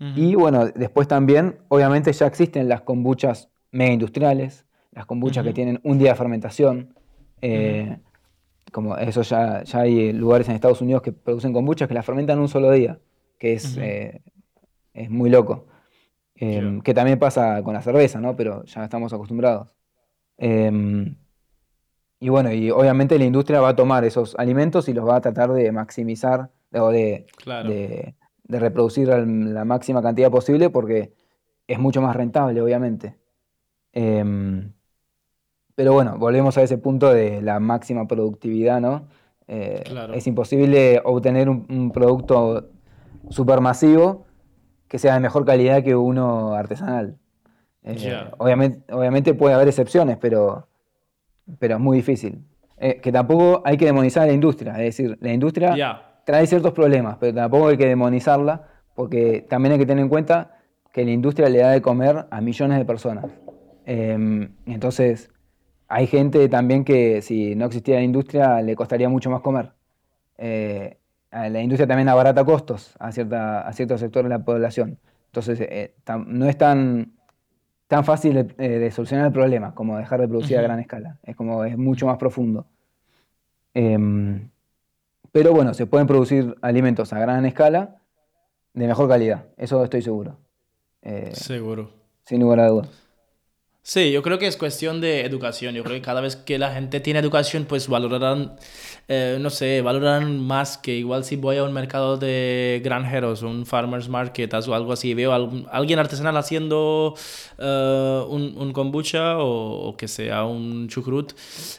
Y 0.00 0.36
bueno, 0.36 0.66
después 0.66 1.08
también, 1.08 1.58
obviamente 1.68 2.12
ya 2.12 2.26
existen 2.26 2.68
las 2.68 2.82
kombuchas 2.82 3.50
mega 3.72 3.92
industriales, 3.92 4.64
las 4.92 5.06
kombuchas 5.06 5.44
que 5.44 5.52
tienen 5.52 5.80
un 5.82 5.98
día 5.98 6.10
de 6.10 6.16
fermentación. 6.16 6.94
Eh, 7.40 7.98
como 8.72 8.96
eso 8.96 9.22
ya, 9.22 9.64
ya 9.64 9.80
hay 9.80 10.12
lugares 10.12 10.48
en 10.48 10.54
Estados 10.54 10.80
Unidos 10.82 11.02
que 11.02 11.12
producen 11.12 11.52
kombuchas 11.52 11.88
que 11.88 11.94
las 11.94 12.06
fermentan 12.06 12.38
un 12.38 12.48
solo 12.48 12.70
día, 12.70 13.00
que 13.38 13.54
es, 13.54 13.76
eh, 13.76 14.22
es 14.94 15.10
muy 15.10 15.30
loco. 15.30 15.66
Em, 16.40 16.80
que 16.80 16.94
también 16.94 17.18
pasa 17.18 17.62
con 17.64 17.74
la 17.74 17.82
cerveza, 17.82 18.20
¿no? 18.20 18.36
Pero 18.36 18.64
ya 18.64 18.84
estamos 18.84 19.12
acostumbrados. 19.12 19.74
Em, 20.36 21.16
y 22.20 22.28
bueno, 22.28 22.52
y 22.52 22.70
obviamente 22.70 23.18
la 23.18 23.24
industria 23.24 23.60
va 23.60 23.70
a 23.70 23.76
tomar 23.76 24.04
esos 24.04 24.36
alimentos 24.38 24.88
y 24.88 24.94
los 24.94 25.06
va 25.08 25.16
a 25.16 25.20
tratar 25.20 25.52
de 25.52 25.72
maximizar 25.72 26.50
o 26.72 26.90
de, 26.90 27.26
de, 27.44 28.14
de 28.48 28.58
reproducir 28.58 29.08
la 29.08 29.64
máxima 29.64 30.02
cantidad 30.02 30.30
posible 30.30 30.70
porque 30.70 31.12
es 31.66 31.78
mucho 31.78 32.00
más 32.00 32.16
rentable, 32.16 32.60
obviamente. 32.62 33.16
Em, 33.92 34.72
pero 35.74 35.92
bueno, 35.92 36.16
volvemos 36.18 36.56
a 36.58 36.62
ese 36.62 36.78
punto 36.78 37.12
de 37.12 37.42
la 37.42 37.60
máxima 37.60 38.08
productividad, 38.08 38.80
¿no? 38.80 39.06
Eh, 39.46 39.84
es 40.14 40.26
imposible 40.26 41.00
obtener 41.04 41.48
un, 41.48 41.90
producto 41.92 42.70
supermasivo 43.30 44.26
que 44.88 44.98
sea 44.98 45.14
de 45.14 45.20
mejor 45.20 45.44
calidad 45.44 45.82
que 45.82 45.94
uno 45.94 46.54
artesanal. 46.54 47.16
Eh, 47.82 48.30
obviamente, 48.38 48.92
obviamente 48.92 49.34
puede 49.34 49.54
haber 49.54 49.68
excepciones, 49.68 50.16
pero, 50.18 50.68
pero 51.58 51.76
es 51.76 51.80
muy 51.80 51.98
difícil. 51.98 52.44
Eh, 52.78 53.00
que 53.00 53.12
tampoco 53.12 53.62
hay 53.64 53.76
que 53.76 53.86
demonizar 53.86 54.24
a 54.24 54.26
la 54.26 54.32
industria, 54.32 54.72
es 54.72 54.96
decir, 54.96 55.18
la 55.20 55.32
industria 55.32 56.07
trae 56.28 56.46
ciertos 56.46 56.74
problemas, 56.74 57.16
pero 57.18 57.32
tampoco 57.32 57.68
hay 57.68 57.78
que 57.78 57.86
demonizarla, 57.86 58.68
porque 58.94 59.46
también 59.48 59.72
hay 59.72 59.78
que 59.78 59.86
tener 59.86 60.02
en 60.02 60.10
cuenta 60.10 60.58
que 60.92 61.02
la 61.02 61.10
industria 61.10 61.48
le 61.48 61.60
da 61.60 61.70
de 61.70 61.80
comer 61.80 62.26
a 62.30 62.42
millones 62.42 62.76
de 62.76 62.84
personas. 62.84 63.24
Em, 63.86 64.50
entonces, 64.66 65.30
hay 65.88 66.06
gente 66.06 66.46
también 66.50 66.84
que 66.84 67.22
si 67.22 67.54
no 67.54 67.64
existiera 67.64 68.00
la 68.00 68.04
industria 68.04 68.60
le 68.60 68.76
costaría 68.76 69.08
mucho 69.08 69.30
más 69.30 69.40
comer. 69.40 69.72
Eh, 70.36 70.98
la 71.30 71.62
industria 71.62 71.86
también 71.86 72.10
abarata 72.10 72.44
costos 72.44 72.94
a, 72.98 73.10
cierta, 73.10 73.66
a 73.66 73.72
ciertos 73.72 73.98
sectores 73.98 74.28
de 74.28 74.36
la 74.36 74.44
población. 74.44 74.98
Entonces, 75.28 75.58
eh, 75.62 75.94
no 76.26 76.44
es 76.44 76.58
tan, 76.58 77.12
tan 77.86 78.04
fácil 78.04 78.54
de, 78.54 78.90
solucionar 78.90 79.24
el 79.24 79.32
problema 79.32 79.74
como 79.74 79.96
dejar 79.96 80.20
de 80.20 80.28
producir 80.28 80.58
a 80.58 80.62
gran 80.62 80.78
escala. 80.78 81.16
Es 81.22 81.34
como 81.36 81.64
es 81.64 81.78
mucho 81.78 82.04
más 82.04 82.18
profundo. 82.18 82.66
Em, 83.72 84.50
pero 85.32 85.52
bueno, 85.52 85.74
se 85.74 85.86
pueden 85.86 86.06
producir 86.06 86.56
alimentos 86.62 87.12
a 87.12 87.18
gran 87.18 87.44
escala 87.46 88.02
de 88.74 88.86
mejor 88.86 89.08
calidad, 89.08 89.46
eso 89.56 89.82
estoy 89.82 90.02
seguro. 90.02 90.38
Eh, 91.02 91.30
seguro. 91.34 91.90
Sin 92.24 92.40
lugar 92.40 92.60
a 92.60 92.68
dudas. 92.68 93.07
Sí, 93.88 94.12
yo 94.12 94.20
creo 94.22 94.38
que 94.38 94.46
es 94.46 94.58
cuestión 94.58 95.00
de 95.00 95.22
educación. 95.22 95.74
Yo 95.74 95.82
creo 95.82 95.96
que 95.96 96.02
cada 96.02 96.20
vez 96.20 96.36
que 96.36 96.58
la 96.58 96.74
gente 96.74 97.00
tiene 97.00 97.20
educación, 97.20 97.64
pues 97.64 97.88
valorarán, 97.88 98.54
eh, 99.08 99.38
no 99.40 99.48
sé, 99.48 99.80
valorarán 99.80 100.46
más 100.46 100.76
que 100.76 100.94
igual 100.94 101.24
si 101.24 101.36
voy 101.36 101.56
a 101.56 101.64
un 101.64 101.72
mercado 101.72 102.18
de 102.18 102.82
granjeros, 102.84 103.40
un 103.40 103.64
farmer's 103.64 104.10
market 104.10 104.52
o 104.52 104.74
algo 104.74 104.92
así, 104.92 105.14
veo 105.14 105.32
a 105.32 105.36
alguien 105.74 105.98
artesanal 105.98 106.36
haciendo 106.36 107.14
eh, 107.56 108.24
un, 108.28 108.58
un, 108.58 108.74
kombucha 108.74 109.38
o, 109.38 109.96
que 109.96 110.06
sea 110.06 110.44
un 110.44 110.88
chucrut, 110.88 111.32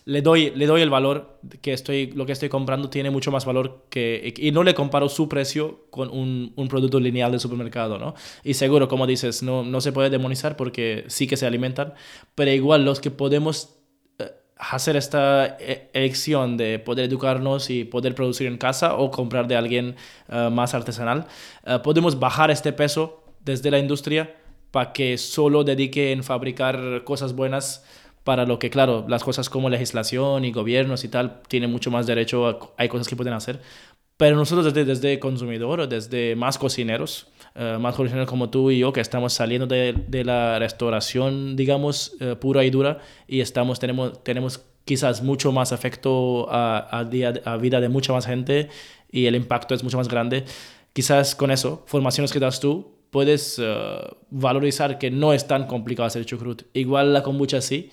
le 0.05 0.24
doy, 0.24 0.49
le 0.55 0.66
doy 0.66 0.82
el 0.82 0.89
valor 0.89 1.38
que 1.62 1.74
estoy, 1.74 2.07
lo 2.14 2.26
que 2.26 2.32
estoy 2.32 2.49
comprando 2.49 2.89
tiene 2.89 3.12
mucho 3.12 3.30
más 3.30 3.45
valor 3.45 3.86
que, 3.91 4.34
y 4.36 4.49
no 4.49 4.64
le 4.64 4.74
comparo 4.74 5.10
su 5.10 5.30
precio 5.30 5.86
con 5.91 6.10
un, 6.10 6.53
un 6.55 6.68
producto 6.68 6.99
lineal 6.99 7.32
de 7.32 7.38
supermercado, 7.38 7.99
¿no? 7.99 8.16
Y 8.43 8.55
seguro, 8.55 8.88
como 8.88 9.05
dices, 9.05 9.43
no, 9.43 9.64
no 9.64 9.80
se 9.80 9.91
puede 9.91 10.10
demonizar 10.10 10.57
porque 10.57 11.05
sí 11.07 11.28
que 11.28 11.38
se 11.38 11.45
alimentan 11.45 11.93
pero 12.36 12.52
igual 12.52 12.86
los 12.86 13.00
que 13.00 13.12
podemos 13.12 13.76
eh, 14.20 14.32
hacer 14.58 14.95
esta 14.95 15.58
eh, 15.60 15.89
elección 15.93 16.58
de 16.58 16.80
poder 16.80 17.06
educarnos 17.06 17.70
y 17.70 17.84
poder 17.84 18.16
producir 18.16 18.47
en 18.47 18.58
casa 18.58 18.95
o 18.95 19.12
comprar 19.12 19.47
de 19.47 19.56
alguien 19.56 19.95
eh, 20.30 20.50
más 20.52 20.74
artesanal, 20.74 21.28
podemos 21.84 22.20
bajar 22.20 22.52
este 22.52 22.74
peso 22.74 23.24
desde 23.43 23.72
la 23.72 23.80
industria 23.80 24.36
para 24.72 24.93
que 24.93 25.18
solo 25.18 25.64
dedique 25.64 26.12
en 26.12 26.24
fabricar 26.24 27.04
cosas 27.04 27.34
buenas 27.34 27.84
para 28.24 28.45
lo 28.45 28.60
que, 28.60 28.70
claro, 28.70 29.06
las 29.08 29.24
cosas 29.24 29.50
como 29.50 29.70
legislación 29.70 30.45
y 30.45 30.52
gobiernos 30.52 31.04
y 31.04 31.08
tal 31.08 31.41
tienen 31.47 31.72
mucho 31.72 31.89
más 31.89 32.06
derecho, 32.06 32.74
hay 32.78 32.89
cosas 32.89 33.08
que 33.08 33.16
pueden 33.16 33.34
hacer, 33.34 33.60
pero 34.20 34.36
nosotros 34.36 34.65
desde, 34.65 34.84
desde 34.84 35.17
consumidor 35.17 35.88
desde 35.88 36.36
más 36.36 36.57
cocineros, 36.57 37.28
eh, 37.55 37.78
más 37.80 37.95
cocineros 37.95 38.28
como 38.28 38.49
tú 38.49 38.70
y 38.70 38.80
yo, 38.80 38.91
que 38.91 38.99
estamos 38.99 39.32
saliendo 39.32 39.65
de, 39.65 39.95
de 40.07 40.26
la 40.26 40.59
restauración, 40.59 41.55
digamos, 41.55 42.17
eh, 42.20 42.36
pura 42.36 42.65
y 42.65 42.70
dura, 42.70 42.97
y 43.30 43.39
estamos, 43.39 43.80
tenemos, 43.80 44.22
tenemos 44.22 44.65
quizás 44.84 45.24
mucho 45.24 45.53
más 45.53 45.72
efecto 45.72 46.51
a, 46.51 46.99
a, 46.99 47.05
día, 47.05 47.34
a 47.45 47.55
vida 47.55 47.80
de 47.80 47.88
mucha 47.88 48.11
más 48.11 48.26
gente 48.26 48.67
y 49.09 49.26
el 49.26 49.36
impacto 49.36 49.74
es 49.74 49.86
mucho 49.86 49.95
más 49.95 50.09
grande. 50.09 50.43
Quizás 50.91 51.34
con 51.34 51.49
eso, 51.49 51.84
formaciones 51.86 52.34
que 52.34 52.39
das 52.39 52.59
tú, 52.59 52.91
puedes 53.11 53.57
eh, 53.57 54.01
valorizar 54.32 54.97
que 54.97 55.11
no 55.11 55.32
es 55.32 55.47
tan 55.47 55.65
complicado 55.65 56.07
hacer 56.07 56.26
chucrut. 56.26 56.63
Igual 56.74 57.13
la 57.13 57.24
kombucha 57.24 57.61
sí, 57.61 57.89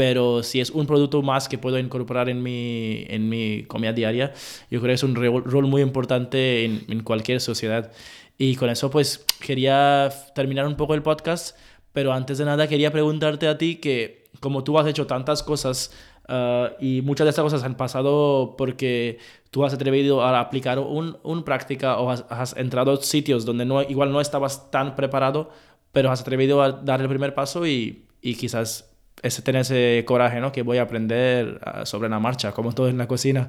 pero 0.00 0.42
si 0.42 0.62
es 0.62 0.70
un 0.70 0.86
producto 0.86 1.20
más 1.20 1.46
que 1.46 1.58
puedo 1.58 1.78
incorporar 1.78 2.30
en 2.30 2.42
mi, 2.42 3.04
en 3.08 3.28
mi 3.28 3.64
comida 3.64 3.92
diaria, 3.92 4.32
yo 4.70 4.80
creo 4.80 4.88
que 4.88 4.94
es 4.94 5.02
un 5.02 5.14
rol 5.14 5.66
muy 5.66 5.82
importante 5.82 6.64
en, 6.64 6.86
en 6.88 7.02
cualquier 7.02 7.38
sociedad. 7.38 7.92
Y 8.38 8.56
con 8.56 8.70
eso 8.70 8.90
pues 8.90 9.26
quería 9.40 10.08
terminar 10.34 10.66
un 10.66 10.76
poco 10.76 10.94
el 10.94 11.02
podcast, 11.02 11.54
pero 11.92 12.14
antes 12.14 12.38
de 12.38 12.46
nada 12.46 12.66
quería 12.66 12.90
preguntarte 12.90 13.46
a 13.46 13.58
ti 13.58 13.76
que 13.76 14.30
como 14.40 14.64
tú 14.64 14.78
has 14.78 14.86
hecho 14.86 15.06
tantas 15.06 15.42
cosas 15.42 15.92
uh, 16.30 16.68
y 16.82 17.02
muchas 17.02 17.26
de 17.26 17.28
estas 17.28 17.42
cosas 17.42 17.62
han 17.64 17.76
pasado 17.76 18.54
porque 18.56 19.18
tú 19.50 19.66
has 19.66 19.74
atrevido 19.74 20.22
a 20.22 20.40
aplicar 20.40 20.78
un, 20.78 21.18
un 21.22 21.44
práctica 21.44 21.98
o 21.98 22.08
has, 22.08 22.24
has, 22.30 22.56
entrado 22.56 22.94
a 22.94 23.02
sitios 23.02 23.44
donde 23.44 23.66
no, 23.66 23.82
igual 23.82 24.12
no 24.12 24.22
estabas 24.22 24.70
tan 24.70 24.96
preparado, 24.96 25.50
pero 25.92 26.10
has 26.10 26.22
atrevido 26.22 26.62
a 26.62 26.72
dar 26.72 27.02
el 27.02 27.08
primer 27.10 27.34
paso 27.34 27.66
y, 27.66 28.06
y 28.22 28.36
quizás 28.36 28.89
ese, 29.22 29.42
tener 29.42 29.62
ese 29.62 30.04
coraje, 30.06 30.40
¿no? 30.40 30.52
Que 30.52 30.62
voy 30.62 30.78
a 30.78 30.82
aprender 30.82 31.60
ah, 31.62 31.86
sobre 31.86 32.08
la 32.08 32.18
marcha, 32.18 32.52
como 32.52 32.72
todo 32.72 32.88
en 32.88 32.98
la 32.98 33.06
cocina. 33.06 33.48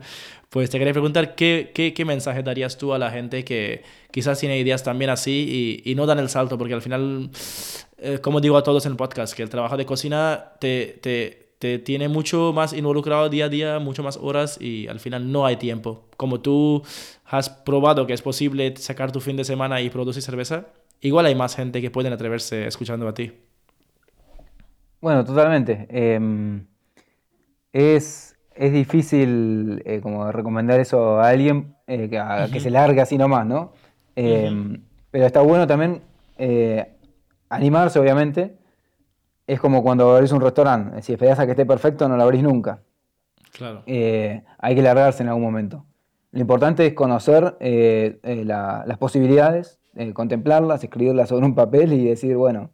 Pues 0.49 0.69
te 0.69 0.77
quería 0.77 0.93
preguntar, 0.93 1.35
¿qué, 1.35 1.71
qué, 1.73 1.93
qué 1.93 2.05
mensaje 2.05 2.43
darías 2.43 2.77
tú 2.77 2.93
a 2.93 2.99
la 2.99 3.09
gente 3.11 3.45
que 3.45 3.83
quizás 4.11 4.39
tiene 4.39 4.57
ideas 4.59 4.83
también 4.83 5.09
así 5.09 5.81
y, 5.85 5.91
y 5.91 5.95
no 5.95 6.05
dan 6.05 6.19
el 6.19 6.29
salto? 6.29 6.57
Porque 6.57 6.73
al 6.73 6.81
final, 6.81 7.29
eh, 7.97 8.19
como 8.21 8.41
digo 8.41 8.57
a 8.57 8.63
todos 8.63 8.85
en 8.85 8.93
el 8.93 8.97
podcast, 8.97 9.33
que 9.33 9.43
el 9.43 9.49
trabajo 9.49 9.77
de 9.77 9.85
cocina 9.85 10.53
te, 10.59 10.99
te, 11.01 11.53
te 11.59 11.79
tiene 11.79 12.09
mucho 12.09 12.51
más 12.53 12.73
involucrado 12.73 13.29
día 13.29 13.45
a 13.45 13.49
día, 13.49 13.79
mucho 13.79 14.03
más 14.03 14.17
horas 14.17 14.59
y 14.59 14.87
al 14.87 14.99
final 14.99 15.31
no 15.31 15.45
hay 15.45 15.55
tiempo. 15.57 16.05
Como 16.17 16.41
tú 16.41 16.83
has 17.25 17.49
probado 17.49 18.07
que 18.07 18.13
es 18.13 18.21
posible 18.21 18.75
sacar 18.77 19.11
tu 19.11 19.21
fin 19.21 19.37
de 19.37 19.45
semana 19.45 19.79
y 19.79 19.89
producir 19.89 20.21
cerveza, 20.21 20.67
igual 20.99 21.27
hay 21.27 21.35
más 21.35 21.55
gente 21.55 21.79
que 21.81 21.91
pueden 21.91 22.13
atreverse 22.13 22.67
escuchando 22.67 23.07
a 23.07 23.13
ti. 23.13 23.31
Bueno, 25.01 25.25
totalmente. 25.25 25.87
Em, 25.89 26.67
es, 27.73 28.37
es 28.53 28.71
difícil 28.71 29.81
eh, 29.85 29.99
como 30.01 30.31
recomendar 30.31 30.79
eso 30.79 31.19
a 31.19 31.29
alguien 31.29 31.75
eh, 31.87 32.07
que, 32.09 32.59
se 32.59 32.69
largue 32.69 33.01
así 33.01 33.17
nomás, 33.17 33.45
¿no? 33.47 33.73
Em, 34.15 34.83
pero 35.09 35.25
está 35.25 35.41
bueno 35.41 35.65
también 35.65 36.01
eh, 36.37 36.93
animarse, 37.49 37.99
obviamente. 37.99 38.57
Es 39.47 39.59
como 39.59 39.81
cuando 39.81 40.15
abrís 40.15 40.31
un 40.31 40.41
restaurante. 40.41 41.01
Si 41.01 41.13
esperás 41.13 41.39
a 41.39 41.45
que 41.45 41.51
esté 41.51 41.65
perfecto, 41.65 42.07
no 42.07 42.15
lo 42.15 42.23
abrís 42.23 42.43
nunca. 42.43 42.81
Claro. 43.51 43.83
hay 43.85 44.75
que 44.75 44.81
largarse 44.81 45.23
en 45.23 45.29
algún 45.29 45.43
momento. 45.43 45.85
Lo 46.31 46.39
importante 46.39 46.85
es 46.85 46.93
conocer 46.93 47.57
las 47.59 48.97
posibilidades, 48.97 49.79
contemplarlas, 50.13 50.83
escribirlas 50.83 51.27
sobre 51.27 51.45
un 51.45 51.53
papel 51.53 51.91
y 51.91 52.05
decir, 52.05 52.37
bueno, 52.37 52.69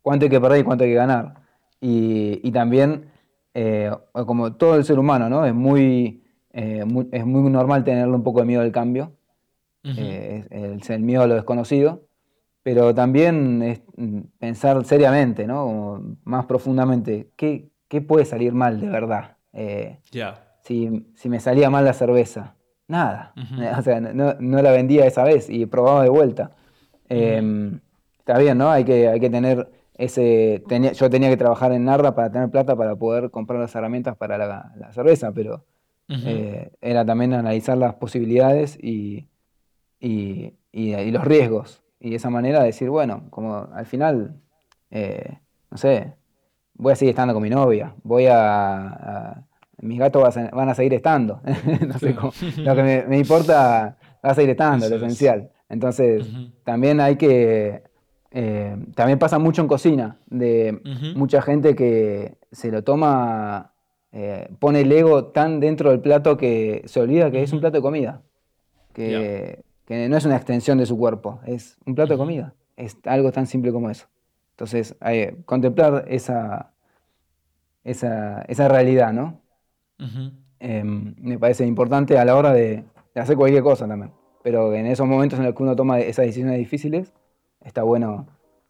cuánto 0.00 0.24
hay 0.24 0.30
que 0.30 0.40
perder 0.40 0.60
y 0.60 0.64
cuánto 0.64 0.84
hay 0.84 0.90
que 0.90 0.96
ganar. 0.96 1.41
Y, 1.82 2.50
también, 2.52 3.10
eh, 3.54 3.90
como 4.12 4.54
todo 4.54 4.76
el 4.76 4.84
ser 4.84 4.98
humano, 4.98 5.28
¿no? 5.28 5.44
Es 5.44 5.54
muy, 5.54 6.22
es 6.52 6.86
muy 6.86 7.50
normal 7.50 7.84
tenerle 7.84 8.14
un 8.14 8.22
poco 8.22 8.40
de 8.40 8.46
miedo 8.46 8.62
al 8.62 8.72
cambio, 8.72 9.12
es 9.82 10.90
el 10.90 11.00
miedo 11.00 11.22
a 11.22 11.26
lo 11.26 11.34
desconocido 11.34 12.02
pero 12.62 12.94
también 12.94 13.62
es 13.62 13.82
mm, 13.96 14.20
pensar 14.38 14.84
seriamente, 14.84 15.46
¿no? 15.46 16.16
más 16.24 16.46
profundamente, 16.46 17.30
¿qué, 17.36 17.68
¿qué, 17.88 18.00
puede 18.00 18.24
salir 18.24 18.52
mal 18.52 18.80
de 18.80 18.88
verdad? 18.88 19.36
Eh, 19.52 19.98
si, 20.62 21.06
si, 21.14 21.28
me 21.28 21.40
salía 21.40 21.70
mal 21.70 21.84
la 21.84 21.92
cerveza, 21.92 22.54
nada. 22.88 23.34
O 23.78 23.82
sea, 23.82 24.00
no, 24.00 24.34
no, 24.38 24.62
la 24.62 24.70
vendía 24.70 25.06
esa 25.06 25.24
vez 25.24 25.50
y 25.50 25.66
probaba 25.66 26.02
de 26.04 26.08
vuelta. 26.08 26.52
Em, 27.08 27.80
está 28.18 28.38
bien, 28.38 28.58
¿no? 28.58 28.70
Hay 28.70 28.84
que, 28.84 29.08
hay 29.08 29.20
que 29.20 29.28
tener 29.28 29.68
ese... 29.94 30.62
Tenía, 30.68 30.92
yo 30.92 31.10
tenía 31.10 31.28
que 31.30 31.36
trabajar 31.36 31.72
en 31.72 31.84
Narda 31.84 32.14
para 32.14 32.30
tener 32.30 32.50
plata 32.50 32.76
para 32.76 32.96
poder 32.96 33.30
comprar 33.30 33.60
las 33.60 33.74
herramientas 33.74 34.16
para 34.16 34.38
la, 34.38 34.72
la 34.76 34.92
cerveza, 34.92 35.32
pero 35.32 35.64
eh, 36.08 36.72
era 36.80 37.04
también 37.04 37.32
analizar 37.32 37.76
las 37.78 37.94
posibilidades 37.94 38.78
y, 38.82 39.28
y, 40.00 40.54
y 40.72 41.10
los 41.10 41.24
riesgos. 41.24 41.82
Y 42.00 42.10
de 42.10 42.16
esa 42.16 42.30
manera 42.30 42.62
decir, 42.62 42.90
bueno, 42.90 43.24
como 43.30 43.68
al 43.72 43.86
final, 43.86 44.34
eh, 44.90 45.38
no 45.70 45.76
sé, 45.76 46.14
voy 46.74 46.92
a 46.92 46.96
seguir 46.96 47.10
estando 47.10 47.32
con 47.32 47.42
mi 47.42 47.50
novia, 47.50 47.94
voy 48.02 48.26
a... 48.28 49.44
mis 49.80 49.98
gatos 50.00 50.34
van 50.52 50.68
a 50.68 50.74
seguir 50.74 50.94
estando, 50.94 51.40
no 51.86 51.98
sé 51.98 52.14
cómo, 52.14 52.32
lo 52.56 52.74
que 52.74 53.04
me, 53.08 53.18
importa 53.18 53.96
va 54.24 54.30
a 54.30 54.34
seguir 54.34 54.50
estando, 54.50 54.88
lo 54.88 54.96
esencial. 54.96 55.50
Entonces, 55.68 56.26
también 56.64 57.00
hay 57.00 57.16
que... 57.16 57.84
Eh, 58.34 58.76
también 58.94 59.18
pasa 59.18 59.38
mucho 59.38 59.60
en 59.62 59.68
cocina, 59.68 60.16
de 60.26 60.80
mucha 61.14 61.42
gente 61.42 61.74
que 61.74 62.34
se 62.50 62.70
lo 62.70 62.82
toma, 62.82 63.72
eh, 64.10 64.48
pone 64.58 64.80
el 64.80 64.92
ego 64.92 65.26
tan 65.26 65.60
dentro 65.60 65.90
del 65.90 66.00
plato 66.00 66.36
que 66.36 66.82
se 66.86 67.00
olvida 67.00 67.30
que 67.30 67.42
es 67.42 67.52
un 67.52 67.60
plato 67.60 67.76
de 67.76 67.82
comida. 67.82 68.22
Que, 68.94 69.62
que 69.86 70.08
no 70.08 70.16
es 70.16 70.24
una 70.24 70.36
extensión 70.36 70.78
de 70.78 70.86
su 70.86 70.98
cuerpo, 70.98 71.40
es 71.46 71.78
un 71.86 71.94
plato 71.94 72.12
de 72.14 72.18
comida, 72.18 72.54
es 72.76 72.96
algo 73.04 73.32
tan 73.32 73.46
simple 73.46 73.72
como 73.72 73.90
eso. 73.90 74.06
Entonces, 74.52 74.96
contemplar 75.46 76.04
esa, 76.08 76.72
esa, 77.84 78.42
esa, 78.42 78.68
realidad, 78.68 79.12
¿no? 79.12 79.40
Em, 80.60 81.14
me 81.18 81.38
parece 81.38 81.66
importante 81.66 82.18
a 82.18 82.24
la 82.24 82.36
hora 82.36 82.52
de, 82.52 82.84
hacer 83.14 83.36
cualquier 83.36 83.62
cosa 83.62 83.88
también. 83.88 84.12
Pero 84.42 84.74
en 84.74 84.86
esos 84.86 85.06
momentos 85.06 85.38
en 85.38 85.46
los 85.46 85.54
que 85.54 85.62
uno 85.62 85.74
toma 85.74 86.00
esas 86.00 86.26
decisiones 86.26 86.58
difíciles, 86.58 87.12
está 87.64 87.82
bueno 87.82 88.26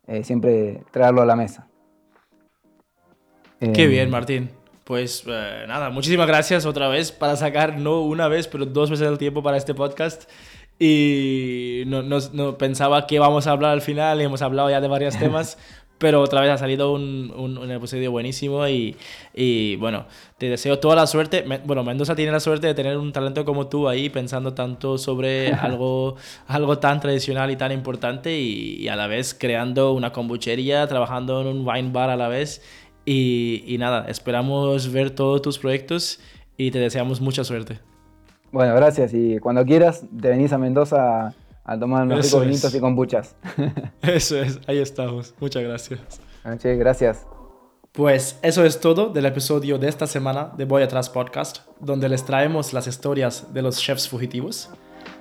eh, 0.06 0.24
siempre 0.24 0.82
traerlo 0.90 1.22
a 1.22 1.26
la 1.26 1.36
mesa. 1.36 1.68
Qué 3.60 3.86
bien, 3.86 4.06
em, 4.06 4.10
Martín. 4.10 4.50
Pues 4.84 5.22
eh, 5.26 5.64
nada, 5.68 5.90
muchísimas 5.90 6.26
gracias 6.26 6.66
otra 6.66 6.88
vez 6.88 7.12
para 7.12 7.36
sacar 7.36 7.78
no 7.78 8.00
una 8.00 8.26
vez, 8.26 8.48
pero 8.48 8.66
dos 8.66 8.90
veces 8.90 9.06
el 9.06 9.18
tiempo 9.18 9.42
para 9.42 9.56
este 9.56 9.74
podcast 9.74 10.28
y 10.78 11.84
no, 11.86 12.02
no, 12.02 12.58
pensaba 12.58 13.06
que 13.06 13.14
íbamos 13.14 13.46
a 13.46 13.52
hablar 13.52 13.70
al 13.70 13.82
final 13.82 14.20
y 14.20 14.24
hemos 14.24 14.42
hablado 14.42 14.68
ya 14.68 14.80
de 14.80 14.88
varios 14.88 15.16
temas, 15.16 15.56
pero 16.02 16.20
otra 16.20 16.40
vez 16.40 16.50
ha 16.50 16.58
salido 16.58 16.92
un, 16.92 17.32
un, 17.36 17.70
episodio 17.70 18.10
buenísimo 18.10 18.66
y, 18.66 18.96
y, 19.32 19.76
bueno, 19.76 20.06
te 20.36 20.48
deseo 20.48 20.80
toda 20.80 20.96
la 20.96 21.06
suerte. 21.06 21.44
bueno, 21.64 21.84
Mendoza 21.84 22.16
tiene 22.16 22.32
la 22.32 22.40
suerte 22.40 22.66
de 22.66 22.74
tener 22.74 22.96
un 22.96 23.12
talento 23.12 23.44
como 23.44 23.68
tú 23.68 23.88
ahí 23.88 24.10
pensando 24.10 24.52
tanto 24.52 24.98
sobre 24.98 25.52
algo, 25.52 26.16
algo 26.48 26.78
tan 26.80 26.98
tradicional 26.98 27.52
y 27.52 27.56
tan 27.56 27.70
importante 27.70 28.36
y, 28.36 28.88
a 28.88 28.96
la 28.96 29.06
vez 29.06 29.32
creando 29.32 29.92
una 29.92 30.12
kombuchería, 30.12 30.88
trabajando 30.88 31.40
en 31.40 31.46
un 31.46 31.64
wine 31.64 31.92
bar 31.92 32.10
a 32.10 32.16
la 32.16 32.26
vez 32.26 32.62
y, 33.04 33.62
y 33.64 33.78
nada, 33.78 34.06
esperamos 34.08 34.90
ver 34.90 35.10
todos 35.10 35.40
tus 35.40 35.60
proyectos 35.60 36.18
y 36.56 36.72
te 36.72 36.80
deseamos 36.80 37.20
mucha 37.20 37.44
suerte. 37.44 37.78
Bueno, 38.50 38.74
gracias. 38.74 39.14
Y 39.14 39.38
cuando 39.38 39.64
quieras, 39.64 40.04
te 40.20 40.28
venís 40.30 40.52
a 40.52 40.58
Mendoza 40.58 41.32
a, 41.64 41.78
tomar 41.78 42.04
unos 42.04 42.26
ricos 42.26 42.44
vinitos 42.44 42.74
y 42.74 42.80
kombuchas. 42.80 43.36
Eso 44.02 44.40
es, 44.40 44.60
ahí 44.66 44.78
estamos. 44.78 45.34
Muchas 45.40 45.62
gracias. 45.62 46.00
Che, 46.58 46.76
gracias. 46.76 47.26
Pues 47.92 48.38
eso 48.40 48.64
es 48.64 48.80
todo 48.80 49.10
del 49.10 49.26
episodio 49.26 49.76
de 49.76 49.86
esta 49.86 50.06
semana 50.06 50.50
de 50.56 50.64
Voy 50.64 50.82
Atrás 50.82 51.10
Podcast, 51.10 51.58
donde 51.78 52.08
les 52.08 52.24
traemos 52.24 52.72
las 52.72 52.86
historias 52.86 53.52
de 53.52 53.60
los 53.60 53.76
chefs 53.78 54.08
fugitivos. 54.08 54.70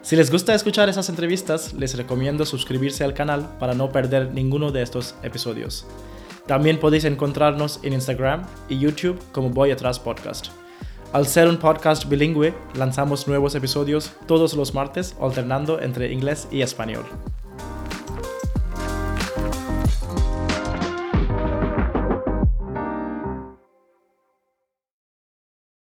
Si 0.02 0.16
les 0.16 0.32
gusta 0.32 0.56
escuchar 0.56 0.88
esas 0.88 1.10
entrevistas, 1.10 1.74
les 1.74 1.98
recomiendo 1.98 2.46
suscribirse 2.46 3.04
al 3.04 3.14
canal 3.14 3.58
para 3.60 3.74
no 3.74 3.92
perder 3.92 4.34
ninguno 4.34 4.72
de 4.72 4.84
estos 4.84 5.16
episodios. 5.22 5.86
También 6.48 6.80
podéis 6.80 7.04
encontrarnos 7.04 7.82
en 7.84 7.92
Instagram 7.92 8.44
y 8.70 8.80
YouTube 8.80 9.20
como 9.34 9.50
Voy 9.50 9.72
Atrás 9.72 10.00
Podcast. 10.00 10.61
Al 11.14 11.28
ser 11.28 11.50
un 11.50 11.58
podcast 11.58 12.08
bilingüe, 12.08 12.54
lanzamos 12.74 13.28
nuevos 13.28 13.54
episodios 13.56 14.14
todos 14.28 14.54
los 14.54 14.74
martes 14.74 15.14
alternando 15.20 15.82
entre 15.82 16.14
inglés 16.14 16.48
y 16.52 16.62
español. 16.62 17.04